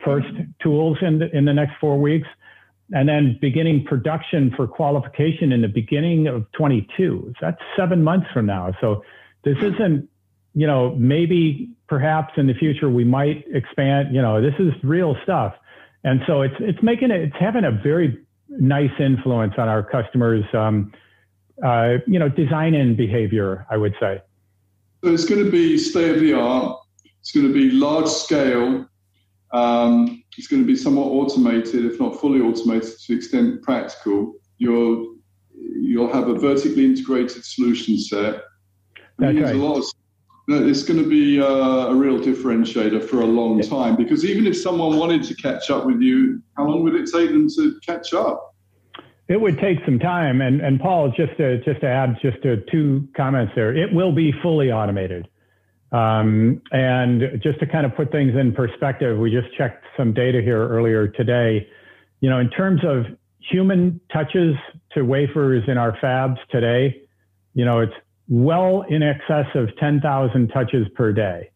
first 0.03 0.27
tools 0.62 0.97
in 1.01 1.19
the, 1.19 1.36
in 1.36 1.45
the 1.45 1.53
next 1.53 1.73
four 1.79 1.99
weeks 1.99 2.27
and 2.91 3.10
then 3.10 3.38
beginning 3.41 3.84
production 3.86 4.53
for 4.55 4.67
qualification 4.67 5.51
in 5.51 5.62
the 5.62 5.67
beginning 5.67 6.27
of 6.27 6.49
22. 6.51 7.34
That's 7.41 7.58
seven 7.75 8.03
months 8.03 8.27
from 8.34 8.45
now. 8.45 8.73
So 8.79 9.03
this 9.43 9.58
isn't, 9.58 10.08
you 10.53 10.67
know, 10.67 10.95
maybe 10.95 11.69
perhaps 11.88 12.34
in 12.38 12.47
the 12.47 12.53
future 12.53 12.89
we 12.89 13.03
might 13.03 13.43
expand. 13.51 14.13
You 14.13 14.21
know, 14.21 14.41
this 14.41 14.53
is 14.60 14.71
real 14.84 15.15
stuff, 15.23 15.53
and 16.03 16.21
so 16.27 16.43
it's 16.43 16.55
it's 16.60 16.81
making 16.81 17.12
it 17.12 17.21
it's 17.21 17.36
having 17.38 17.65
a 17.65 17.71
very 17.71 18.23
nice 18.47 18.91
influence 18.99 19.53
on 19.58 19.67
our 19.67 19.84
customers. 19.84 20.45
Um, 20.53 20.93
uh, 21.63 21.97
you 22.05 22.19
know, 22.19 22.29
design 22.29 22.73
in 22.73 22.95
behavior, 22.95 23.65
I 23.69 23.77
would 23.77 23.95
say. 23.99 24.21
So 25.06 25.12
it's 25.12 25.26
going 25.26 25.46
to 25.46 25.52
be 25.52 25.78
state 25.78 26.15
of 26.15 26.20
the 26.20 26.34
art. 26.34 26.80
It's 27.20 27.32
going 27.32 27.46
to 27.46 27.54
be 27.54 27.70
large 27.70 28.08
scale. 28.08 28.88
Um, 29.54 30.24
it's 30.36 30.48
going 30.48 30.63
to 30.63 30.65
be 30.65 30.76
somewhat 30.76 31.06
automated, 31.06 31.86
if 31.86 32.00
not 32.00 32.20
fully 32.20 32.41
automated 32.41 32.89
to 32.89 33.08
the 33.10 33.13
extent 33.13 33.62
practical. 33.62 34.34
You'll 34.58 35.18
you'll 35.54 36.12
have 36.12 36.28
a 36.28 36.34
vertically 36.34 36.86
integrated 36.86 37.46
solution 37.46 38.00
set. 38.00 38.41
That's 39.20 39.38
right. 39.38 39.56
Of, 39.56 39.84
it's 40.48 40.82
going 40.82 41.04
to 41.04 41.08
be 41.08 41.39
uh, 41.39 41.46
a 41.46 41.94
real 41.94 42.18
differentiator 42.18 43.08
for 43.08 43.22
a 43.22 43.28
long 43.28 43.62
time 43.62 43.96
because 43.96 44.26
even 44.26 44.48
if 44.48 44.58
someone 44.58 44.98
wanted 44.98 45.22
to 45.26 45.36
catch 45.36 45.70
up 45.70 45.86
with 45.86 46.02
you, 46.02 46.41
how 46.58 46.65
long 46.68 46.82
would 46.82 46.96
it 46.96 47.12
take 47.13 47.30
them 47.30 47.48
to 47.50 47.80
catch 47.86 48.15
up? 48.15 48.55
It 49.28 49.42
would 49.42 49.58
take 49.58 49.80
some 49.86 49.98
time, 49.98 50.42
and 50.42 50.62
and 50.62 50.80
Paul, 50.80 51.12
just 51.16 51.36
to 51.38 51.58
just 51.64 51.82
to 51.82 51.88
add 51.88 52.18
just 52.22 52.42
to 52.44 52.58
two 52.72 53.08
comments 53.18 53.54
there, 53.56 53.76
it 53.76 53.92
will 53.92 54.12
be 54.12 54.32
fully 54.44 54.72
automated. 54.72 55.28
Um, 55.92 56.62
and 56.72 57.42
just 57.42 57.60
to 57.60 57.66
kind 57.66 57.86
of 57.86 57.96
put 57.96 58.12
things 58.12 58.34
in 58.36 58.54
perspective, 58.54 59.18
we 59.18 59.32
just 59.32 59.48
checked 59.58 59.86
some 59.98 60.14
data 60.14 60.42
here 60.42 60.68
earlier 60.68 61.08
today. 61.08 61.68
You 62.20 62.30
know, 62.30 62.40
in 62.40 62.50
terms 62.50 62.82
of 62.84 63.06
human 63.40 64.00
touches 64.12 64.56
to 64.94 65.04
wafers 65.04 65.64
in 65.68 65.78
our 65.78 65.98
fabs 66.00 66.38
today, 66.52 67.02
you 67.54 67.66
know, 67.66 67.80
it's 67.80 67.94
well 68.28 68.84
in 68.90 69.04
excess 69.04 69.46
of 69.56 69.70
10,000 69.78 70.48
touches 70.50 70.88
per 70.96 71.14
day 71.14 71.52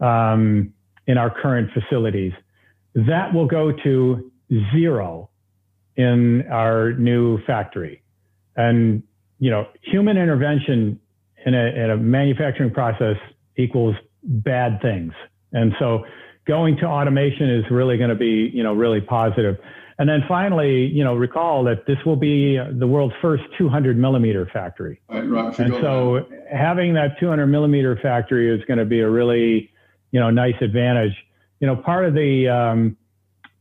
um, 0.00 0.72
in 1.06 1.18
our 1.18 1.30
current 1.30 1.70
facilities. 1.72 2.32
That 2.94 3.32
will 3.32 3.46
go 3.46 3.72
to 3.72 4.30
zero 4.74 5.30
in 5.96 6.44
our 6.50 6.92
new 6.92 7.42
factory. 7.44 8.02
And, 8.56 9.02
you 9.38 9.50
know, 9.50 9.66
human 9.82 10.16
intervention 10.16 11.00
in 11.44 11.54
a, 11.54 11.66
in 11.66 11.90
a 11.90 11.96
manufacturing 11.96 12.70
process 12.70 13.16
equals 13.56 13.96
bad 14.22 14.80
things. 14.80 15.12
And 15.52 15.72
so 15.78 16.04
going 16.46 16.76
to 16.78 16.86
automation 16.86 17.50
is 17.50 17.64
really 17.70 17.96
going 17.96 18.10
to 18.10 18.16
be, 18.16 18.50
you 18.52 18.62
know, 18.62 18.72
really 18.72 19.00
positive. 19.00 19.56
And 19.98 20.08
then 20.08 20.22
finally, 20.26 20.86
you 20.86 21.04
know, 21.04 21.14
recall 21.14 21.64
that 21.64 21.86
this 21.86 21.98
will 22.04 22.16
be 22.16 22.56
the 22.56 22.86
world's 22.86 23.14
first 23.20 23.44
200 23.58 23.96
millimeter 23.96 24.48
factory. 24.52 25.00
Right, 25.08 25.28
right. 25.28 25.58
And 25.58 25.74
so 25.80 26.26
that. 26.28 26.56
having 26.56 26.94
that 26.94 27.20
200 27.20 27.46
millimeter 27.46 27.98
factory 28.02 28.52
is 28.52 28.64
going 28.64 28.78
to 28.78 28.84
be 28.84 29.00
a 29.00 29.08
really, 29.08 29.70
you 30.10 30.20
know, 30.20 30.30
nice 30.30 30.54
advantage. 30.60 31.12
You 31.60 31.66
know, 31.68 31.76
part 31.76 32.06
of 32.06 32.14
the 32.14 32.48
um, 32.48 32.96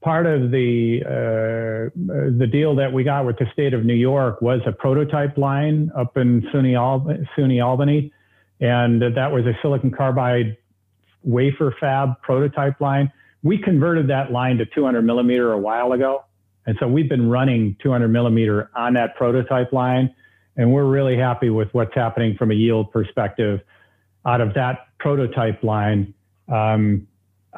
part 0.02 0.26
of 0.26 0.52
the 0.52 1.02
uh, 1.06 1.90
the 2.38 2.48
deal 2.52 2.76
that 2.76 2.92
we 2.92 3.04
got 3.04 3.26
with 3.26 3.38
the 3.38 3.46
state 3.54 3.74
of 3.74 3.86
New 3.86 3.94
York 3.94 4.42
was 4.42 4.62
a 4.66 4.72
prototype 4.72 5.38
line 5.38 5.92
up 5.96 6.18
in 6.18 6.42
SUNY, 6.54 6.76
Al- 6.76 7.08
SUNY 7.38 7.64
Albany, 7.64 8.12
and 8.60 9.02
that 9.02 9.32
was 9.32 9.46
a 9.46 9.54
silicon 9.62 9.92
carbide 9.92 10.58
wafer 11.24 11.76
fab 11.80 12.20
prototype 12.22 12.82
line. 12.82 13.12
We 13.44 13.58
converted 13.58 14.08
that 14.10 14.32
line 14.32 14.58
to 14.58 14.66
200 14.66 15.04
millimeter 15.04 15.52
a 15.52 15.58
while 15.58 15.94
ago, 15.94 16.26
and 16.66 16.76
so 16.80 16.88
we've 16.88 17.10
been 17.10 17.30
running 17.30 17.78
200 17.82 18.08
millimeter 18.08 18.70
on 18.76 18.94
that 18.96 19.16
prototype 19.16 19.72
line, 19.72 20.14
and 20.58 20.74
we're 20.74 20.86
really 20.86 21.18
happy 21.18 21.50
with 21.50 21.70
what's 21.74 21.94
happening 21.94 22.36
from 22.38 22.52
a 22.52 22.56
yield 22.56 22.92
perspective 22.92 23.62
out 24.26 24.42
of 24.42 24.54
that 24.56 24.88
prototype 25.00 25.64
line 25.64 26.14
um, 26.52 27.08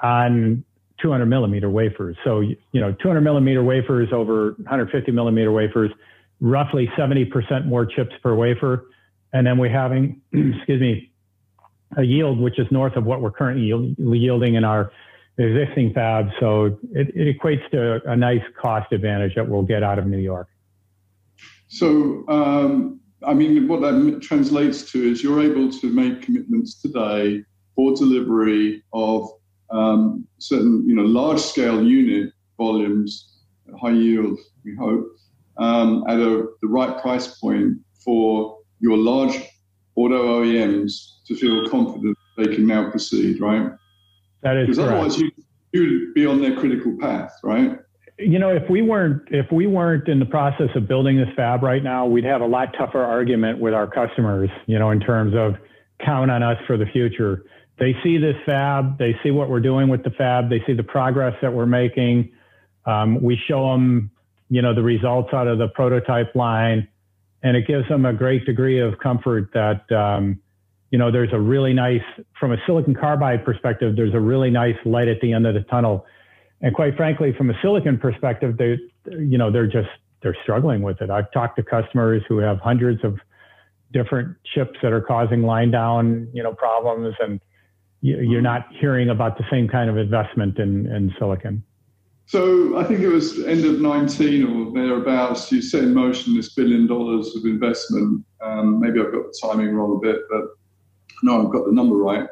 on 0.02 0.64
200 1.02 1.26
millimeter 1.26 1.70
wafers. 1.70 2.16
So, 2.24 2.42
you 2.42 2.58
know, 2.74 2.92
200 2.94 3.22
millimeter 3.22 3.64
wafers 3.64 4.10
over 4.12 4.52
150 4.58 5.12
millimeter 5.12 5.52
wafers, 5.52 5.92
roughly 6.40 6.90
70% 6.98 7.66
more 7.66 7.86
chips 7.86 8.14
per 8.22 8.36
wafer. 8.36 8.86
And 9.34 9.46
then 9.46 9.58
we're 9.58 9.72
having, 9.72 10.22
excuse 10.34 10.82
me, 10.82 11.12
a 11.98 12.04
yield 12.04 12.40
which 12.40 12.60
is 12.60 12.68
north 12.72 12.96
of 12.96 13.06
what 13.06 13.22
we're 13.22 13.32
currently 13.32 13.64
yielding 13.98 14.56
in 14.56 14.64
our 14.64 14.92
existing 15.38 15.94
fabs. 15.94 16.32
So 16.40 16.78
it, 16.92 17.10
it 17.16 17.38
equates 17.38 17.70
to 17.72 18.02
a 18.10 18.16
nice 18.16 18.42
cost 18.60 18.92
advantage 18.92 19.36
that 19.36 19.48
we'll 19.48 19.64
get 19.64 19.84
out 19.84 20.00
of 20.00 20.06
New 20.06 20.20
York. 20.20 20.48
So, 21.68 22.24
um, 22.28 23.00
I 23.26 23.34
mean, 23.34 23.68
what 23.68 23.82
that 23.82 24.20
translates 24.22 24.92
to 24.92 25.12
is 25.12 25.24
you're 25.24 25.42
able 25.42 25.72
to 25.72 25.88
make 25.88 26.22
commitments 26.22 26.76
today 26.82 27.44
for 27.76 27.96
delivery 27.96 28.84
of 28.94 29.30
um, 29.74 30.28
certain, 30.38 30.88
you 30.88 30.96
know, 30.96 31.04
large 31.04 31.40
scale 31.40 31.84
unit 31.84 32.32
volumes, 32.58 33.40
high 33.82 33.92
yield, 33.92 34.38
we 34.64 34.76
hope, 34.76 35.06
um, 35.58 36.04
at 36.08 36.20
a, 36.20 36.48
the 36.62 36.68
right 36.68 37.02
price 37.02 37.40
point 37.40 37.78
for 38.04 38.60
your 38.80 38.98
large 38.98 39.36
auto 39.96 40.42
OEMs 40.42 41.24
to 41.28 41.36
feel 41.36 41.68
confident 41.70 42.18
they 42.38 42.56
can 42.56 42.66
now 42.66 42.90
proceed, 42.90 43.40
right? 43.40 43.72
That 44.42 44.58
is 44.58 44.68
because 44.68 44.80
otherwise 44.80 45.18
you 45.18 45.32
you'd 45.72 46.14
be 46.14 46.26
on 46.26 46.42
their 46.42 46.56
critical 46.56 46.96
path, 47.00 47.32
right? 47.44 47.80
You 48.20 48.40
know, 48.40 48.50
if 48.50 48.70
we 48.70 48.82
weren't 48.82 49.22
if 49.32 49.52
we 49.52 49.68
weren't 49.68 50.08
in 50.08 50.20
the 50.20 50.26
process 50.26 50.70
of 50.76 50.88
building 50.88 51.18
this 51.18 51.30
fab 51.36 51.64
right 51.64 51.84
now, 51.84 52.06
we'd 52.06 52.26
have 52.26 52.42
a 52.42 52.46
lot 52.46 52.70
tougher 52.78 53.04
argument 53.04 53.60
with 53.60 53.74
our 53.74 53.88
customers. 53.88 54.50
You 54.68 54.80
know, 54.80 54.92
in 54.92 55.00
terms 55.00 55.34
of 55.36 55.56
count 56.04 56.32
on 56.32 56.44
us 56.44 56.58
for 56.68 56.78
the 56.78 56.86
future. 56.88 57.46
They 57.84 57.98
see 58.02 58.18
this 58.18 58.38
fab, 58.46 58.98
they 58.98 59.14
see 59.24 59.32
what 59.32 59.50
we're 59.50 59.60
doing 59.60 59.90
with 59.90 60.06
the 60.06 60.12
fab, 60.12 60.50
they 60.50 60.62
see 60.66 60.72
the 60.72 60.84
progress 60.84 61.36
that 61.42 61.52
we're 61.52 61.66
making. 61.66 62.32
Um, 62.86 63.22
we 63.22 63.38
show 63.46 63.74
them, 63.74 64.10
you 64.50 64.62
know, 64.62 64.74
the 64.74 64.82
results 64.82 65.34
out 65.34 65.48
of 65.48 65.58
the 65.58 65.68
prototype 65.68 66.34
line, 66.34 66.88
and 67.44 67.58
it 67.58 67.68
gives 67.68 67.86
them 67.90 68.06
a 68.06 68.14
great 68.14 68.46
degree 68.46 68.80
of 68.80 69.00
comfort 69.00 69.50
that 69.54 69.92
um, 69.92 70.40
you 70.92 70.98
know, 70.98 71.12
there's 71.12 71.34
a 71.34 71.40
really 71.40 71.74
nice, 71.74 72.04
from 72.40 72.54
a 72.54 72.58
silicon 72.66 72.96
carbide 72.96 73.44
perspective, 73.44 73.98
there's 73.98 74.14
a 74.14 74.20
really 74.20 74.50
nice 74.50 74.78
light 74.86 75.10
at 75.10 75.20
the 75.20 75.34
end 75.34 75.46
of 75.46 75.54
the 75.54 75.64
tunnel. 75.64 76.06
And 76.62 76.74
quite 76.74 76.96
frankly, 76.96 77.34
from 77.38 77.50
a 77.50 77.54
silicon 77.62 77.98
perspective, 77.98 78.56
they, 78.56 78.78
you 79.12 79.38
know, 79.38 79.52
they're 79.52 79.68
just, 79.68 79.90
they're 80.22 80.38
struggling 80.44 80.84
with 80.84 81.02
it. 81.02 81.10
I've 81.10 81.30
talked 81.34 81.58
to 81.58 81.64
customers 81.64 82.24
who 82.30 82.38
have 82.38 82.60
hundreds 82.60 83.04
of 83.04 83.18
different 83.92 84.38
chips 84.56 84.78
that 84.84 84.94
are 84.94 85.02
causing 85.02 85.42
line 85.42 85.70
down, 85.70 86.30
you 86.32 86.44
know, 86.44 86.54
problems, 86.54 87.14
and 87.20 87.42
you're 88.04 88.42
not 88.42 88.68
hearing 88.80 89.10
about 89.10 89.38
the 89.38 89.46
same 89.50 89.68
kind 89.68 89.90
of 89.90 89.98
investment 89.98 90.60
in, 90.60 90.88
in 90.94 91.14
silicon. 91.18 91.64
So 92.26 92.78
I 92.78 92.84
think 92.84 93.00
it 93.00 93.08
was 93.08 93.44
end 93.46 93.64
of 93.64 93.80
19 93.80 94.44
or 94.44 94.74
thereabouts, 94.74 95.52
you 95.52 95.62
set 95.62 95.84
in 95.84 95.94
motion 95.94 96.36
this 96.36 96.54
billion 96.54 96.86
dollars 96.86 97.34
of 97.36 97.46
investment. 97.46 98.26
Um, 98.42 98.80
maybe 98.80 99.00
I've 99.00 99.12
got 99.12 99.24
the 99.24 99.40
timing 99.42 99.74
wrong 99.74 99.98
a 99.98 100.00
bit, 100.00 100.22
but 100.30 100.44
no, 101.24 101.46
I've 101.46 101.52
got 101.52 101.66
the 101.66 101.72
number 101.72 101.96
right. 101.96 102.28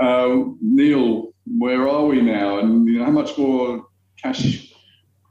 Uh, 0.00 0.44
Neil, 0.60 1.32
where 1.58 1.88
are 1.88 2.06
we 2.06 2.22
now? 2.22 2.58
And 2.60 2.86
you 2.86 2.98
know, 2.98 3.04
how 3.04 3.10
much 3.10 3.36
more 3.36 3.86
cash 4.22 4.72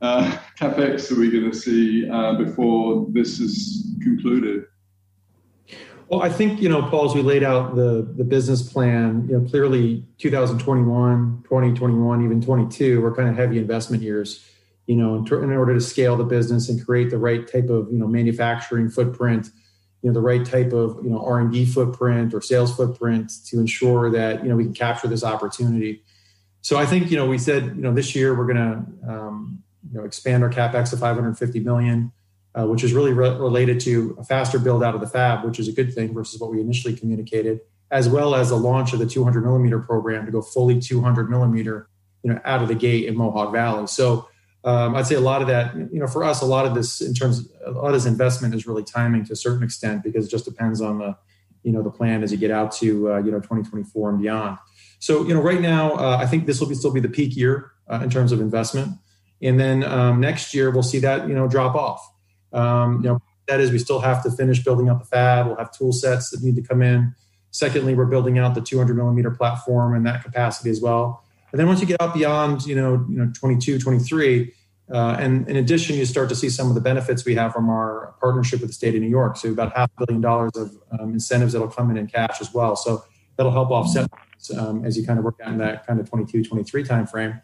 uh, 0.01 0.37
capex 0.59 1.11
are 1.11 1.19
we 1.19 1.31
going 1.31 1.49
to 1.49 1.57
see 1.57 2.09
uh, 2.09 2.33
before 2.33 3.07
this 3.11 3.39
is 3.39 3.95
concluded? 4.01 4.63
Well, 6.09 6.23
I 6.23 6.29
think 6.29 6.59
you 6.59 6.69
know, 6.69 6.81
Paul, 6.81 7.05
as 7.05 7.13
we 7.13 7.21
laid 7.21 7.43
out 7.43 7.75
the 7.75 8.01
the 8.17 8.23
business 8.23 8.61
plan, 8.63 9.27
you 9.29 9.37
know, 9.37 9.47
clearly 9.47 10.03
2021, 10.17 11.43
2021, 11.43 12.25
even 12.25 12.41
22 12.41 12.99
were 12.99 13.15
kind 13.15 13.29
of 13.29 13.35
heavy 13.35 13.59
investment 13.59 14.01
years. 14.01 14.43
You 14.87 14.95
know, 14.95 15.17
in, 15.17 15.43
in 15.43 15.55
order 15.55 15.75
to 15.75 15.81
scale 15.81 16.17
the 16.17 16.23
business 16.23 16.67
and 16.67 16.83
create 16.83 17.11
the 17.11 17.19
right 17.19 17.47
type 17.47 17.69
of 17.69 17.91
you 17.91 17.99
know 17.99 18.07
manufacturing 18.07 18.89
footprint 18.89 19.49
you 20.01 20.09
know 20.09 20.13
the 20.13 20.21
right 20.21 20.45
type 20.45 20.71
of 20.71 20.97
you 21.03 21.09
know 21.09 21.23
r&d 21.25 21.65
footprint 21.65 22.33
or 22.33 22.41
sales 22.41 22.75
footprint 22.75 23.31
to 23.45 23.59
ensure 23.59 24.09
that 24.09 24.43
you 24.43 24.49
know 24.49 24.55
we 24.55 24.63
can 24.63 24.73
capture 24.73 25.07
this 25.07 25.23
opportunity 25.23 26.03
so 26.61 26.77
i 26.77 26.85
think 26.85 27.11
you 27.11 27.17
know 27.17 27.27
we 27.27 27.37
said 27.37 27.65
you 27.75 27.81
know 27.81 27.93
this 27.93 28.15
year 28.15 28.37
we're 28.37 28.45
going 28.45 28.55
to 28.55 29.11
um, 29.11 29.61
you 29.91 29.97
know 29.97 30.05
expand 30.05 30.43
our 30.43 30.49
capex 30.49 30.89
to 30.91 30.97
550 30.97 31.59
million 31.59 32.11
uh, 32.59 32.65
which 32.65 32.83
is 32.83 32.93
really 32.93 33.13
re- 33.13 33.37
related 33.37 33.79
to 33.79 34.15
a 34.19 34.23
faster 34.23 34.59
build 34.59 34.83
out 34.83 34.95
of 34.95 35.01
the 35.01 35.07
fab 35.07 35.45
which 35.45 35.59
is 35.59 35.67
a 35.67 35.71
good 35.71 35.93
thing 35.93 36.13
versus 36.13 36.39
what 36.39 36.51
we 36.51 36.59
initially 36.59 36.95
communicated 36.95 37.59
as 37.91 38.07
well 38.07 38.35
as 38.35 38.49
the 38.49 38.55
launch 38.55 38.93
of 38.93 38.99
the 38.99 39.05
200 39.05 39.43
millimeter 39.43 39.79
program 39.79 40.25
to 40.25 40.31
go 40.31 40.41
fully 40.41 40.79
200 40.79 41.29
millimeter 41.29 41.89
you 42.23 42.31
know 42.31 42.39
out 42.45 42.61
of 42.61 42.67
the 42.67 42.75
gate 42.75 43.05
in 43.05 43.15
mohawk 43.15 43.51
valley 43.51 43.87
so 43.87 44.27
um, 44.63 44.95
I'd 44.95 45.07
say 45.07 45.15
a 45.15 45.21
lot 45.21 45.41
of 45.41 45.47
that, 45.47 45.73
you 45.75 45.99
know, 45.99 46.07
for 46.07 46.23
us, 46.23 46.41
a 46.41 46.45
lot 46.45 46.65
of 46.65 46.75
this 46.75 46.99
in 46.99 47.13
terms 47.13 47.49
of 47.65 47.75
a 47.75 47.79
lot 47.79 47.87
of 47.87 47.93
this 47.93 48.05
investment 48.05 48.53
is 48.53 48.67
really 48.67 48.83
timing 48.83 49.23
to 49.25 49.33
a 49.33 49.35
certain 49.35 49.63
extent 49.63 50.03
because 50.03 50.27
it 50.27 50.29
just 50.29 50.43
depends 50.43 50.81
on 50.81 50.99
the, 50.99 51.15
you 51.63 51.71
know, 51.71 51.81
the 51.81 51.89
plan 51.89 52.23
as 52.23 52.31
you 52.31 52.37
get 52.37 52.51
out 52.51 52.73
to, 52.73 53.13
uh, 53.13 53.17
you 53.19 53.31
know, 53.31 53.39
2024 53.39 54.09
and 54.09 54.21
beyond. 54.21 54.57
So, 54.99 55.25
you 55.25 55.33
know, 55.33 55.41
right 55.41 55.61
now, 55.61 55.93
uh, 55.93 56.17
I 56.19 56.25
think 56.25 56.45
this 56.45 56.59
will 56.59 56.67
be 56.67 56.75
still 56.75 56.91
be 56.91 56.99
the 56.99 57.09
peak 57.09 57.37
year 57.37 57.71
uh, 57.89 58.01
in 58.03 58.09
terms 58.09 58.33
of 58.33 58.41
investment. 58.41 58.97
And 59.41 59.57
then 59.57 59.83
um, 59.85 60.19
next 60.19 60.53
year, 60.53 60.71
we'll 60.71 60.83
see 60.83 60.99
that, 60.99 61.29
you 61.29 61.33
know, 61.33 61.47
drop 61.47 61.75
off. 61.75 62.05
Um, 62.53 63.01
you 63.03 63.09
know, 63.09 63.21
that 63.47 63.59
is, 63.59 63.71
we 63.71 63.79
still 63.79 63.99
have 63.99 64.23
to 64.23 64.31
finish 64.31 64.63
building 64.63 64.89
out 64.89 64.99
the 64.99 65.05
fab. 65.05 65.47
We'll 65.47 65.57
have 65.57 65.71
tool 65.71 65.91
sets 65.91 66.29
that 66.29 66.41
need 66.43 66.55
to 66.55 66.61
come 66.61 66.81
in. 66.81 67.15
Secondly, 67.51 67.95
we're 67.95 68.05
building 68.05 68.37
out 68.37 68.53
the 68.53 68.61
200 68.61 68.95
millimeter 68.95 69.31
platform 69.31 69.95
and 69.95 70.05
that 70.05 70.23
capacity 70.23 70.69
as 70.69 70.81
well. 70.81 71.23
And 71.51 71.59
then 71.59 71.67
once 71.67 71.81
you 71.81 71.87
get 71.87 71.99
out 71.99 72.13
beyond, 72.13 72.65
you 72.65 72.75
know, 72.75 73.05
you 73.09 73.17
know, 73.17 73.31
22, 73.33 73.79
23, 73.79 74.53
uh, 74.91 75.17
and 75.19 75.47
in 75.47 75.55
addition, 75.55 75.95
you 75.95 76.05
start 76.05 76.29
to 76.29 76.35
see 76.35 76.49
some 76.49 76.67
of 76.67 76.75
the 76.75 76.81
benefits 76.81 77.25
we 77.25 77.35
have 77.35 77.53
from 77.53 77.69
our 77.69 78.15
partnership 78.19 78.59
with 78.61 78.69
the 78.69 78.73
state 78.73 78.95
of 78.95 79.01
New 79.01 79.07
York. 79.07 79.37
So 79.37 79.49
about 79.49 79.75
half 79.75 79.89
a 79.97 80.05
billion 80.05 80.21
dollars 80.21 80.51
of 80.55 80.75
um, 80.99 81.13
incentives 81.13 81.53
that'll 81.53 81.67
come 81.67 81.91
in 81.91 81.97
in 81.97 82.07
cash 82.07 82.41
as 82.41 82.53
well. 82.53 82.75
So 82.75 83.03
that'll 83.37 83.51
help 83.51 83.69
offset 83.69 84.09
um, 84.57 84.85
as 84.85 84.97
you 84.97 85.05
kind 85.05 85.19
of 85.19 85.25
work 85.25 85.39
out 85.43 85.51
in 85.51 85.57
that 85.59 85.85
kind 85.85 85.99
of 85.99 86.09
22, 86.09 86.43
23 86.43 86.83
timeframe. 86.83 87.41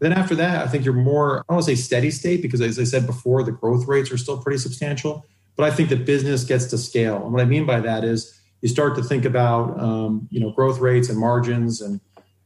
Then 0.00 0.12
after 0.12 0.34
that, 0.36 0.66
I 0.66 0.68
think 0.68 0.84
you're 0.84 0.94
more, 0.94 1.38
I 1.38 1.42
don't 1.48 1.56
want 1.56 1.66
to 1.66 1.76
say 1.76 1.80
steady 1.80 2.10
state 2.10 2.42
because 2.42 2.60
as 2.60 2.78
I 2.78 2.84
said 2.84 3.06
before, 3.06 3.42
the 3.42 3.52
growth 3.52 3.86
rates 3.86 4.10
are 4.10 4.18
still 4.18 4.38
pretty 4.38 4.58
substantial. 4.58 5.24
But 5.56 5.64
I 5.64 5.74
think 5.74 5.88
the 5.88 5.96
business 5.96 6.44
gets 6.44 6.66
to 6.66 6.78
scale. 6.78 7.22
And 7.22 7.32
what 7.32 7.40
I 7.40 7.44
mean 7.44 7.64
by 7.64 7.80
that 7.80 8.04
is 8.04 8.38
you 8.60 8.68
start 8.68 8.96
to 8.96 9.02
think 9.02 9.24
about, 9.24 9.78
um, 9.80 10.28
you 10.30 10.40
know, 10.40 10.50
growth 10.50 10.80
rates 10.80 11.08
and 11.08 11.18
margins 11.18 11.80
and 11.80 12.00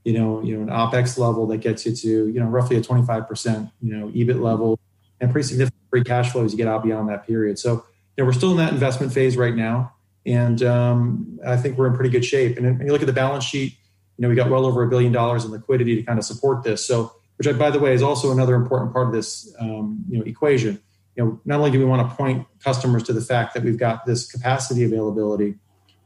you 0.08 0.14
know, 0.14 0.40
you 0.42 0.56
know, 0.56 0.62
an 0.62 0.68
OPEX 0.68 1.18
level 1.18 1.46
that 1.48 1.58
gets 1.58 1.84
you 1.84 1.94
to, 1.94 2.28
you 2.28 2.40
know, 2.40 2.46
roughly 2.46 2.76
a 2.76 2.80
25%, 2.80 3.70
you 3.82 3.94
know, 3.94 4.08
EBIT 4.08 4.40
level 4.40 4.78
and 5.20 5.30
pretty 5.30 5.46
significant 5.46 5.82
free 5.90 6.02
cash 6.02 6.32
flow 6.32 6.46
as 6.46 6.52
you 6.52 6.56
get 6.56 6.66
out 6.66 6.82
beyond 6.82 7.11
that 7.11 7.26
period. 7.26 7.58
So, 7.58 7.72
you 7.72 8.22
know, 8.22 8.24
we're 8.24 8.32
still 8.32 8.50
in 8.52 8.56
that 8.56 8.72
investment 8.72 9.12
phase 9.12 9.37
right 9.37 9.54
now. 9.54 9.92
And 10.24 10.62
um, 10.62 11.38
I 11.46 11.58
think 11.58 11.76
we're 11.76 11.88
in 11.88 11.94
pretty 11.94 12.08
good 12.08 12.24
shape. 12.24 12.56
And, 12.56 12.64
and 12.64 12.80
you 12.80 12.90
look 12.90 13.02
at 13.02 13.06
the 13.06 13.12
balance 13.12 13.44
sheet, 13.44 13.76
you 14.16 14.22
know, 14.22 14.30
we 14.30 14.34
got 14.34 14.50
well 14.50 14.64
over 14.64 14.82
a 14.82 14.88
billion 14.88 15.12
dollars 15.12 15.44
in 15.44 15.50
liquidity 15.50 15.96
to 15.96 16.02
kind 16.02 16.18
of 16.18 16.24
support 16.24 16.64
this. 16.64 16.87
So, 16.87 17.12
which 17.38 17.59
by 17.59 17.70
the 17.70 17.79
way, 17.79 17.94
is 17.94 18.03
also 18.03 18.31
another 18.31 18.55
important 18.55 18.92
part 18.92 19.07
of 19.07 19.12
this, 19.12 19.55
um, 19.59 20.05
you 20.09 20.18
know, 20.18 20.24
equation. 20.24 20.81
You 21.16 21.24
know, 21.24 21.40
not 21.44 21.59
only 21.59 21.70
do 21.70 21.79
we 21.79 21.85
want 21.85 22.09
to 22.09 22.14
point 22.14 22.46
customers 22.62 23.03
to 23.05 23.12
the 23.12 23.20
fact 23.20 23.55
that 23.55 23.64
we've 23.64 23.79
got 23.79 24.07
this 24.07 24.31
capacity 24.31 24.85
availability 24.85 25.57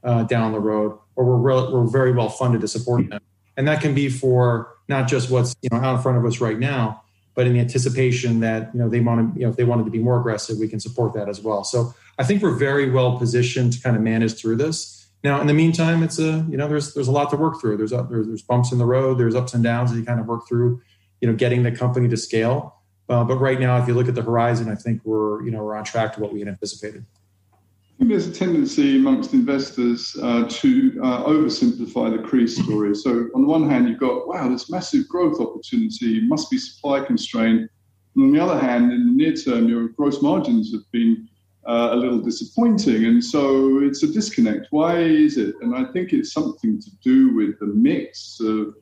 uh, 0.04 0.22
down 0.22 0.52
the 0.52 0.60
road, 0.60 0.98
or 1.16 1.24
we're, 1.24 1.36
re- 1.36 1.72
we're 1.72 1.86
very 1.86 2.12
well 2.12 2.28
funded 2.28 2.60
to 2.62 2.68
support 2.68 3.08
them. 3.08 3.20
And 3.56 3.68
that 3.68 3.82
can 3.82 3.94
be 3.94 4.08
for 4.08 4.72
not 4.88 5.08
just 5.08 5.30
what's 5.30 5.54
you 5.62 5.68
know 5.70 5.78
out 5.78 5.96
in 5.96 6.02
front 6.02 6.18
of 6.18 6.24
us 6.24 6.40
right 6.40 6.58
now 6.58 7.02
but 7.34 7.46
in 7.46 7.54
the 7.54 7.60
anticipation 7.60 8.40
that 8.40 8.70
you 8.74 8.80
know 8.80 8.88
they 8.88 9.00
want 9.00 9.34
to 9.34 9.40
you 9.40 9.46
know 9.46 9.50
if 9.50 9.56
they 9.56 9.64
wanted 9.64 9.84
to 9.84 9.90
be 9.90 9.98
more 9.98 10.18
aggressive 10.18 10.58
we 10.58 10.68
can 10.68 10.80
support 10.80 11.14
that 11.14 11.28
as 11.28 11.40
well. 11.40 11.64
So 11.64 11.94
i 12.18 12.24
think 12.24 12.42
we're 12.42 12.54
very 12.56 12.90
well 12.90 13.18
positioned 13.18 13.72
to 13.74 13.80
kind 13.80 13.96
of 13.96 14.02
manage 14.02 14.34
through 14.34 14.56
this. 14.56 15.08
Now 15.24 15.40
in 15.40 15.46
the 15.46 15.54
meantime 15.54 16.02
it's 16.02 16.18
a 16.18 16.46
you 16.50 16.56
know 16.56 16.68
there's 16.68 16.94
there's 16.94 17.08
a 17.08 17.12
lot 17.12 17.30
to 17.30 17.36
work 17.36 17.60
through. 17.60 17.76
There's 17.76 17.90
there's, 17.90 18.26
there's 18.26 18.42
bumps 18.42 18.72
in 18.72 18.78
the 18.78 18.86
road 18.86 19.18
there's 19.18 19.34
ups 19.34 19.54
and 19.54 19.64
downs 19.64 19.90
as 19.90 19.98
you 19.98 20.04
kind 20.04 20.20
of 20.20 20.26
work 20.26 20.46
through 20.48 20.80
you 21.22 21.28
know 21.28 21.34
getting 21.34 21.62
the 21.62 21.72
company 21.72 22.08
to 22.08 22.16
scale 22.18 22.76
uh, 23.08 23.24
but 23.24 23.36
right 23.36 23.58
now 23.58 23.80
if 23.80 23.88
you 23.88 23.94
look 23.94 24.08
at 24.08 24.14
the 24.14 24.22
horizon 24.22 24.70
i 24.70 24.74
think 24.74 25.00
we're 25.04 25.42
you 25.42 25.50
know 25.50 25.64
we're 25.64 25.74
on 25.74 25.84
track 25.84 26.12
to 26.12 26.20
what 26.20 26.32
we 26.32 26.40
had 26.40 26.48
anticipated 26.48 27.06
I 27.54 28.04
think 28.04 28.10
there's 28.10 28.26
a 28.26 28.32
tendency 28.32 28.96
amongst 28.96 29.32
investors 29.32 30.16
uh, 30.20 30.44
to 30.48 31.00
uh, 31.04 31.22
oversimplify 31.22 32.16
the 32.16 32.26
Cree 32.26 32.48
story. 32.48 32.96
So, 32.96 33.28
on 33.34 33.42
the 33.42 33.46
one 33.46 33.70
hand, 33.70 33.88
you've 33.88 34.00
got, 34.00 34.26
wow, 34.26 34.48
this 34.48 34.68
massive 34.68 35.06
growth 35.08 35.38
opportunity 35.38 36.20
must 36.26 36.50
be 36.50 36.58
supply 36.58 37.04
constrained. 37.04 37.68
And 38.16 38.24
on 38.24 38.32
the 38.32 38.40
other 38.40 38.58
hand, 38.58 38.90
in 38.92 39.06
the 39.06 39.12
near 39.12 39.34
term, 39.34 39.68
your 39.68 39.88
gross 39.88 40.20
margins 40.20 40.72
have 40.72 40.90
been 40.90 41.28
uh, 41.66 41.90
a 41.92 41.96
little 41.96 42.18
disappointing. 42.18 43.04
And 43.04 43.24
so 43.24 43.80
it's 43.82 44.02
a 44.02 44.12
disconnect. 44.12 44.68
Why 44.70 44.98
is 44.98 45.36
it? 45.36 45.54
And 45.60 45.74
I 45.74 45.84
think 45.92 46.12
it's 46.12 46.32
something 46.32 46.80
to 46.80 46.90
do 47.02 47.34
with 47.34 47.58
the 47.60 47.66
mix 47.66 48.40
of 48.40 48.74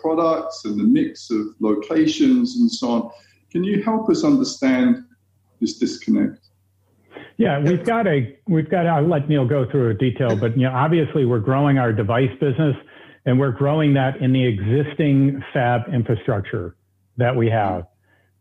products 0.00 0.64
and 0.64 0.78
the 0.78 0.84
mix 0.84 1.30
of 1.30 1.46
locations 1.60 2.56
and 2.56 2.70
so 2.70 2.90
on. 2.90 3.10
Can 3.50 3.64
you 3.64 3.82
help 3.82 4.08
us 4.08 4.24
understand 4.24 5.04
this 5.60 5.78
disconnect? 5.78 6.38
Yeah, 7.38 7.58
we've 7.58 7.84
got 7.84 8.06
a 8.06 8.38
we've 8.46 8.70
got. 8.70 8.86
I'll 8.86 9.08
let 9.08 9.28
Neil 9.28 9.46
go 9.46 9.68
through 9.70 9.90
a 9.90 9.94
detail, 9.94 10.36
but 10.36 10.56
you 10.56 10.64
know, 10.64 10.72
obviously 10.72 11.24
we're 11.24 11.40
growing 11.40 11.78
our 11.78 11.92
device 11.92 12.30
business, 12.40 12.76
and 13.26 13.38
we're 13.38 13.52
growing 13.52 13.94
that 13.94 14.18
in 14.18 14.32
the 14.32 14.44
existing 14.44 15.42
fab 15.52 15.82
infrastructure 15.92 16.76
that 17.16 17.34
we 17.34 17.48
have. 17.50 17.86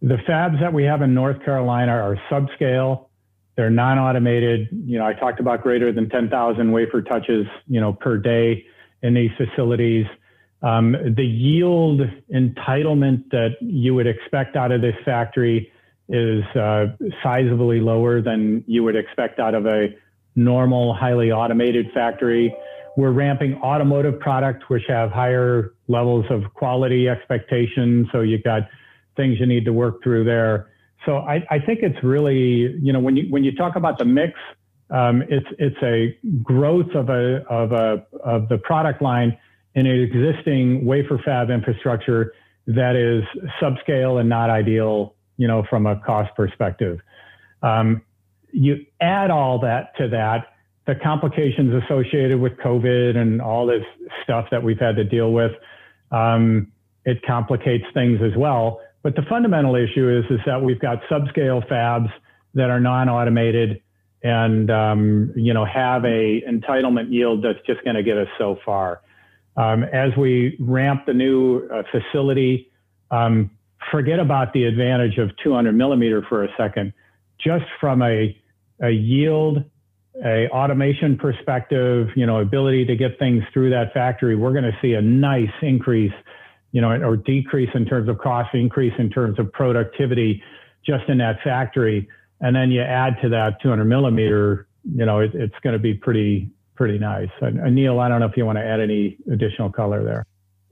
The 0.02 0.18
fabs 0.28 0.60
that 0.60 0.74
we 0.74 0.84
have 0.84 1.02
in 1.02 1.14
North 1.14 1.44
Carolina 1.44 1.92
are 1.92 2.18
subscale, 2.32 3.08
They're 3.56 3.70
non-automated. 3.70 4.70
You 4.72 5.00
know, 5.00 5.06
I 5.06 5.14
talked 5.14 5.40
about 5.40 5.62
greater 5.62 5.92
than 5.92 6.10
10,000 6.10 6.72
wafer 6.72 7.02
touches, 7.02 7.46
you 7.68 7.82
know, 7.82 7.94
per 7.94 8.18
day 8.18 8.66
in 9.02 9.14
these 9.14 9.32
facilities. 9.38 10.06
Um, 10.64 10.92
the 10.92 11.26
yield 11.26 12.02
entitlement 12.34 13.30
that 13.32 13.56
you 13.62 13.96
would 13.96 14.08
expect 14.08 14.56
out 14.56 14.72
of 14.72 14.82
this 14.82 14.96
factory 15.04 15.72
is 16.08 16.44
uh, 16.56 16.88
sizably 17.24 17.84
lower 17.84 18.22
than 18.22 18.64
you 18.68 18.84
would 18.84 18.96
expect 18.96 19.40
out 19.40 19.56
of 19.56 19.66
a 19.66 19.88
normal, 20.36 20.94
highly 20.94 21.32
automated 21.32 21.88
factory. 21.94 22.56
We're 22.98 23.12
ramping 23.12 23.56
automotive 23.56 24.20
product, 24.20 24.70
which 24.70 24.84
have 24.88 25.12
higher 25.12 25.74
levels 25.88 26.26
of 26.30 26.54
quality 26.54 27.08
expectations. 27.08 28.08
So 28.12 28.22
you've 28.22 28.44
got 28.44 28.64
things 29.16 29.40
you 29.40 29.46
need 29.46 29.66
to 29.66 29.74
work 29.74 30.04
through 30.04 30.26
there. 30.26 30.71
So 31.06 31.18
I, 31.18 31.44
I 31.50 31.60
think 31.60 31.80
it's 31.82 32.04
really, 32.04 32.76
you 32.82 32.94
know, 32.94 33.00
when 33.00 33.18
you 33.18 33.28
when 33.30 33.44
you 33.44 33.56
talk 33.56 33.76
about 33.76 33.98
the 33.98 34.06
mix, 34.06 34.34
um, 34.90 35.24
it's 35.30 35.48
it's 35.58 35.78
a 35.82 36.18
growth 36.44 36.94
of 36.94 37.10
a 37.10 37.44
of 37.50 37.72
a 37.72 38.06
of 38.24 38.50
the 38.50 38.58
product 38.60 39.02
line 39.02 39.38
in 39.74 39.86
an 39.86 40.00
existing 40.00 40.86
wafer 40.86 41.20
fab 41.24 41.50
infrastructure 41.50 42.34
that 42.68 42.96
is 42.96 43.24
subscale 43.62 44.20
and 44.20 44.30
not 44.30 44.50
ideal, 44.50 45.16
you 45.38 45.48
know, 45.48 45.64
from 45.70 45.86
a 45.86 46.00
cost 46.02 46.36
perspective. 46.36 47.00
Um, 47.64 48.02
you 48.52 48.86
add 49.00 49.32
all 49.32 49.60
that 49.60 49.96
to 49.98 50.10
that, 50.10 50.54
the 50.86 50.96
complications 50.96 51.84
associated 51.84 52.40
with 52.40 52.54
COVID 52.58 53.16
and 53.16 53.42
all 53.42 53.66
this 53.66 53.84
stuff 54.24 54.48
that 54.52 54.62
we've 54.62 54.80
had 54.80 54.96
to 54.98 55.04
deal 55.04 55.32
with, 55.32 55.52
um, 56.12 56.72
it 57.06 57.22
complicates 57.26 57.86
things 57.94 58.20
as 58.22 58.36
well. 58.38 58.82
But 59.04 59.16
the 59.16 59.24
fundamental 59.30 59.76
issue 59.76 60.20
is 60.20 60.26
is 60.30 60.40
that 60.46 60.62
we've 60.62 60.80
got 60.80 61.02
subscale 61.10 61.68
fabs 61.68 62.10
that 62.54 62.70
are 62.70 62.80
non-automated 62.80 63.82
and 64.24 64.70
um, 64.70 65.34
you 65.36 65.54
know 65.54 65.66
have 65.66 66.06
a 66.06 66.42
entitlement 66.48 67.12
yield 67.12 67.44
that's 67.44 67.66
just 67.66 67.84
going 67.84 67.96
to 67.96 68.04
get 68.04 68.18
us 68.18 68.28
so 68.38 68.58
far. 68.66 69.02
Um, 69.58 69.84
as 69.84 70.12
we 70.18 70.56
ramp 70.60 71.06
the 71.06 71.14
new 71.14 71.68
uh, 71.68 71.84
facility, 71.92 72.72
um, 73.10 73.52
forget 73.90 74.20
about 74.20 74.54
the 74.54 74.64
advantage 74.66 75.18
of 75.18 75.32
200 75.44 75.74
millimeter 75.74 76.24
for 76.30 76.44
a 76.44 76.48
second. 76.58 76.94
Just 77.40 77.66
from 77.80 78.02
a, 78.02 78.38
a 78.82 78.90
yield, 78.90 79.64
a 80.24 80.48
automation 80.50 81.18
perspective, 81.18 82.08
you 82.16 82.26
know, 82.26 82.40
ability 82.40 82.86
to 82.86 82.96
get 82.96 83.18
things 83.20 83.44
through 83.54 83.72
that 83.72 83.94
factory, 83.94 84.36
we're 84.36 84.54
going 84.54 84.64
to 84.64 84.78
see 84.82 84.94
a 84.94 85.02
nice 85.02 85.52
increase, 85.62 86.14
you 86.72 86.82
know, 86.82 86.90
or 86.90 87.18
decrease 87.18 87.70
in 87.74 87.86
terms 87.86 88.10
of 88.10 88.18
cost, 88.20 88.54
increase 88.54 88.94
in 88.98 89.10
terms 89.10 89.40
of 89.40 89.52
productivity, 89.52 90.42
just 90.86 91.08
in 91.10 91.18
that 91.18 91.42
factory. 91.44 92.08
And 92.40 92.56
then 92.56 92.72
you 92.72 92.82
add 92.82 93.18
to 93.22 93.30
that 93.30 93.62
200 93.62 93.86
millimeter, 93.86 94.68
you 94.96 95.06
know, 95.06 95.20
it, 95.20 95.36
it's 95.36 95.56
going 95.62 95.74
to 95.74 95.80
be 95.80 95.94
pretty 95.94 96.50
pretty 96.76 96.98
nice. 96.98 97.30
And, 97.42 97.76
Neil, 97.76 98.00
I 98.00 98.10
don't 98.10 98.22
know 98.22 98.26
if 98.26 98.36
you 98.36 98.46
want 98.46 98.58
to 98.58 98.66
add 98.66 98.80
any 98.80 99.18
additional 99.32 99.72
color 99.72 100.04
there. 100.04 100.26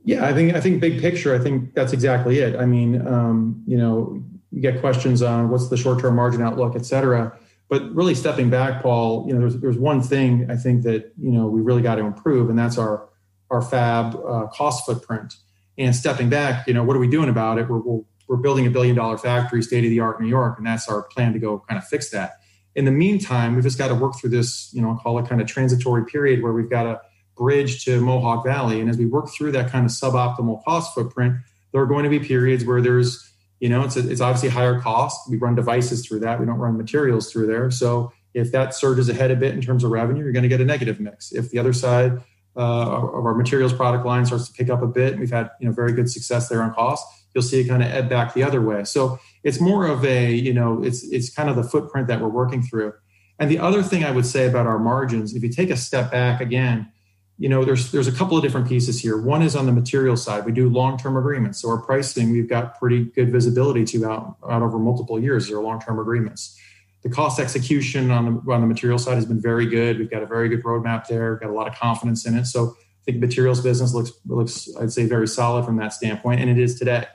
Yeah, 0.04 0.26
I 0.26 0.34
think 0.34 0.56
I 0.56 0.62
think 0.62 0.82
big 0.82 1.02
picture. 1.02 1.36
I 1.36 1.40
think 1.40 1.76
that's 1.76 1.94
exactly 1.94 2.40
it. 2.40 2.56
I 2.56 2.66
mean, 2.66 3.06
um, 3.06 3.62
you 3.68 3.78
know, 3.78 4.24
you 4.52 4.62
get 4.62 4.80
questions 4.80 5.22
on 5.22 5.50
what's 5.50 5.70
the 5.70 5.78
short-term 5.78 6.16
margin 6.16 6.42
outlook, 6.42 6.76
et 6.76 6.86
cetera. 6.86 7.38
But 7.70 7.94
really 7.94 8.16
stepping 8.16 8.50
back, 8.50 8.82
Paul, 8.82 9.26
you 9.28 9.34
know, 9.34 9.42
there's 9.42 9.58
there's 9.58 9.78
one 9.78 10.02
thing 10.02 10.50
I 10.50 10.56
think 10.56 10.84
that 10.84 11.14
you 11.22 11.32
know 11.32 11.46
we 11.48 11.62
really 11.62 11.84
got 11.84 11.96
to 11.96 12.02
improve, 12.02 12.50
and 12.50 12.58
that's 12.58 12.78
our 12.80 13.08
our 13.52 13.62
fab 13.62 14.16
uh, 14.16 14.48
cost 14.48 14.86
footprint. 14.86 15.36
And 15.80 15.96
stepping 15.96 16.30
back, 16.30 16.68
you 16.68 16.76
know, 16.76 16.84
what 16.84 16.96
are 16.96 17.00
we 17.00 17.08
doing 17.08 17.30
about 17.30 17.58
it? 17.58 17.68
We're, 17.68 17.80
we're, 17.80 18.02
we're 18.28 18.38
building 18.38 18.68
a 18.68 18.70
billion 18.70 18.96
dollar 18.96 19.18
factory, 19.18 19.64
state 19.64 19.84
of 19.84 19.90
the 19.90 20.02
art, 20.02 20.22
New 20.22 20.28
York, 20.28 20.60
and 20.60 20.68
that's 20.68 20.88
our 20.88 21.02
plan 21.02 21.34
to 21.34 21.40
go 21.40 21.64
kind 21.68 21.80
of 21.80 21.88
fix 21.88 22.12
that 22.12 22.34
in 22.76 22.86
the 22.86 22.92
meantime, 22.92 23.56
we've 23.56 23.64
just 23.64 23.78
got 23.78 23.88
to 23.90 23.96
work 23.96 24.16
through 24.16 24.30
this, 24.30 24.72
you 24.74 24.82
know, 24.82 24.96
call 24.96 25.20
it 25.20 25.28
kind 25.28 25.42
of 25.42 25.48
transitory 25.48 26.06
period 26.06 26.42
where 26.42 26.54
we've 26.54 26.70
got 26.70 26.84
to 26.84 27.02
bridge 27.36 27.84
to 27.86 28.00
Mohawk 28.00 28.46
Valley. 28.46 28.80
And 28.80 28.90
as 28.90 28.98
we 28.98 29.06
work 29.06 29.30
through 29.30 29.52
that 29.54 29.70
kind 29.70 29.86
of 29.86 29.92
suboptimal 29.92 30.64
cost 30.64 30.94
footprint, 30.94 31.36
there 31.72 31.82
are 31.82 31.86
going 31.86 32.04
to 32.04 32.10
be 32.10 32.20
periods 32.20 32.66
where 32.66 32.82
there's, 32.82 33.32
you 33.60 33.70
know, 33.70 33.84
it's, 33.84 33.98
a, 33.98 34.10
it's 34.10 34.22
obviously 34.22 34.50
higher 34.50 34.80
cost. 34.80 35.30
We 35.30 35.38
run 35.38 35.56
devices 35.56 36.06
through 36.06 36.20
that. 36.22 36.40
We 36.40 36.46
don't 36.46 36.58
run 36.58 36.78
materials 36.78 37.32
through 37.32 37.48
there. 37.48 37.72
So 37.72 38.12
if 38.34 38.52
that 38.52 38.74
surges 38.74 39.10
ahead 39.10 39.32
a 39.32 39.36
bit 39.36 39.54
in 39.54 39.62
terms 39.62 39.84
of 39.84 39.92
revenue, 39.92 40.24
you're 40.24 40.32
going 40.32 40.44
to 40.44 40.50
get 40.50 40.62
a 40.62 40.66
negative 40.66 41.00
mix. 41.00 41.32
If 41.32 41.50
the 41.50 41.60
other 41.60 41.74
side 41.74 42.22
Uh, 42.60 43.08
of 43.18 43.26
our 43.26 43.34
materials 43.36 43.72
product 43.72 44.06
line 44.06 44.26
starts 44.26 44.50
to 44.50 44.54
pick 44.54 44.70
up 44.70 44.82
a 44.82 44.88
bit, 44.88 45.18
we've 45.18 45.32
had, 45.32 45.50
you 45.62 45.66
know, 45.66 45.74
very 45.74 45.94
good 45.94 46.10
success 46.10 46.50
there 46.50 46.62
on 46.62 46.74
cost, 46.74 47.08
you'll 47.34 47.42
see 47.42 47.62
it 47.62 47.70
kind 47.70 47.82
of 47.82 47.90
ebb 47.90 48.10
back 48.10 48.34
the 48.34 48.44
other 48.44 48.62
way. 48.62 48.84
So 48.84 49.18
it's 49.44 49.62
more 49.62 49.88
of 49.88 50.04
a 50.04 50.34
you 50.34 50.54
know 50.54 50.84
it's 50.84 51.04
it's 51.04 51.30
kind 51.30 51.50
of 51.50 51.56
the 51.56 51.64
footprint 51.64 52.08
that 52.08 52.20
we're 52.22 52.28
working 52.28 52.62
through. 52.62 52.94
And 53.40 53.50
the 53.50 53.60
other 53.60 53.82
thing 53.82 54.04
i 54.04 54.12
would 54.12 54.26
say 54.26 54.48
about 54.48 54.68
our 54.68 54.80
margins 54.80 55.34
if 55.34 55.44
you 55.44 55.50
take 55.50 55.70
a 55.70 55.78
step 55.78 56.12
back 56.12 56.42
again 56.42 56.92
you 57.38 57.48
know 57.48 57.64
there's 57.64 57.92
there's 57.94 58.08
a 58.08 58.12
couple 58.12 58.36
of 58.36 58.44
different 58.44 58.68
pieces 58.68 59.00
here. 59.00 59.20
One 59.22 59.42
is 59.42 59.56
on 59.56 59.66
the 59.66 59.72
material 59.72 60.18
side. 60.18 60.46
We 60.46 60.52
do 60.52 60.70
long-term 60.70 61.16
agreements 61.16 61.62
so 61.62 61.70
our 61.70 61.82
pricing 61.82 62.32
we've 62.32 62.50
got 62.50 62.78
pretty 62.78 63.06
good 63.06 63.32
visibility 63.32 63.86
to 63.86 64.06
out, 64.06 64.38
out 64.50 64.62
over 64.62 64.78
multiple 64.78 65.18
years 65.20 65.48
there 65.48 65.58
are 65.58 65.64
long-term 65.64 65.98
agreements 66.00 66.60
the 67.02 67.10
cost 67.10 67.40
execution 67.40 68.12
on 68.12 68.26
the, 68.26 68.52
on 68.52 68.62
the 68.62 68.68
material 68.68 69.00
side 69.00 69.16
has 69.16 69.26
been 69.26 69.42
very 69.42 69.66
good 69.66 69.98
we've 70.00 70.12
got 70.12 70.22
a 70.22 70.26
very 70.26 70.50
good 70.50 70.64
roadmap 70.64 71.08
there 71.08 71.36
got 71.36 71.50
a 71.50 71.54
lot 71.54 71.68
of 71.68 71.76
confidence 71.76 72.26
in 72.26 72.38
it 72.38 72.46
so 72.46 72.76
i 72.78 73.04
think 73.06 73.20
materials 73.20 73.62
business 73.62 73.94
looks 73.94 74.12
looks 74.28 74.70
i'd 74.80 74.92
say 74.92 75.06
very 75.06 75.28
solid 75.28 75.66
from 75.66 75.78
that 75.78 75.94
standpoint 75.94 76.40
and 76.40 76.50
it 76.50 76.58
is 76.58 76.78
today 76.78 77.06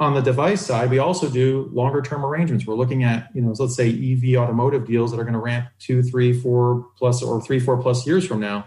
on 0.00 0.14
the 0.14 0.22
device 0.22 0.64
side, 0.64 0.88
we 0.88 0.98
also 0.98 1.28
do 1.28 1.68
longer 1.74 2.00
term 2.00 2.24
arrangements. 2.24 2.66
We're 2.66 2.74
looking 2.74 3.04
at, 3.04 3.28
you 3.34 3.42
know, 3.42 3.54
let's 3.58 3.76
say 3.76 3.90
EV 3.90 4.40
automotive 4.40 4.86
deals 4.86 5.10
that 5.10 5.20
are 5.20 5.24
going 5.24 5.34
to 5.34 5.40
ramp 5.40 5.68
two, 5.78 6.02
three, 6.02 6.32
four 6.32 6.86
plus 6.96 7.22
or 7.22 7.40
three, 7.42 7.60
four 7.60 7.76
plus 7.76 8.06
years 8.06 8.26
from 8.26 8.40
now. 8.40 8.66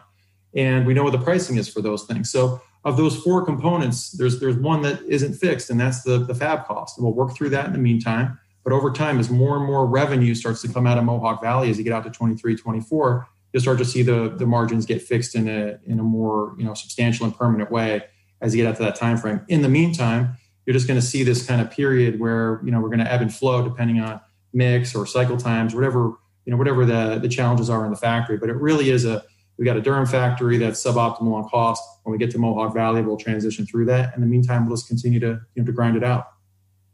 And 0.56 0.86
we 0.86 0.94
know 0.94 1.04
what 1.04 1.12
the 1.12 1.18
pricing 1.18 1.58
is 1.58 1.68
for 1.68 1.82
those 1.82 2.04
things. 2.04 2.32
So 2.32 2.62
of 2.86 2.98
those 2.98 3.18
four 3.18 3.44
components, 3.44 4.12
there's 4.12 4.40
there's 4.40 4.58
one 4.58 4.84
that 4.84 5.02
isn't 5.08 5.34
fixed, 5.34 5.72
and 5.72 5.80
that's 5.80 6.04
the, 6.04 6.20
the 6.20 6.36
fab 6.36 6.66
cost. 6.66 6.98
And 6.98 7.06
we'll 7.06 7.16
work 7.16 7.36
through 7.36 7.50
that 7.50 7.66
in 7.66 7.72
the 7.72 7.80
meantime. 7.80 8.38
But 8.64 8.74
over 8.74 8.92
time, 8.92 9.20
as 9.20 9.30
more 9.30 9.58
and 9.58 9.66
more 9.66 9.86
revenue 9.86 10.34
starts 10.36 10.62
to 10.62 10.68
come 10.70 10.88
out 10.88 10.98
of 10.98 11.04
Mohawk 11.04 11.42
Valley 11.42 11.70
as 11.70 11.78
you 11.78 11.84
get 11.84 11.94
out 11.94 12.04
to 12.06 12.10
23, 12.10 12.56
24, 12.56 13.28
you'll 13.52 13.62
start 13.62 13.78
to 13.78 13.86
see 13.86 14.04
the, 14.04 14.34
the 14.38 14.46
margins 14.46 14.86
get 14.86 15.02
fixed 15.02 15.36
in 15.36 15.48
a 15.48 15.80
in 15.86 16.00
a 16.00 16.04
more 16.04 16.56
you 16.58 16.64
know 16.64 16.74
substantial 16.74 17.26
and 17.26 17.38
permanent 17.38 17.72
way 17.72 18.04
as 18.42 18.56
you 18.56 18.64
get 18.64 18.70
out 18.70 18.78
to 18.78 18.84
that 18.84 18.96
time 18.96 19.18
frame. 19.18 19.42
In 19.48 19.62
the 19.62 19.70
meantime, 19.70 20.38
you're 20.66 20.74
just 20.74 20.88
going 20.88 21.00
to 21.00 21.06
see 21.06 21.24
this 21.24 21.46
kind 21.46 21.62
of 21.62 21.72
period 21.72 22.20
where 22.20 22.62
you 22.64 22.72
know 22.72 22.80
we're 22.80 22.90
going 22.90 23.00
to 23.00 23.12
ebb 23.12 23.22
and 23.22 23.34
flow 23.34 23.64
depending 23.64 24.00
on 24.00 24.22
mix 24.54 24.96
or 24.96 25.06
cycle 25.06 25.38
times, 25.38 25.76
whatever 25.76 26.14
you 26.46 26.52
know, 26.52 26.58
whatever 26.58 26.86
the 26.86 27.20
the 27.20 27.30
challenges 27.30 27.70
are 27.70 27.86
in 27.86 27.92
the 27.92 27.98
factory. 27.98 28.38
But 28.38 28.50
it 28.50 28.56
really 28.56 28.90
is 28.90 29.06
a 29.06 29.24
we've 29.58 29.66
got 29.66 29.78
a 29.78 29.82
Durham 29.82 30.06
factory 30.06 30.58
that's 30.58 30.84
suboptimal 30.84 31.34
on 31.34 31.50
cost. 31.50 31.84
When 32.04 32.12
we 32.12 32.18
get 32.18 32.32
to 32.32 32.38
Mohawk 32.38 32.74
Valley, 32.74 33.02
we'll 33.02 33.18
transition 33.18 33.66
through 33.66 33.86
that. 33.86 34.14
In 34.16 34.22
the 34.22 34.28
meantime, 34.28 34.66
we'll 34.66 34.76
just 34.76 34.88
continue 34.88 35.20
to 35.20 35.42
you 35.56 35.62
know 35.62 35.66
to 35.66 35.72
grind 35.72 35.96
it 35.96 36.04
out. 36.04 36.33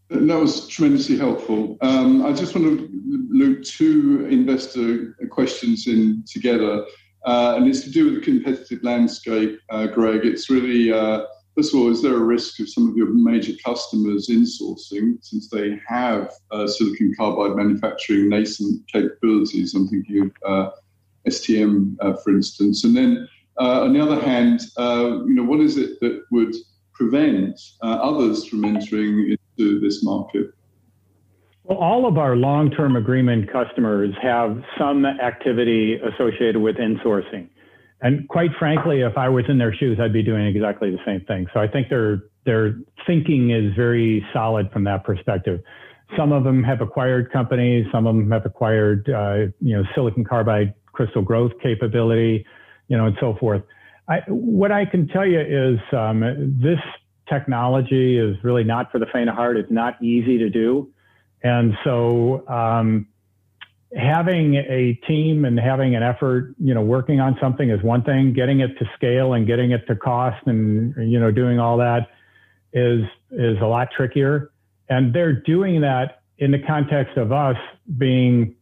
That 0.09 0.39
was 0.39 0.67
tremendously 0.67 1.17
helpful. 1.17 1.77
Um, 1.81 2.25
I 2.25 2.33
just 2.33 2.55
want 2.55 2.79
to 2.79 2.89
loop 3.29 3.63
two 3.63 4.25
investor 4.25 5.15
questions 5.29 5.85
in 5.85 6.23
together, 6.27 6.83
uh, 7.25 7.53
and 7.55 7.67
it's 7.67 7.81
to 7.81 7.91
do 7.91 8.05
with 8.05 8.15
the 8.15 8.21
competitive 8.21 8.83
landscape, 8.83 9.59
uh, 9.69 9.85
Gregg. 9.87 10.25
It's 10.25 10.49
really 10.49 10.91
uh, 10.91 11.25
First 11.55 11.73
of 11.73 11.81
all, 11.81 11.91
is 11.91 12.01
there 12.01 12.15
a 12.15 12.23
risk 12.23 12.59
of 12.61 12.69
some 12.69 12.87
of 12.87 12.95
your 12.95 13.13
major 13.13 13.51
customers 13.65 14.29
insourcing 14.29 15.17
since 15.21 15.49
they 15.49 15.77
have 15.85 16.31
uh, 16.51 16.65
silicon 16.67 17.13
carbide 17.17 17.57
manufacturing 17.57 18.29
nascent 18.29 18.87
capabilities? 18.87 19.73
I'm 19.73 19.87
thinking 19.89 20.21
of 20.21 20.31
uh, 20.45 20.71
STM, 21.27 21.97
uh, 21.99 22.13
for 22.13 22.29
instance. 22.29 22.85
And 22.85 22.95
then 22.95 23.27
on 23.57 23.91
the 23.91 23.99
other 23.99 24.21
hand, 24.21 24.61
you 24.77 25.33
know, 25.33 25.43
what 25.43 25.59
is 25.59 25.75
it 25.75 25.99
that 25.99 26.23
would 26.31 26.55
prevent 26.99 27.59
uh, 27.81 27.97
others 28.01 28.45
from 28.45 28.65
entering 28.65 29.35
into 29.59 29.79
this 29.79 30.03
market? 30.03 30.53
Well, 31.63 31.77
all 31.77 32.07
of 32.07 32.17
our 32.17 32.35
long-term 32.35 32.95
agreement 32.95 33.51
customers 33.51 34.13
have 34.21 34.61
some 34.77 35.05
activity 35.05 35.95
associated 35.95 36.57
with 36.57 36.77
insourcing. 36.77 37.49
And 38.01 38.27
quite 38.29 38.51
frankly, 38.57 39.01
if 39.01 39.17
I 39.17 39.29
was 39.29 39.45
in 39.49 39.57
their 39.57 39.73
shoes, 39.75 39.99
I'd 40.01 40.13
be 40.13 40.23
doing 40.23 40.47
exactly 40.47 40.89
the 40.89 40.99
same 41.05 41.21
thing. 41.25 41.47
So 41.53 41.59
I 41.59 41.67
think 41.67 41.89
their 41.89 42.23
their 42.45 42.79
thinking 43.05 43.51
is 43.51 43.75
very 43.75 44.25
solid 44.33 44.71
from 44.71 44.85
that 44.85 45.03
perspective. 45.03 45.61
Some 46.17 46.31
of 46.31 46.45
them 46.45 46.63
have 46.63 46.81
acquired 46.81 47.31
companies. 47.31 47.85
Some 47.91 48.07
of 48.07 48.15
them 48.15 48.31
have 48.31 48.45
acquired, 48.45 49.09
uh, 49.09 49.51
you 49.59 49.75
know, 49.75 49.83
silicon 49.93 50.23
carbide 50.23 50.73
crystal 50.93 51.21
growth 51.21 51.51
capability, 51.61 52.45
you 52.87 52.97
know, 52.97 53.05
and 53.05 53.17
so 53.19 53.35
forth. 53.39 53.61
I, 54.07 54.21
what 54.27 54.71
I 54.71 54.85
can 54.85 55.07
tell 55.09 55.25
you 55.25 55.39
is 55.39 55.79
um, 55.93 56.21
this 56.59 56.79
technology 57.29 58.17
is 58.17 58.35
really 58.43 58.63
not 58.63 58.91
for 58.91 58.99
the 58.99 59.05
faint 59.13 59.29
of 59.29 59.35
heart. 59.35 59.57
It's 59.57 59.71
not 59.71 60.01
easy 60.01 60.37
to 60.39 60.49
do, 60.49 60.89
and 61.43 61.73
so 61.83 62.47
um, 62.47 63.07
having 63.95 64.55
a 64.55 64.99
team 65.07 65.45
and 65.45 65.59
having 65.59 65.95
an 65.95 66.03
effort, 66.03 66.55
you 66.59 66.73
know, 66.73 66.81
working 66.81 67.19
on 67.19 67.37
something 67.41 67.69
is 67.69 67.81
one 67.81 68.03
thing. 68.03 68.33
Getting 68.33 68.59
it 68.59 68.77
to 68.79 68.85
scale 68.95 69.33
and 69.33 69.47
getting 69.47 69.71
it 69.71 69.87
to 69.87 69.95
cost 69.95 70.45
and 70.47 70.93
you 71.11 71.19
know 71.19 71.31
doing 71.31 71.59
all 71.59 71.77
that 71.77 72.09
is 72.73 73.03
is 73.31 73.57
a 73.61 73.65
lot 73.65 73.89
trickier. 73.95 74.51
And 74.89 75.13
they're 75.13 75.33
doing 75.33 75.81
that 75.81 76.21
in 76.39 76.51
the 76.51 76.59
context 76.59 77.17
of 77.17 77.31
us 77.31 77.57
being 77.97 78.55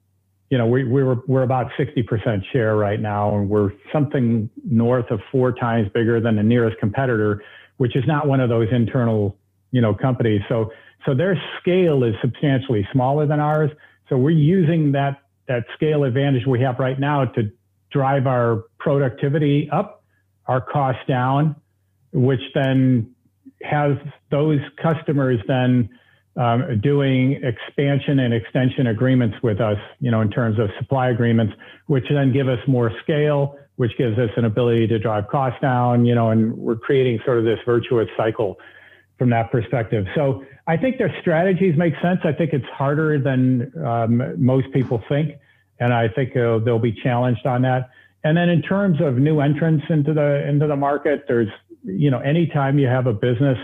you 0.50 0.58
know, 0.58 0.66
we, 0.66 0.84
we 0.86 1.04
were, 1.04 1.18
we're 1.28 1.44
about 1.44 1.72
60% 1.78 2.42
share 2.54 2.76
right 2.76 3.00
now, 3.00 3.36
and 3.36 3.50
we're 3.50 3.72
something 3.92 4.50
north 4.64 5.12
of 5.12 5.20
four 5.32 5.52
times 5.52 5.90
bigger 5.94 6.22
than 6.22 6.38
the 6.38 6.44
nearest 6.44 6.80
competitor, 6.80 7.44
which 7.78 7.96
is 7.96 8.04
not 8.08 8.28
one 8.28 8.40
of 8.40 8.50
those 8.50 8.68
internal, 8.72 9.38
you 9.72 9.82
know, 9.82 9.94
companies. 9.94 10.42
So, 10.50 10.72
so 11.06 11.14
their 11.14 11.42
scale 11.60 12.04
is 12.04 12.14
substantially 12.22 12.88
smaller 12.92 13.26
than 13.26 13.40
ours. 13.40 13.72
So 14.10 14.18
we're 14.18 14.32
using 14.32 14.92
that, 14.94 15.22
that 15.48 15.66
scale 15.76 16.04
advantage 16.04 16.46
we 16.46 16.62
have 16.62 16.80
right 16.80 17.00
now 17.00 17.26
to 17.26 17.52
drive 17.92 18.28
our 18.28 18.64
productivity 18.80 19.70
up, 19.72 20.04
our 20.48 20.62
costs 20.62 21.02
down, 21.08 21.56
which 22.12 22.42
then 22.54 23.14
has 23.64 23.98
those 24.32 24.60
customers 24.82 25.40
then 25.48 25.90
um, 26.36 26.80
doing 26.82 27.42
expansion 27.44 28.20
and 28.20 28.34
extension 28.34 28.88
agreements 28.88 29.38
with 29.42 29.60
us, 29.60 29.78
you 30.00 30.12
know, 30.12 30.22
in 30.22 30.30
terms 30.30 30.60
of 30.60 30.70
supply 30.78 31.10
agreements, 31.10 31.54
which 31.88 32.06
then 32.10 32.32
give 32.32 32.48
us 32.48 32.60
more 32.68 32.92
scale, 33.04 33.58
which 33.78 33.98
gives 33.98 34.18
us 34.18 34.30
an 34.36 34.46
ability 34.46 34.88
to 34.88 35.00
drive 35.00 35.28
costs 35.30 35.60
down, 35.62 36.06
you 36.06 36.14
know, 36.14 36.30
and 36.30 36.58
we're 36.58 36.76
creating 36.76 37.20
sort 37.26 37.38
of 37.38 37.46
this 37.46 37.60
virtuous 37.66 38.10
cycle 38.18 38.58
from 39.18 39.30
that 39.30 39.52
perspective. 39.52 40.06
So 40.16 40.44
I 40.68 40.78
think 40.78 40.98
their 40.98 41.16
strategies 41.22 41.78
make 41.78 41.94
sense. 42.02 42.20
I 42.24 42.34
think 42.34 42.54
it's 42.54 42.66
harder 42.66 43.20
than 43.20 43.72
um, 43.84 44.44
most 44.44 44.72
people 44.74 45.02
think, 45.08 45.36
and 45.80 45.94
I 45.94 46.08
think 46.08 46.36
uh, 46.36 46.60
they'll 46.60 46.80
be 46.80 46.92
challenged 46.92 47.46
on 47.46 47.62
that. 47.64 47.90
And 48.24 48.36
then 48.36 48.50
in 48.50 48.62
terms 48.62 49.00
of 49.00 49.18
new 49.18 49.40
entrants 49.40 49.86
into 49.90 50.14
the 50.14 50.48
into 50.48 50.68
the 50.68 50.76
market, 50.76 51.26
there's 51.28 51.50
you 51.84 52.12
know 52.12 52.20
anytime 52.20 52.80
you 52.80 52.88
have 52.88 53.08
a 53.08 53.14
business 53.14 53.58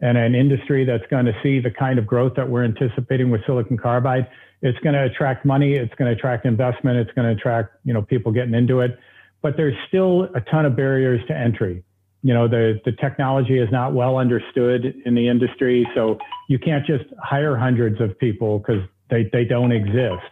and 0.00 0.16
an 0.16 0.34
industry 0.34 0.84
that's 0.84 1.06
going 1.10 1.26
to 1.26 1.34
see 1.42 1.60
the 1.60 1.70
kind 1.70 1.98
of 1.98 2.06
growth 2.06 2.32
that 2.36 2.48
we're 2.48 2.64
anticipating 2.64 3.30
with 3.30 3.44
silicon 3.44 3.76
carbide, 3.76 4.26
it's 4.62 4.78
going 4.78 4.94
to 4.94 5.04
attract 5.04 5.44
money, 5.44 5.74
it's 5.74 5.94
going 5.94 6.10
to 6.10 6.16
attract 6.16 6.46
investment, 6.46 6.96
it's 6.96 7.12
going 7.12 7.26
to 7.26 7.38
attract 7.38 7.76
you 7.84 7.92
know 7.92 8.02
people 8.02 8.32
getting 8.32 8.54
into 8.54 8.80
it. 8.80 8.98
But 9.42 9.56
there's 9.56 9.74
still 9.88 10.24
a 10.34 10.40
ton 10.40 10.66
of 10.66 10.76
barriers 10.76 11.20
to 11.28 11.36
entry. 11.36 11.82
You 12.22 12.34
know 12.34 12.48
the 12.48 12.80
the 12.84 12.92
technology 12.92 13.58
is 13.58 13.68
not 13.72 13.94
well 13.94 14.18
understood 14.18 14.94
in 15.06 15.14
the 15.14 15.28
industry, 15.28 15.88
so 15.94 16.18
you 16.48 16.58
can't 16.58 16.84
just 16.84 17.04
hire 17.18 17.56
hundreds 17.56 18.00
of 18.00 18.18
people 18.18 18.58
because 18.58 18.82
they 19.08 19.28
they 19.32 19.44
don't 19.44 19.72
exist. 19.72 20.26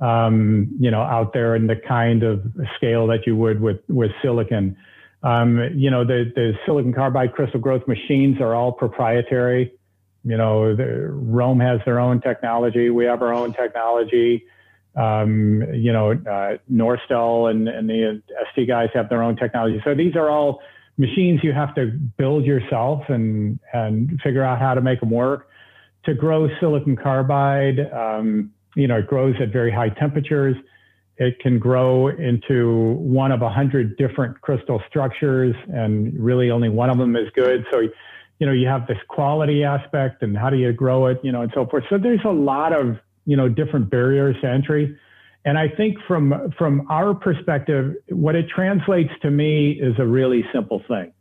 Um, 0.00 0.76
you 0.80 0.90
know 0.90 1.02
out 1.02 1.32
there 1.32 1.54
in 1.54 1.66
the 1.66 1.76
kind 1.76 2.22
of 2.24 2.42
scale 2.76 3.06
that 3.08 3.26
you 3.26 3.36
would 3.36 3.60
with 3.60 3.80
with 3.88 4.10
silicon. 4.22 4.76
Um, 5.22 5.58
you 5.74 5.90
know, 5.90 6.04
the, 6.04 6.32
the 6.34 6.52
silicon 6.64 6.94
carbide 6.94 7.34
crystal 7.34 7.60
growth 7.60 7.86
machines 7.86 8.40
are 8.40 8.54
all 8.54 8.72
proprietary. 8.72 9.72
You 10.24 10.36
know, 10.36 10.74
the, 10.74 11.08
Rohm 11.10 11.60
has 11.60 11.80
their 11.84 12.00
own 12.00 12.20
technology. 12.20 12.90
We 12.90 13.04
have 13.04 13.22
our 13.22 13.32
own 13.32 13.52
technology. 13.52 14.44
Um, 14.96 15.62
you 15.72 15.92
know, 15.92 16.12
uh, 16.12 16.58
Norstel 16.70 17.50
and, 17.50 17.68
and 17.68 17.88
the 17.88 18.22
ST 18.50 18.66
guys 18.66 18.88
have 18.94 19.08
their 19.08 19.22
own 19.22 19.36
technology. 19.36 19.80
So 19.84 19.94
these 19.94 20.16
are 20.16 20.28
all 20.28 20.60
machines 20.98 21.40
you 21.42 21.52
have 21.52 21.74
to 21.76 21.86
build 22.18 22.44
yourself 22.44 23.02
and, 23.08 23.58
and 23.72 24.20
figure 24.22 24.42
out 24.42 24.58
how 24.58 24.74
to 24.74 24.80
make 24.80 25.00
them 25.00 25.10
work. 25.10 25.48
To 26.04 26.14
grow 26.14 26.48
silicon 26.60 26.96
carbide, 26.96 27.78
um, 27.92 28.52
you 28.74 28.88
know, 28.88 28.98
it 28.98 29.06
grows 29.06 29.34
at 29.40 29.52
very 29.52 29.70
high 29.70 29.90
temperatures. 29.90 30.56
It 31.16 31.38
can 31.40 31.58
grow 31.58 32.08
into 32.08 32.94
one 32.94 33.30
of 33.30 33.42
a 33.42 33.50
hundred 33.50 33.96
different 33.98 34.40
crystal 34.40 34.82
structures, 34.88 35.54
and 35.68 36.18
really 36.18 36.50
only 36.50 36.70
one 36.70 36.88
of 36.88 36.96
them 36.96 37.14
is 37.14 37.28
good. 37.34 37.66
So, 37.70 37.80
you 38.38 38.46
know, 38.46 38.52
you 38.52 38.66
have 38.66 38.86
this 38.86 38.96
quality 39.08 39.62
aspect, 39.62 40.22
and 40.22 40.36
how 40.36 40.48
do 40.48 40.56
you 40.56 40.72
grow 40.72 41.06
it, 41.06 41.20
you 41.22 41.30
know, 41.30 41.42
and 41.42 41.52
so 41.54 41.66
forth. 41.66 41.84
So 41.90 41.98
there's 41.98 42.24
a 42.24 42.30
lot 42.30 42.72
of 42.72 42.98
you 43.26 43.36
know 43.36 43.48
different 43.48 43.90
barriers 43.90 44.36
to 44.42 44.48
entry, 44.48 44.96
and 45.44 45.58
I 45.58 45.68
think 45.68 45.98
from 46.06 46.52
from 46.58 46.86
our 46.90 47.14
perspective, 47.14 47.94
what 48.08 48.34
it 48.34 48.46
translates 48.48 49.10
to 49.22 49.30
me 49.30 49.72
is 49.72 49.94
a 49.98 50.06
really 50.06 50.44
simple 50.52 50.82
thing: 50.88 51.12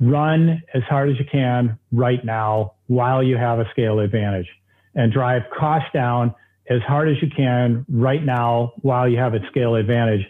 run 0.00 0.62
as 0.74 0.82
hard 0.84 1.10
as 1.10 1.18
you 1.18 1.26
can 1.30 1.78
right 1.92 2.24
now 2.24 2.74
while 2.86 3.22
you 3.22 3.36
have 3.36 3.58
a 3.58 3.68
scale 3.70 4.00
advantage, 4.00 4.48
and 4.94 5.12
drive 5.12 5.42
costs 5.58 5.88
down 5.92 6.34
as 6.70 6.82
hard 6.82 7.08
as 7.08 7.16
you 7.22 7.28
can 7.34 7.84
right 7.88 8.24
now 8.24 8.74
while 8.82 9.08
you 9.08 9.16
have 9.16 9.34
a 9.34 9.40
scale 9.50 9.74
advantage 9.74 10.26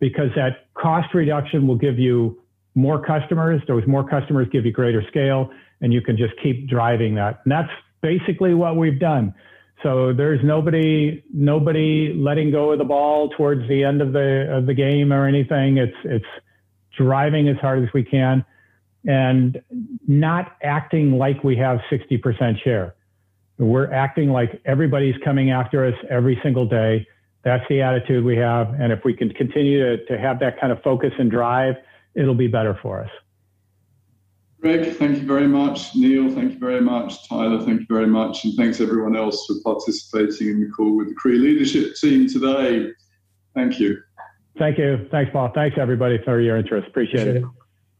because 0.00 0.28
that 0.36 0.66
cost 0.74 1.12
reduction 1.14 1.66
will 1.66 1.76
give 1.76 1.98
you 1.98 2.40
more 2.74 3.04
customers. 3.04 3.60
Those 3.66 3.86
more 3.86 4.08
customers 4.08 4.46
give 4.52 4.64
you 4.64 4.72
greater 4.72 5.02
scale 5.08 5.50
and 5.80 5.92
you 5.92 6.00
can 6.00 6.16
just 6.16 6.34
keep 6.42 6.68
driving 6.68 7.14
that. 7.16 7.40
And 7.44 7.52
that's 7.52 7.70
basically 8.02 8.54
what 8.54 8.76
we've 8.76 8.98
done. 8.98 9.34
So 9.82 10.12
there's 10.12 10.40
nobody 10.42 11.22
nobody 11.32 12.12
letting 12.12 12.50
go 12.50 12.72
of 12.72 12.78
the 12.78 12.84
ball 12.84 13.30
towards 13.30 13.68
the 13.68 13.84
end 13.84 14.02
of 14.02 14.12
the 14.12 14.48
of 14.50 14.66
the 14.66 14.74
game 14.74 15.12
or 15.12 15.26
anything. 15.26 15.76
It's 15.78 15.96
it's 16.04 16.26
driving 16.96 17.48
as 17.48 17.56
hard 17.58 17.82
as 17.82 17.88
we 17.94 18.02
can 18.02 18.44
and 19.06 19.62
not 20.06 20.56
acting 20.62 21.12
like 21.16 21.44
we 21.44 21.56
have 21.56 21.78
60% 21.90 22.62
share. 22.62 22.94
We're 23.58 23.92
acting 23.92 24.30
like 24.30 24.60
everybody's 24.64 25.14
coming 25.24 25.50
after 25.50 25.86
us 25.86 25.94
every 26.10 26.38
single 26.42 26.66
day. 26.66 27.06
That's 27.44 27.64
the 27.68 27.80
attitude 27.82 28.24
we 28.24 28.36
have. 28.36 28.74
And 28.78 28.92
if 28.92 29.00
we 29.04 29.14
can 29.14 29.30
continue 29.30 29.96
to, 29.96 30.04
to 30.06 30.18
have 30.18 30.40
that 30.40 30.60
kind 30.60 30.72
of 30.72 30.82
focus 30.82 31.12
and 31.18 31.30
drive, 31.30 31.76
it'll 32.14 32.34
be 32.34 32.48
better 32.48 32.78
for 32.82 33.02
us. 33.02 33.10
Gregg, 34.60 34.96
thank 34.96 35.18
you 35.18 35.26
very 35.26 35.46
much. 35.46 35.94
Neil, 35.94 36.28
thank 36.34 36.52
you 36.54 36.58
very 36.58 36.80
much. 36.80 37.28
Tyler, 37.28 37.64
thank 37.64 37.80
you 37.80 37.86
very 37.88 38.08
much. 38.08 38.44
And 38.44 38.54
thanks 38.54 38.80
everyone 38.80 39.16
else 39.16 39.46
for 39.46 39.54
participating 39.62 40.48
in 40.48 40.60
the 40.60 40.70
call 40.70 40.96
with 40.96 41.08
the 41.08 41.14
Cree 41.14 41.38
leadership 41.38 41.94
team 41.94 42.28
today. 42.28 42.90
Thank 43.54 43.78
you. 43.78 44.02
Thank 44.58 44.78
you. 44.78 45.06
Thanks, 45.12 45.30
Paul. 45.32 45.52
Thanks 45.54 45.76
everybody 45.78 46.18
for 46.24 46.40
your 46.40 46.56
interest. 46.56 46.88
Appreciate, 46.88 47.20
Appreciate 47.20 47.36
it. 47.36 47.44
it. 47.44 47.57